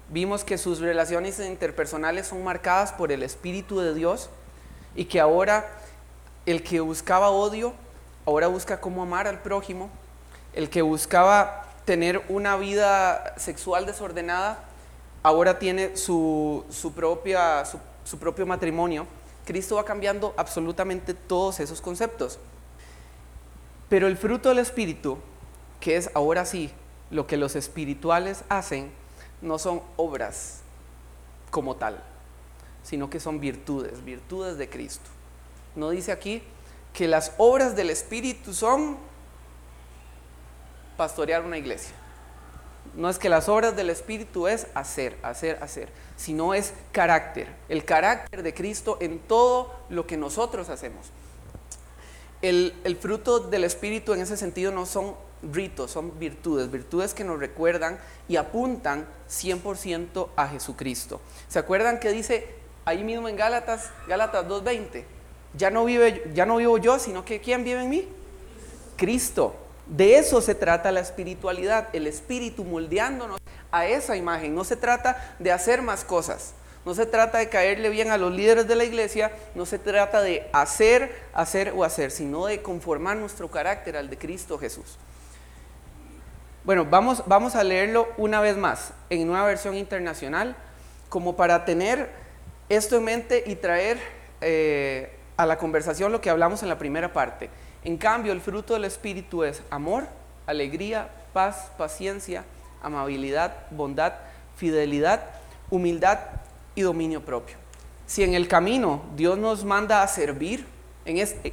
vimos 0.10 0.44
que 0.44 0.58
sus 0.58 0.80
relaciones 0.80 1.40
interpersonales 1.40 2.28
son 2.28 2.44
marcadas 2.44 2.92
por 2.92 3.12
el 3.12 3.24
Espíritu 3.24 3.80
de 3.80 3.94
Dios 3.94 4.30
y 4.96 5.06
que 5.06 5.20
ahora 5.20 5.70
el 6.46 6.64
que 6.64 6.80
buscaba 6.80 7.30
odio, 7.30 7.74
ahora 8.26 8.48
busca 8.48 8.80
cómo 8.80 9.04
amar 9.04 9.28
al 9.28 9.42
prójimo, 9.42 9.90
el 10.54 10.70
que 10.70 10.82
buscaba 10.82 11.66
tener 11.86 12.22
una 12.30 12.56
vida 12.56 13.36
sexual 13.38 13.86
desordenada, 13.86 14.64
ahora 15.24 15.60
tiene 15.60 15.98
su, 15.98 16.64
propia, 16.96 17.64
su 17.66 18.20
propio 18.20 18.46
matrimonio, 18.46 19.08
Cristo 19.48 19.78
va 19.78 19.86
cambiando 19.86 20.34
absolutamente 20.36 21.14
todos 21.14 21.62
esos 21.62 21.80
conceptos. 21.80 22.38
Pero 23.88 24.08
el 24.08 24.18
fruto 24.18 24.50
del 24.50 24.60
Espíritu, 24.60 25.18
que 25.80 25.96
es 25.96 26.12
ahora 26.14 26.46
sí 26.46 26.70
lo 27.10 27.28
que 27.28 27.38
los 27.38 27.56
espirituales 27.56 28.44
hacen, 28.50 28.92
no 29.42 29.60
son 29.60 29.82
obras 29.96 30.62
como 31.52 31.76
tal, 31.76 32.04
sino 32.84 33.10
que 33.10 33.20
son 33.20 33.40
virtudes, 33.40 34.04
virtudes 34.04 34.58
de 34.58 34.70
Cristo. 34.70 35.10
No 35.76 35.90
dice 35.92 36.12
aquí 36.12 36.42
que 36.94 37.08
las 37.08 37.34
obras 37.38 37.76
del 37.76 37.90
Espíritu 37.90 38.54
son 38.54 38.98
pastorear 40.98 41.46
una 41.46 41.58
iglesia. 41.58 41.96
No 42.96 43.10
es 43.10 43.20
que 43.20 43.30
las 43.30 43.48
obras 43.48 43.76
del 43.76 43.90
Espíritu 43.90 44.48
es 44.48 44.68
hacer, 44.74 45.18
hacer, 45.22 45.62
hacer, 45.62 45.90
sino 46.16 46.54
es 46.54 46.74
carácter, 46.92 47.48
el 47.70 47.86
carácter 47.86 48.42
de 48.42 48.54
Cristo 48.54 48.98
en 49.00 49.20
todo 49.20 49.74
lo 49.90 50.08
que 50.08 50.18
nosotros 50.18 50.70
hacemos. 50.70 51.12
El, 52.42 52.74
fruto 53.00 53.40
del 53.40 53.64
Espíritu 53.64 54.14
en 54.14 54.22
ese 54.22 54.38
sentido 54.38 54.72
no 54.72 54.86
son 54.86 55.16
ritos, 55.44 55.92
son 55.92 56.18
virtudes, 56.20 56.72
virtudes 56.72 57.14
que 57.14 57.24
nos 57.24 57.40
recuerdan 57.40 58.00
y 58.28 58.38
apuntan 58.38 59.08
100% 59.30 60.30
a 60.36 60.48
Jesucristo. 60.48 61.22
¿Se 61.48 61.60
acuerdan 61.60 62.00
que 62.00 62.12
dice 62.12 62.56
ahí 62.86 63.04
mismo 63.04 63.28
en 63.30 63.36
Gálatas, 63.36 63.92
Gálatas 64.08 64.46
2.20? 64.48 65.04
Ya 65.56 65.70
no, 65.70 65.86
vive, 65.86 66.32
ya 66.34 66.46
no 66.46 66.58
vivo 66.58 66.78
yo, 66.78 67.00
sino 67.00 67.26
que 67.26 67.40
¿quién 67.42 67.64
vive 67.64 67.82
en 67.82 67.90
mí? 67.90 68.08
Cristo. 68.96 69.56
De 69.86 70.18
eso 70.18 70.42
se 70.42 70.54
trata 70.54 70.92
la 70.92 71.00
espiritualidad, 71.00 71.88
el 71.94 72.08
espíritu 72.08 72.66
moldeándonos 72.66 73.40
a 73.72 73.88
esa 73.88 74.18
imagen. 74.18 74.54
No 74.54 74.64
se 74.64 74.76
trata 74.76 75.36
de 75.40 75.52
hacer 75.52 75.82
más 75.82 76.04
cosas, 76.04 76.54
no 76.86 76.94
se 76.94 77.06
trata 77.06 77.38
de 77.38 77.50
caerle 77.50 77.90
bien 77.90 78.12
a 78.12 78.18
los 78.18 78.34
líderes 78.34 78.68
de 78.68 78.76
la 78.76 78.84
iglesia, 78.84 79.32
no 79.56 79.66
se 79.66 79.80
trata 79.80 80.22
de 80.22 80.50
hacer, 80.52 81.14
hacer 81.34 81.74
o 81.76 81.84
hacer, 81.84 82.12
sino 82.12 82.46
de 82.46 82.62
conformar 82.62 83.18
nuestro 83.18 83.50
carácter 83.50 83.96
al 83.96 84.10
de 84.10 84.18
Cristo 84.18 84.58
Jesús. 84.58 84.98
Bueno, 86.68 86.84
vamos, 86.84 87.56
a 87.56 87.64
leerlo 87.64 88.10
una 88.18 88.42
vez 88.42 88.58
más 88.58 88.92
en 89.10 89.26
nueva 89.26 89.46
versión 89.46 89.78
internacional, 89.78 90.54
como 91.08 91.38
para 91.38 91.64
tener 91.64 92.10
esto 92.68 92.98
en 92.98 93.06
mente 93.06 93.42
y 93.48 93.56
traer 93.56 93.98
eh, 94.42 95.18
a 95.38 95.46
la 95.46 95.58
conversación 95.58 96.12
lo 96.12 96.20
que 96.20 96.30
hablamos 96.30 96.64
en 96.64 96.68
la 96.68 96.78
primera 96.78 97.14
parte. 97.14 97.50
En 97.86 97.96
cambio, 97.96 98.34
el 98.34 98.42
fruto 98.42 98.74
del 98.74 98.84
Espíritu 98.84 99.46
es 99.46 99.64
amor, 99.70 100.10
alegría, 100.46 101.08
paz, 101.32 101.72
paciencia, 101.78 102.44
amabilidad, 102.84 103.68
bondad, 103.72 104.16
fidelidad, 104.58 105.24
humildad 105.70 106.20
y 106.76 106.82
dominio 106.82 107.24
propio. 107.24 107.56
Si 108.08 108.24
en 108.24 108.34
el 108.34 108.50
camino 108.50 109.04
Dios 109.16 109.38
nos 109.38 109.64
manda 109.64 110.04
a 110.04 110.08
servir, 110.10 110.66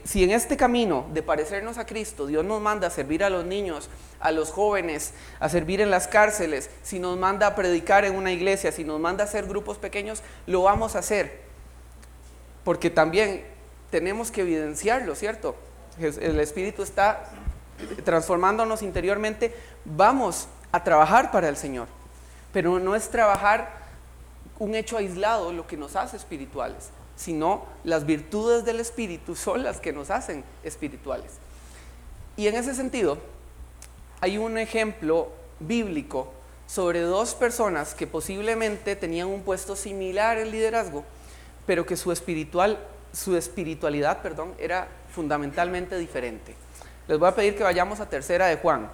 si 0.05 0.25
en 0.25 0.31
este 0.31 0.57
camino 0.57 1.07
de 1.13 1.23
parecernos 1.23 1.79
a 1.79 1.87
Cristo 1.87 2.27
Dios 2.27 2.45
nos 2.45 2.61
manda 2.61 2.89
a 2.89 2.91
servir 2.91 3.23
a 3.23 3.31
los 3.31 3.45
niños, 3.45 3.89
a 4.21 4.33
los 4.33 4.51
jóvenes, 4.51 5.13
a 5.39 5.49
servir 5.49 5.81
en 5.81 5.91
las 5.91 6.09
cárceles, 6.09 6.71
si 6.83 6.99
nos 6.99 7.17
manda 7.19 7.47
a 7.47 7.55
predicar 7.55 8.05
en 8.05 8.17
una 8.17 8.33
iglesia, 8.33 8.73
si 8.73 8.85
nos 8.85 8.99
manda 8.99 9.25
a 9.25 9.27
hacer 9.27 9.47
grupos 9.47 9.79
pequeños, 9.79 10.23
lo 10.47 10.63
vamos 10.63 10.97
a 10.97 11.01
hacer. 11.01 11.41
Porque 12.65 12.91
también 12.91 13.45
tenemos 13.91 14.31
que 14.31 14.41
evidenciarlo, 14.41 15.15
¿cierto? 15.15 15.55
el 15.99 16.41
Espíritu 16.41 16.83
está 16.83 17.31
transformándonos 18.05 18.83
interiormente, 18.83 19.55
vamos 19.85 20.49
a 20.73 20.83
trabajar 20.83 21.31
para 21.31 21.49
el 21.49 21.57
Señor. 21.57 21.87
Pero 22.53 22.79
no 22.79 22.95
es 22.95 23.09
trabajar 23.09 23.85
un 24.59 24.75
hecho 24.75 24.97
aislado 24.97 25.53
lo 25.53 25.67
que 25.67 25.77
nos 25.77 25.97
hace 25.97 26.17
espirituales, 26.17 26.91
sino 27.17 27.65
las 27.85 28.07
virtudes 28.07 28.65
del 28.65 28.81
Espíritu 28.81 29.37
son 29.37 29.63
las 29.63 29.81
que 29.81 29.93
nos 29.93 30.11
hacen 30.11 30.45
espirituales. 30.63 31.33
Y 32.37 32.49
en 32.49 32.57
ese 32.57 32.75
sentido, 32.75 33.19
hay 34.21 34.39
un 34.39 34.59
ejemplo 34.59 35.29
bíblico 35.61 36.33
sobre 36.67 37.01
dos 37.01 37.35
personas 37.35 37.95
que 37.95 38.07
posiblemente 38.07 38.97
tenían 38.97 39.29
un 39.29 39.43
puesto 39.43 39.77
similar 39.77 40.39
en 40.39 40.51
liderazgo, 40.51 41.05
pero 41.67 41.87
que 41.87 41.97
su, 41.97 42.11
espiritual, 42.11 42.79
su 43.13 43.37
espiritualidad 43.37 44.23
perdón, 44.23 44.55
era 44.59 44.89
fundamentalmente 45.15 45.99
diferente. 45.99 46.55
Les 47.07 47.19
voy 47.19 47.29
a 47.29 47.35
pedir 47.35 47.57
que 47.57 47.63
vayamos 47.63 48.01
a 48.01 48.09
tercera 48.09 48.47
de 48.47 48.57
Juan. 48.57 48.91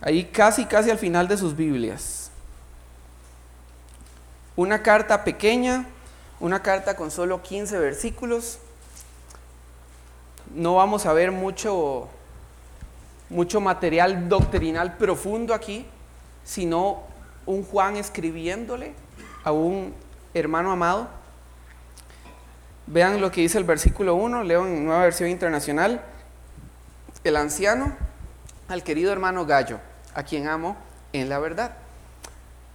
Ahí 0.00 0.24
casi, 0.24 0.66
casi 0.66 0.90
al 0.90 0.98
final 0.98 1.26
de 1.26 1.36
sus 1.36 1.56
Biblias. 1.56 2.30
Una 4.54 4.82
carta 4.82 5.24
pequeña, 5.24 5.86
una 6.40 6.62
carta 6.62 6.96
con 6.96 7.10
solo 7.10 7.42
15 7.42 7.78
versículos. 7.78 8.58
No 10.54 10.76
vamos 10.76 11.06
a 11.06 11.12
ver 11.12 11.32
mucho, 11.32 12.08
mucho 13.30 13.60
material 13.60 14.28
doctrinal 14.28 14.96
profundo 14.96 15.54
aquí, 15.54 15.86
sino 16.44 17.02
un 17.46 17.64
Juan 17.64 17.96
escribiéndole 17.96 18.94
a 19.44 19.52
un 19.52 19.94
hermano 20.34 20.72
amado. 20.72 21.08
Vean 22.86 23.20
lo 23.20 23.30
que 23.30 23.40
dice 23.40 23.58
el 23.58 23.64
versículo 23.64 24.14
1, 24.14 24.44
leo 24.44 24.66
en 24.66 24.84
nueva 24.84 25.02
versión 25.02 25.28
internacional. 25.28 26.04
El 27.24 27.36
anciano 27.36 27.96
al 28.68 28.82
querido 28.82 29.12
hermano 29.12 29.46
Gallo, 29.46 29.80
a 30.14 30.22
quien 30.22 30.46
amo 30.46 30.76
en 31.12 31.28
la 31.28 31.38
verdad. 31.38 31.76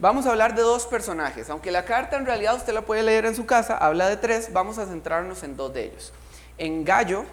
Vamos 0.01 0.25
a 0.25 0.31
hablar 0.31 0.55
de 0.55 0.63
dos 0.63 0.87
personajes, 0.87 1.51
aunque 1.51 1.69
la 1.69 1.85
carta 1.85 2.17
en 2.17 2.25
realidad 2.25 2.55
usted 2.55 2.73
la 2.73 2.81
puede 2.81 3.03
leer 3.03 3.27
en 3.27 3.35
su 3.35 3.45
casa, 3.45 3.77
habla 3.77 4.09
de 4.09 4.17
tres, 4.17 4.51
vamos 4.51 4.79
a 4.79 4.87
centrarnos 4.87 5.43
en 5.43 5.55
dos 5.55 5.71
de 5.75 5.83
ellos, 5.83 6.11
en 6.57 6.83
Gallo 6.83 7.23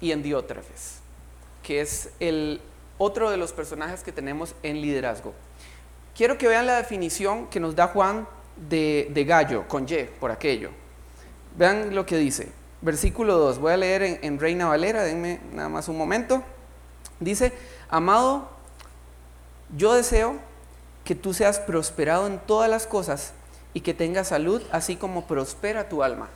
y 0.00 0.12
en 0.12 0.22
Diótrefes, 0.22 1.00
que 1.64 1.80
es 1.80 2.10
el 2.20 2.60
otro 2.96 3.28
de 3.28 3.38
los 3.38 3.52
personajes 3.52 4.04
que 4.04 4.12
tenemos 4.12 4.54
en 4.62 4.80
liderazgo. 4.80 5.34
Quiero 6.14 6.38
que 6.38 6.46
vean 6.46 6.68
la 6.68 6.76
definición 6.76 7.48
que 7.48 7.58
nos 7.58 7.74
da 7.74 7.88
Juan 7.88 8.28
de, 8.68 9.24
Gallo, 9.26 9.66
con 9.66 9.88
Y, 9.88 10.04
por 10.20 10.30
aquello. 10.30 10.70
Vean 11.58 11.92
lo 11.92 12.06
que 12.06 12.16
dice, 12.16 12.52
versículo 12.82 13.36
2, 13.36 13.58
voy 13.58 13.72
a 13.72 13.76
leer 13.76 14.02
en, 14.04 14.18
en 14.22 14.38
Reina 14.38 14.68
Valera, 14.68 15.02
denme 15.02 15.40
nada 15.52 15.68
más 15.68 15.88
un 15.88 15.98
momento. 15.98 16.40
Dice, 17.18 17.52
amado, 17.90 18.48
yo 19.76 19.92
deseo 19.92 20.38
que 21.04 21.14
tú 21.14 21.34
seas 21.34 21.58
prosperado 21.58 22.26
en 22.26 22.38
todas 22.38 22.70
las 22.70 22.86
cosas 22.86 23.32
y 23.74 23.80
que 23.80 23.94
tengas 23.94 24.28
salud, 24.28 24.62
así 24.72 24.96
como 24.96 25.26
prospera 25.26 25.88
tu 25.88 26.02
alma. 26.02 26.28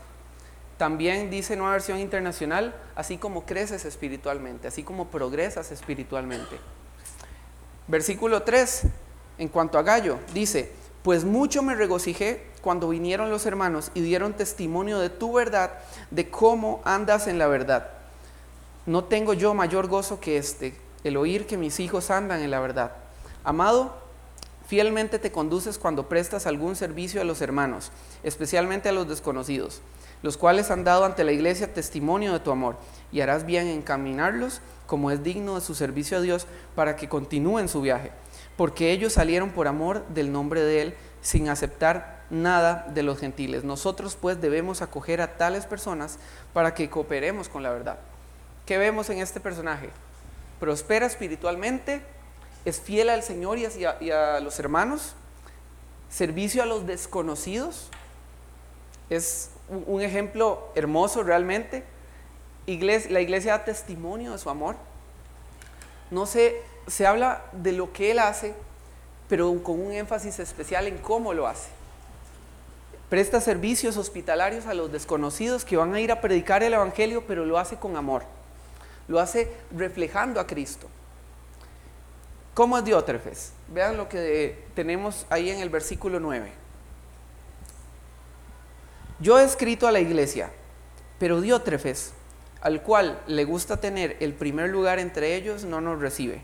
También 0.77 1.31
dice 1.31 1.57
Nueva 1.57 1.73
Versión 1.73 1.99
Internacional, 1.99 2.75
así 2.95 3.19
como 3.19 3.47
creces 3.47 3.85
espiritualmente, 3.85 4.69
así 4.69 4.85
como 4.85 5.09
progresas 5.09 5.73
espiritualmente. 5.73 6.57
Versículo 7.89 8.43
3, 8.43 8.83
en 9.39 9.49
cuanto 9.49 9.79
a 9.79 9.83
Gallo, 9.83 10.19
dice, 10.35 10.71
pues 11.03 11.25
mucho 11.25 11.62
me 11.62 11.75
regocijé 11.75 12.47
cuando 12.61 12.89
vinieron 12.91 13.31
los 13.31 13.47
hermanos 13.47 13.91
y 13.95 14.03
dieron 14.03 14.35
testimonio 14.35 14.99
de 14.99 15.11
tu 15.11 15.33
verdad, 15.33 15.73
de 16.11 16.31
cómo 16.31 16.83
andas 16.85 17.27
en 17.27 17.39
la 17.39 17.47
verdad. 17.47 17.91
No 18.87 19.05
tengo 19.05 19.33
yo 19.33 19.55
mayor 19.55 19.87
gozo 19.87 20.21
que 20.21 20.37
este, 20.37 20.75
el 21.03 21.16
oír 21.16 21.47
que 21.47 21.57
mis 21.57 21.81
hijos 21.81 22.11
andan 22.11 22.41
en 22.41 22.51
la 22.51 22.61
verdad. 22.61 22.93
Amado, 23.43 23.97
fielmente 24.69 25.19
te 25.19 25.33
conduces 25.33 25.79
cuando 25.79 26.11
prestas 26.11 26.47
algún 26.47 26.77
servicio 26.77 27.23
a 27.23 27.25
los 27.25 27.41
hermanos, 27.41 27.91
especialmente 28.23 28.91
a 28.91 28.93
los 28.93 29.09
desconocidos, 29.09 29.81
los 30.23 30.37
cuales 30.37 30.71
han 30.71 30.85
dado 30.85 31.07
ante 31.07 31.25
la 31.25 31.33
iglesia 31.33 31.73
testimonio 31.73 32.35
de 32.35 32.41
tu 32.41 32.51
amor, 32.51 32.77
y 33.11 33.23
harás 33.23 33.47
bien 33.47 33.66
en 33.66 33.79
encaminarlos 33.79 34.61
como 34.87 35.11
es 35.11 35.23
digno 35.23 35.55
de 35.55 35.62
su 35.62 35.75
servicio 35.75 36.19
a 36.19 36.21
Dios 36.21 36.47
para 36.75 36.97
que 36.97 37.09
continúen 37.09 37.69
su 37.69 37.81
viaje, 37.81 38.12
porque 38.59 38.93
ellos 38.93 39.14
salieron 39.14 39.51
por 39.51 39.69
amor 39.69 40.07
del 40.09 40.31
nombre 40.31 40.61
de 40.61 40.83
Él 40.83 40.95
sin 41.23 41.49
aceptar 41.49 42.25
nada 42.29 42.87
de 42.93 43.03
los 43.03 43.19
gentiles. 43.19 43.64
Nosotros 43.64 44.19
pues 44.21 44.39
debemos 44.39 44.83
acoger 44.83 45.23
a 45.23 45.39
tales 45.39 45.64
personas 45.64 46.19
para 46.53 46.75
que 46.75 46.91
cooperemos 46.91 47.49
con 47.49 47.62
la 47.62 47.71
verdad. 47.71 47.99
¿Qué 48.66 48.77
vemos 48.77 49.09
en 49.09 49.19
este 49.19 49.41
personaje? 49.41 49.89
Prospera 50.61 51.07
espiritualmente, 51.07 52.03
es 52.65 52.81
fiel 52.81 53.09
al 53.09 53.23
Señor 53.23 53.59
y 53.59 54.11
a, 54.11 54.41
los 54.41 54.59
hermanos, 54.59 55.15
servicio 56.11 56.63
a 56.63 56.67
los 56.67 56.87
desconocidos, 56.87 57.89
es 59.11 59.51
un, 59.69 60.03
ejemplo 60.03 60.69
hermoso 60.75 61.23
realmente. 61.23 61.85
la 62.67 63.21
iglesia 63.21 63.59
da 63.59 63.65
testimonio 63.65 64.33
de 64.33 64.39
su 64.39 64.51
amor. 64.51 64.77
No 66.11 66.27
se, 66.27 66.61
se 66.87 67.07
habla 67.07 67.45
de 67.53 67.73
lo 67.73 67.93
que 67.93 68.11
Él 68.11 68.19
hace, 68.19 68.55
pero 69.29 69.63
con 69.63 69.81
un 69.81 69.93
énfasis 69.93 70.39
especial 70.39 70.87
en 70.87 70.99
cómo 70.99 71.33
lo 71.33 71.47
hace. 71.47 71.69
Presta 73.09 73.41
servicios 73.41 73.97
hospitalarios 73.97 74.67
a 74.67 74.75
los 74.75 74.93
desconocidos 74.93 75.65
que 75.65 75.79
van 75.79 75.95
a 75.95 76.01
ir 76.01 76.13
a 76.13 76.21
predicar 76.21 76.63
el 76.63 76.75
Evangelio, 76.75 77.25
pero 77.27 77.47
lo 77.47 77.59
hace 77.59 77.77
con 77.77 77.97
amor. 77.97 78.25
Lo 79.07 79.19
hace 79.19 79.51
reflejando 79.75 80.41
a 80.41 80.47
Cristo. 80.47 80.89
¿Cómo 82.59 82.77
es 82.77 82.85
Diótrefes? 82.85 83.53
Vean 83.69 83.97
lo 83.97 84.09
que 84.09 84.65
tenemos 84.75 85.27
ahí 85.31 85.49
en 85.49 85.61
el 85.61 85.71
versículo 85.71 86.19
9. 86.19 86.51
Yo 89.21 89.39
he 89.39 89.45
escrito 89.45 89.87
a 89.87 89.93
la 89.93 90.01
iglesia, 90.01 90.51
pero 91.21 91.41
Diótrefes, 91.41 92.15
al 92.61 92.83
cual 92.83 93.23
le 93.29 93.45
gusta 93.45 93.77
tener 93.77 94.17
el 94.19 94.35
primer 94.35 94.71
lugar 94.71 94.99
entre 94.99 95.37
ellos, 95.37 95.63
no 95.63 95.81
nos 95.81 96.01
recibe. 96.01 96.43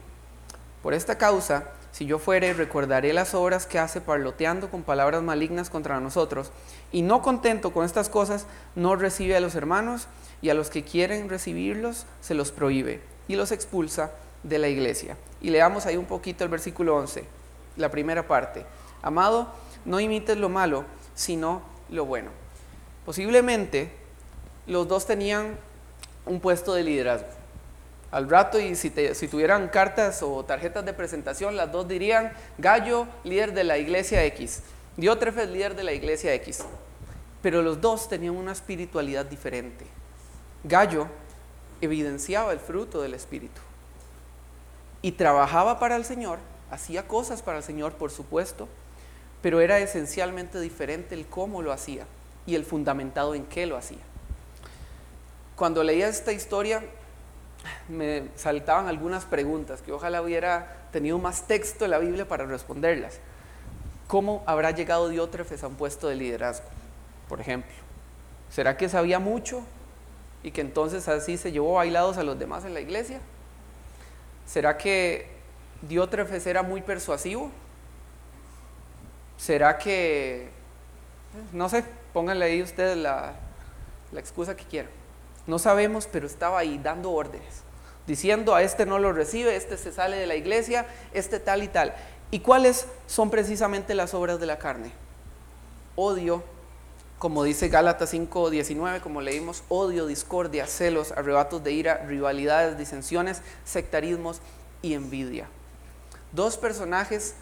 Por 0.84 0.94
esta 0.94 1.18
causa, 1.18 1.72
si 1.90 2.06
yo 2.06 2.20
fuere, 2.20 2.54
recordaré 2.54 3.12
las 3.12 3.34
obras 3.34 3.66
que 3.66 3.80
hace 3.80 4.00
parloteando 4.00 4.70
con 4.70 4.84
palabras 4.84 5.20
malignas 5.24 5.68
contra 5.68 5.98
nosotros, 5.98 6.52
y 6.92 7.02
no 7.02 7.22
contento 7.22 7.72
con 7.72 7.84
estas 7.84 8.08
cosas, 8.08 8.46
no 8.76 8.94
recibe 8.94 9.34
a 9.34 9.40
los 9.40 9.56
hermanos, 9.56 10.06
y 10.42 10.50
a 10.50 10.54
los 10.54 10.70
que 10.70 10.84
quieren 10.84 11.28
recibirlos 11.28 12.06
se 12.20 12.34
los 12.34 12.52
prohíbe, 12.52 13.00
y 13.26 13.34
los 13.34 13.50
expulsa 13.50 14.12
de 14.44 14.58
la 14.60 14.68
iglesia. 14.68 15.16
Y 15.44 15.50
leamos 15.50 15.84
ahí 15.84 15.98
un 15.98 16.06
poquito 16.06 16.42
el 16.42 16.48
versículo 16.48 16.96
11, 16.96 17.22
la 17.76 17.90
primera 17.90 18.26
parte. 18.26 18.64
Amado, 19.02 19.46
no 19.84 20.00
imites 20.00 20.38
lo 20.38 20.48
malo, 20.48 20.86
sino 21.14 21.60
lo 21.90 22.06
bueno. 22.06 22.30
Posiblemente 23.04 23.90
los 24.66 24.88
dos 24.88 25.04
tenían 25.04 25.58
un 26.24 26.40
puesto 26.40 26.72
de 26.72 26.82
liderazgo. 26.82 27.28
Al 28.10 28.30
rato, 28.30 28.58
y 28.58 28.74
si, 28.74 28.88
tuvieran 28.88 29.68
cartas 29.68 30.22
o 30.22 30.42
tarjetas 30.46 30.82
de 30.86 30.94
presentación, 30.94 31.58
las 31.58 31.70
dos 31.70 31.86
dirían, 31.86 32.32
Gallo, 32.56 33.06
líder 33.22 33.52
de 33.52 33.64
la 33.64 33.76
iglesia 33.76 34.24
X, 34.24 34.62
Diótrefes, 34.96 35.50
líder 35.50 35.76
de 35.76 35.84
la 35.84 35.92
iglesia 35.92 36.32
X. 36.32 36.64
Pero 37.42 37.60
los 37.60 37.82
dos 37.82 38.08
tenían 38.08 38.34
una 38.34 38.52
espiritualidad 38.52 39.26
diferente. 39.26 39.84
Gallo 40.62 41.06
evidenciaba 41.82 42.50
el 42.50 42.60
fruto 42.60 43.02
del 43.02 43.12
Espíritu 43.12 43.60
y 45.04 45.12
trabajaba 45.12 45.78
para 45.78 45.96
el 45.96 46.06
Señor, 46.06 46.38
hacía 46.70 47.06
cosas 47.06 47.42
para 47.42 47.58
el 47.58 47.62
Señor, 47.62 47.92
por 47.92 48.10
supuesto, 48.10 48.68
pero 49.42 49.60
era 49.60 49.78
esencialmente 49.78 50.58
diferente 50.58 51.14
el 51.14 51.26
cómo 51.26 51.60
lo 51.60 51.72
hacía 51.72 52.06
y 52.46 52.54
el 52.54 52.64
fundamentado 52.64 53.34
en 53.34 53.44
qué 53.44 53.66
lo 53.66 53.76
hacía. 53.76 53.98
Cuando 55.56 55.84
leía 55.84 56.08
esta 56.08 56.32
historia, 56.32 56.82
me 57.86 58.28
saltaban 58.34 58.88
algunas 58.88 59.26
preguntas 59.26 59.82
que 59.82 59.92
ojalá 59.92 60.22
hubiera 60.22 60.88
tenido 60.90 61.18
más 61.18 61.46
texto 61.46 61.84
en 61.84 61.90
la 61.90 61.98
Biblia 61.98 62.26
para 62.26 62.46
responderlas. 62.46 63.20
¿Cómo 64.06 64.42
habrá 64.46 64.70
llegado 64.70 65.10
Diótrefes 65.10 65.64
a 65.64 65.66
un 65.66 65.74
puesto 65.74 66.08
de 66.08 66.14
liderazgo, 66.14 66.68
por 67.28 67.42
ejemplo? 67.42 67.74
¿Será 68.48 68.78
que 68.78 68.88
sabía 68.88 69.18
mucho 69.18 69.64
y 70.42 70.50
que 70.50 70.62
entonces 70.62 71.08
así 71.08 71.36
se 71.36 71.52
llevó 71.52 71.74
bailados 71.74 72.16
a 72.16 72.22
los 72.22 72.38
demás 72.38 72.64
en 72.64 72.72
la 72.72 72.80
iglesia? 72.80 73.20
¿Será 74.46 74.76
que 74.76 75.28
Diótrefes 75.82 76.46
era 76.46 76.62
muy 76.62 76.82
persuasivo? 76.82 77.50
¿Será 79.36 79.78
que, 79.78 80.48
no 81.52 81.68
sé, 81.68 81.84
pónganle 82.12 82.46
ahí 82.46 82.62
ustedes 82.62 82.96
la, 82.96 83.34
la 84.12 84.20
excusa 84.20 84.56
que 84.56 84.64
quieran? 84.64 84.90
No 85.46 85.58
sabemos, 85.58 86.08
pero 86.10 86.26
estaba 86.26 86.58
ahí 86.58 86.78
dando 86.82 87.10
órdenes, 87.12 87.62
diciendo 88.06 88.54
a 88.54 88.62
este 88.62 88.86
no 88.86 88.98
lo 88.98 89.12
recibe, 89.12 89.56
este 89.56 89.76
se 89.76 89.92
sale 89.92 90.16
de 90.16 90.26
la 90.26 90.36
iglesia, 90.36 90.86
este 91.12 91.40
tal 91.40 91.62
y 91.62 91.68
tal. 91.68 91.94
¿Y 92.30 92.40
cuáles 92.40 92.86
son 93.06 93.30
precisamente 93.30 93.94
las 93.94 94.14
obras 94.14 94.40
de 94.40 94.46
la 94.46 94.58
carne? 94.58 94.92
Odio, 95.96 96.42
como 97.18 97.44
dice 97.44 97.68
Gálatas 97.68 98.12
5:19, 98.12 99.00
como 99.00 99.20
leímos, 99.20 99.62
odio, 99.68 100.06
discordia, 100.06 100.66
celos, 100.66 101.12
arrebatos 101.12 101.62
de 101.64 101.72
ira, 101.72 102.04
rivalidades, 102.06 102.76
disensiones, 102.76 103.40
sectarismos 103.64 104.40
y 104.82 104.94
envidia. 104.94 105.48
Dos 106.32 106.56
personajes 106.56 107.34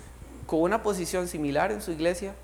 con 0.47 0.61
una 0.61 0.83
posición 0.83 1.29
similar 1.29 1.73
en 1.73 1.81
su 1.81 1.93
iglesia, 1.93 2.35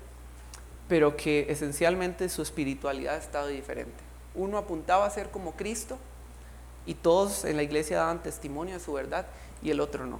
pero 0.87 1.15
que 1.15 1.45
esencialmente 1.49 2.27
su 2.29 2.41
espiritualidad 2.41 3.17
estaba 3.17 3.47
diferente. 3.47 4.03
Uno 4.33 4.57
apuntaba 4.57 5.05
a 5.05 5.09
ser 5.09 5.29
como 5.29 5.53
Cristo 5.53 5.97
y 6.85 6.95
todos 6.95 7.45
en 7.45 7.55
la 7.55 7.63
iglesia 7.63 7.97
daban 7.97 8.23
testimonio 8.23 8.73
de 8.73 8.79
su 8.79 8.93
verdad 8.93 9.27
y 9.61 9.69
el 9.69 9.79
otro 9.79 10.05
no. 10.05 10.19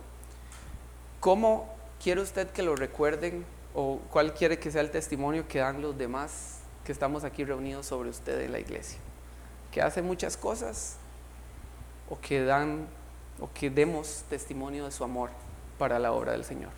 ¿Cómo 1.20 1.68
quiere 2.02 2.22
usted 2.22 2.48
que 2.50 2.64
lo 2.64 2.76
recuerden 2.76 3.46
o 3.74 4.00
cuál 4.12 4.34
quiere 4.34 4.60
que 4.60 4.72
sea 4.72 4.82
el 4.82 4.92
testimonio 4.92 5.48
que 5.48 5.60
dan 5.60 5.82
los 5.82 5.98
demás 5.98 6.59
que 6.90 6.94
estamos 6.94 7.24
aquí 7.24 7.46
reunidos 7.46 7.86
sobre 7.86 8.10
usted 8.10 8.42
en 8.42 8.52
la 8.52 8.60
iglesia? 8.60 8.98
¿Que 9.72 9.80
hace 9.80 10.02
muchas 10.02 10.36
cosas 10.36 10.96
o 12.10 12.20
que 12.20 12.44
dan 12.44 12.88
o 13.40 13.48
que 13.54 13.70
demos 13.70 14.24
testimonio 14.28 14.86
de 14.86 14.92
su 14.92 15.04
amor 15.04 15.30
para 15.78 16.00
la 16.00 16.14
obra 16.14 16.32
del 16.32 16.44
Señor? 16.44 16.72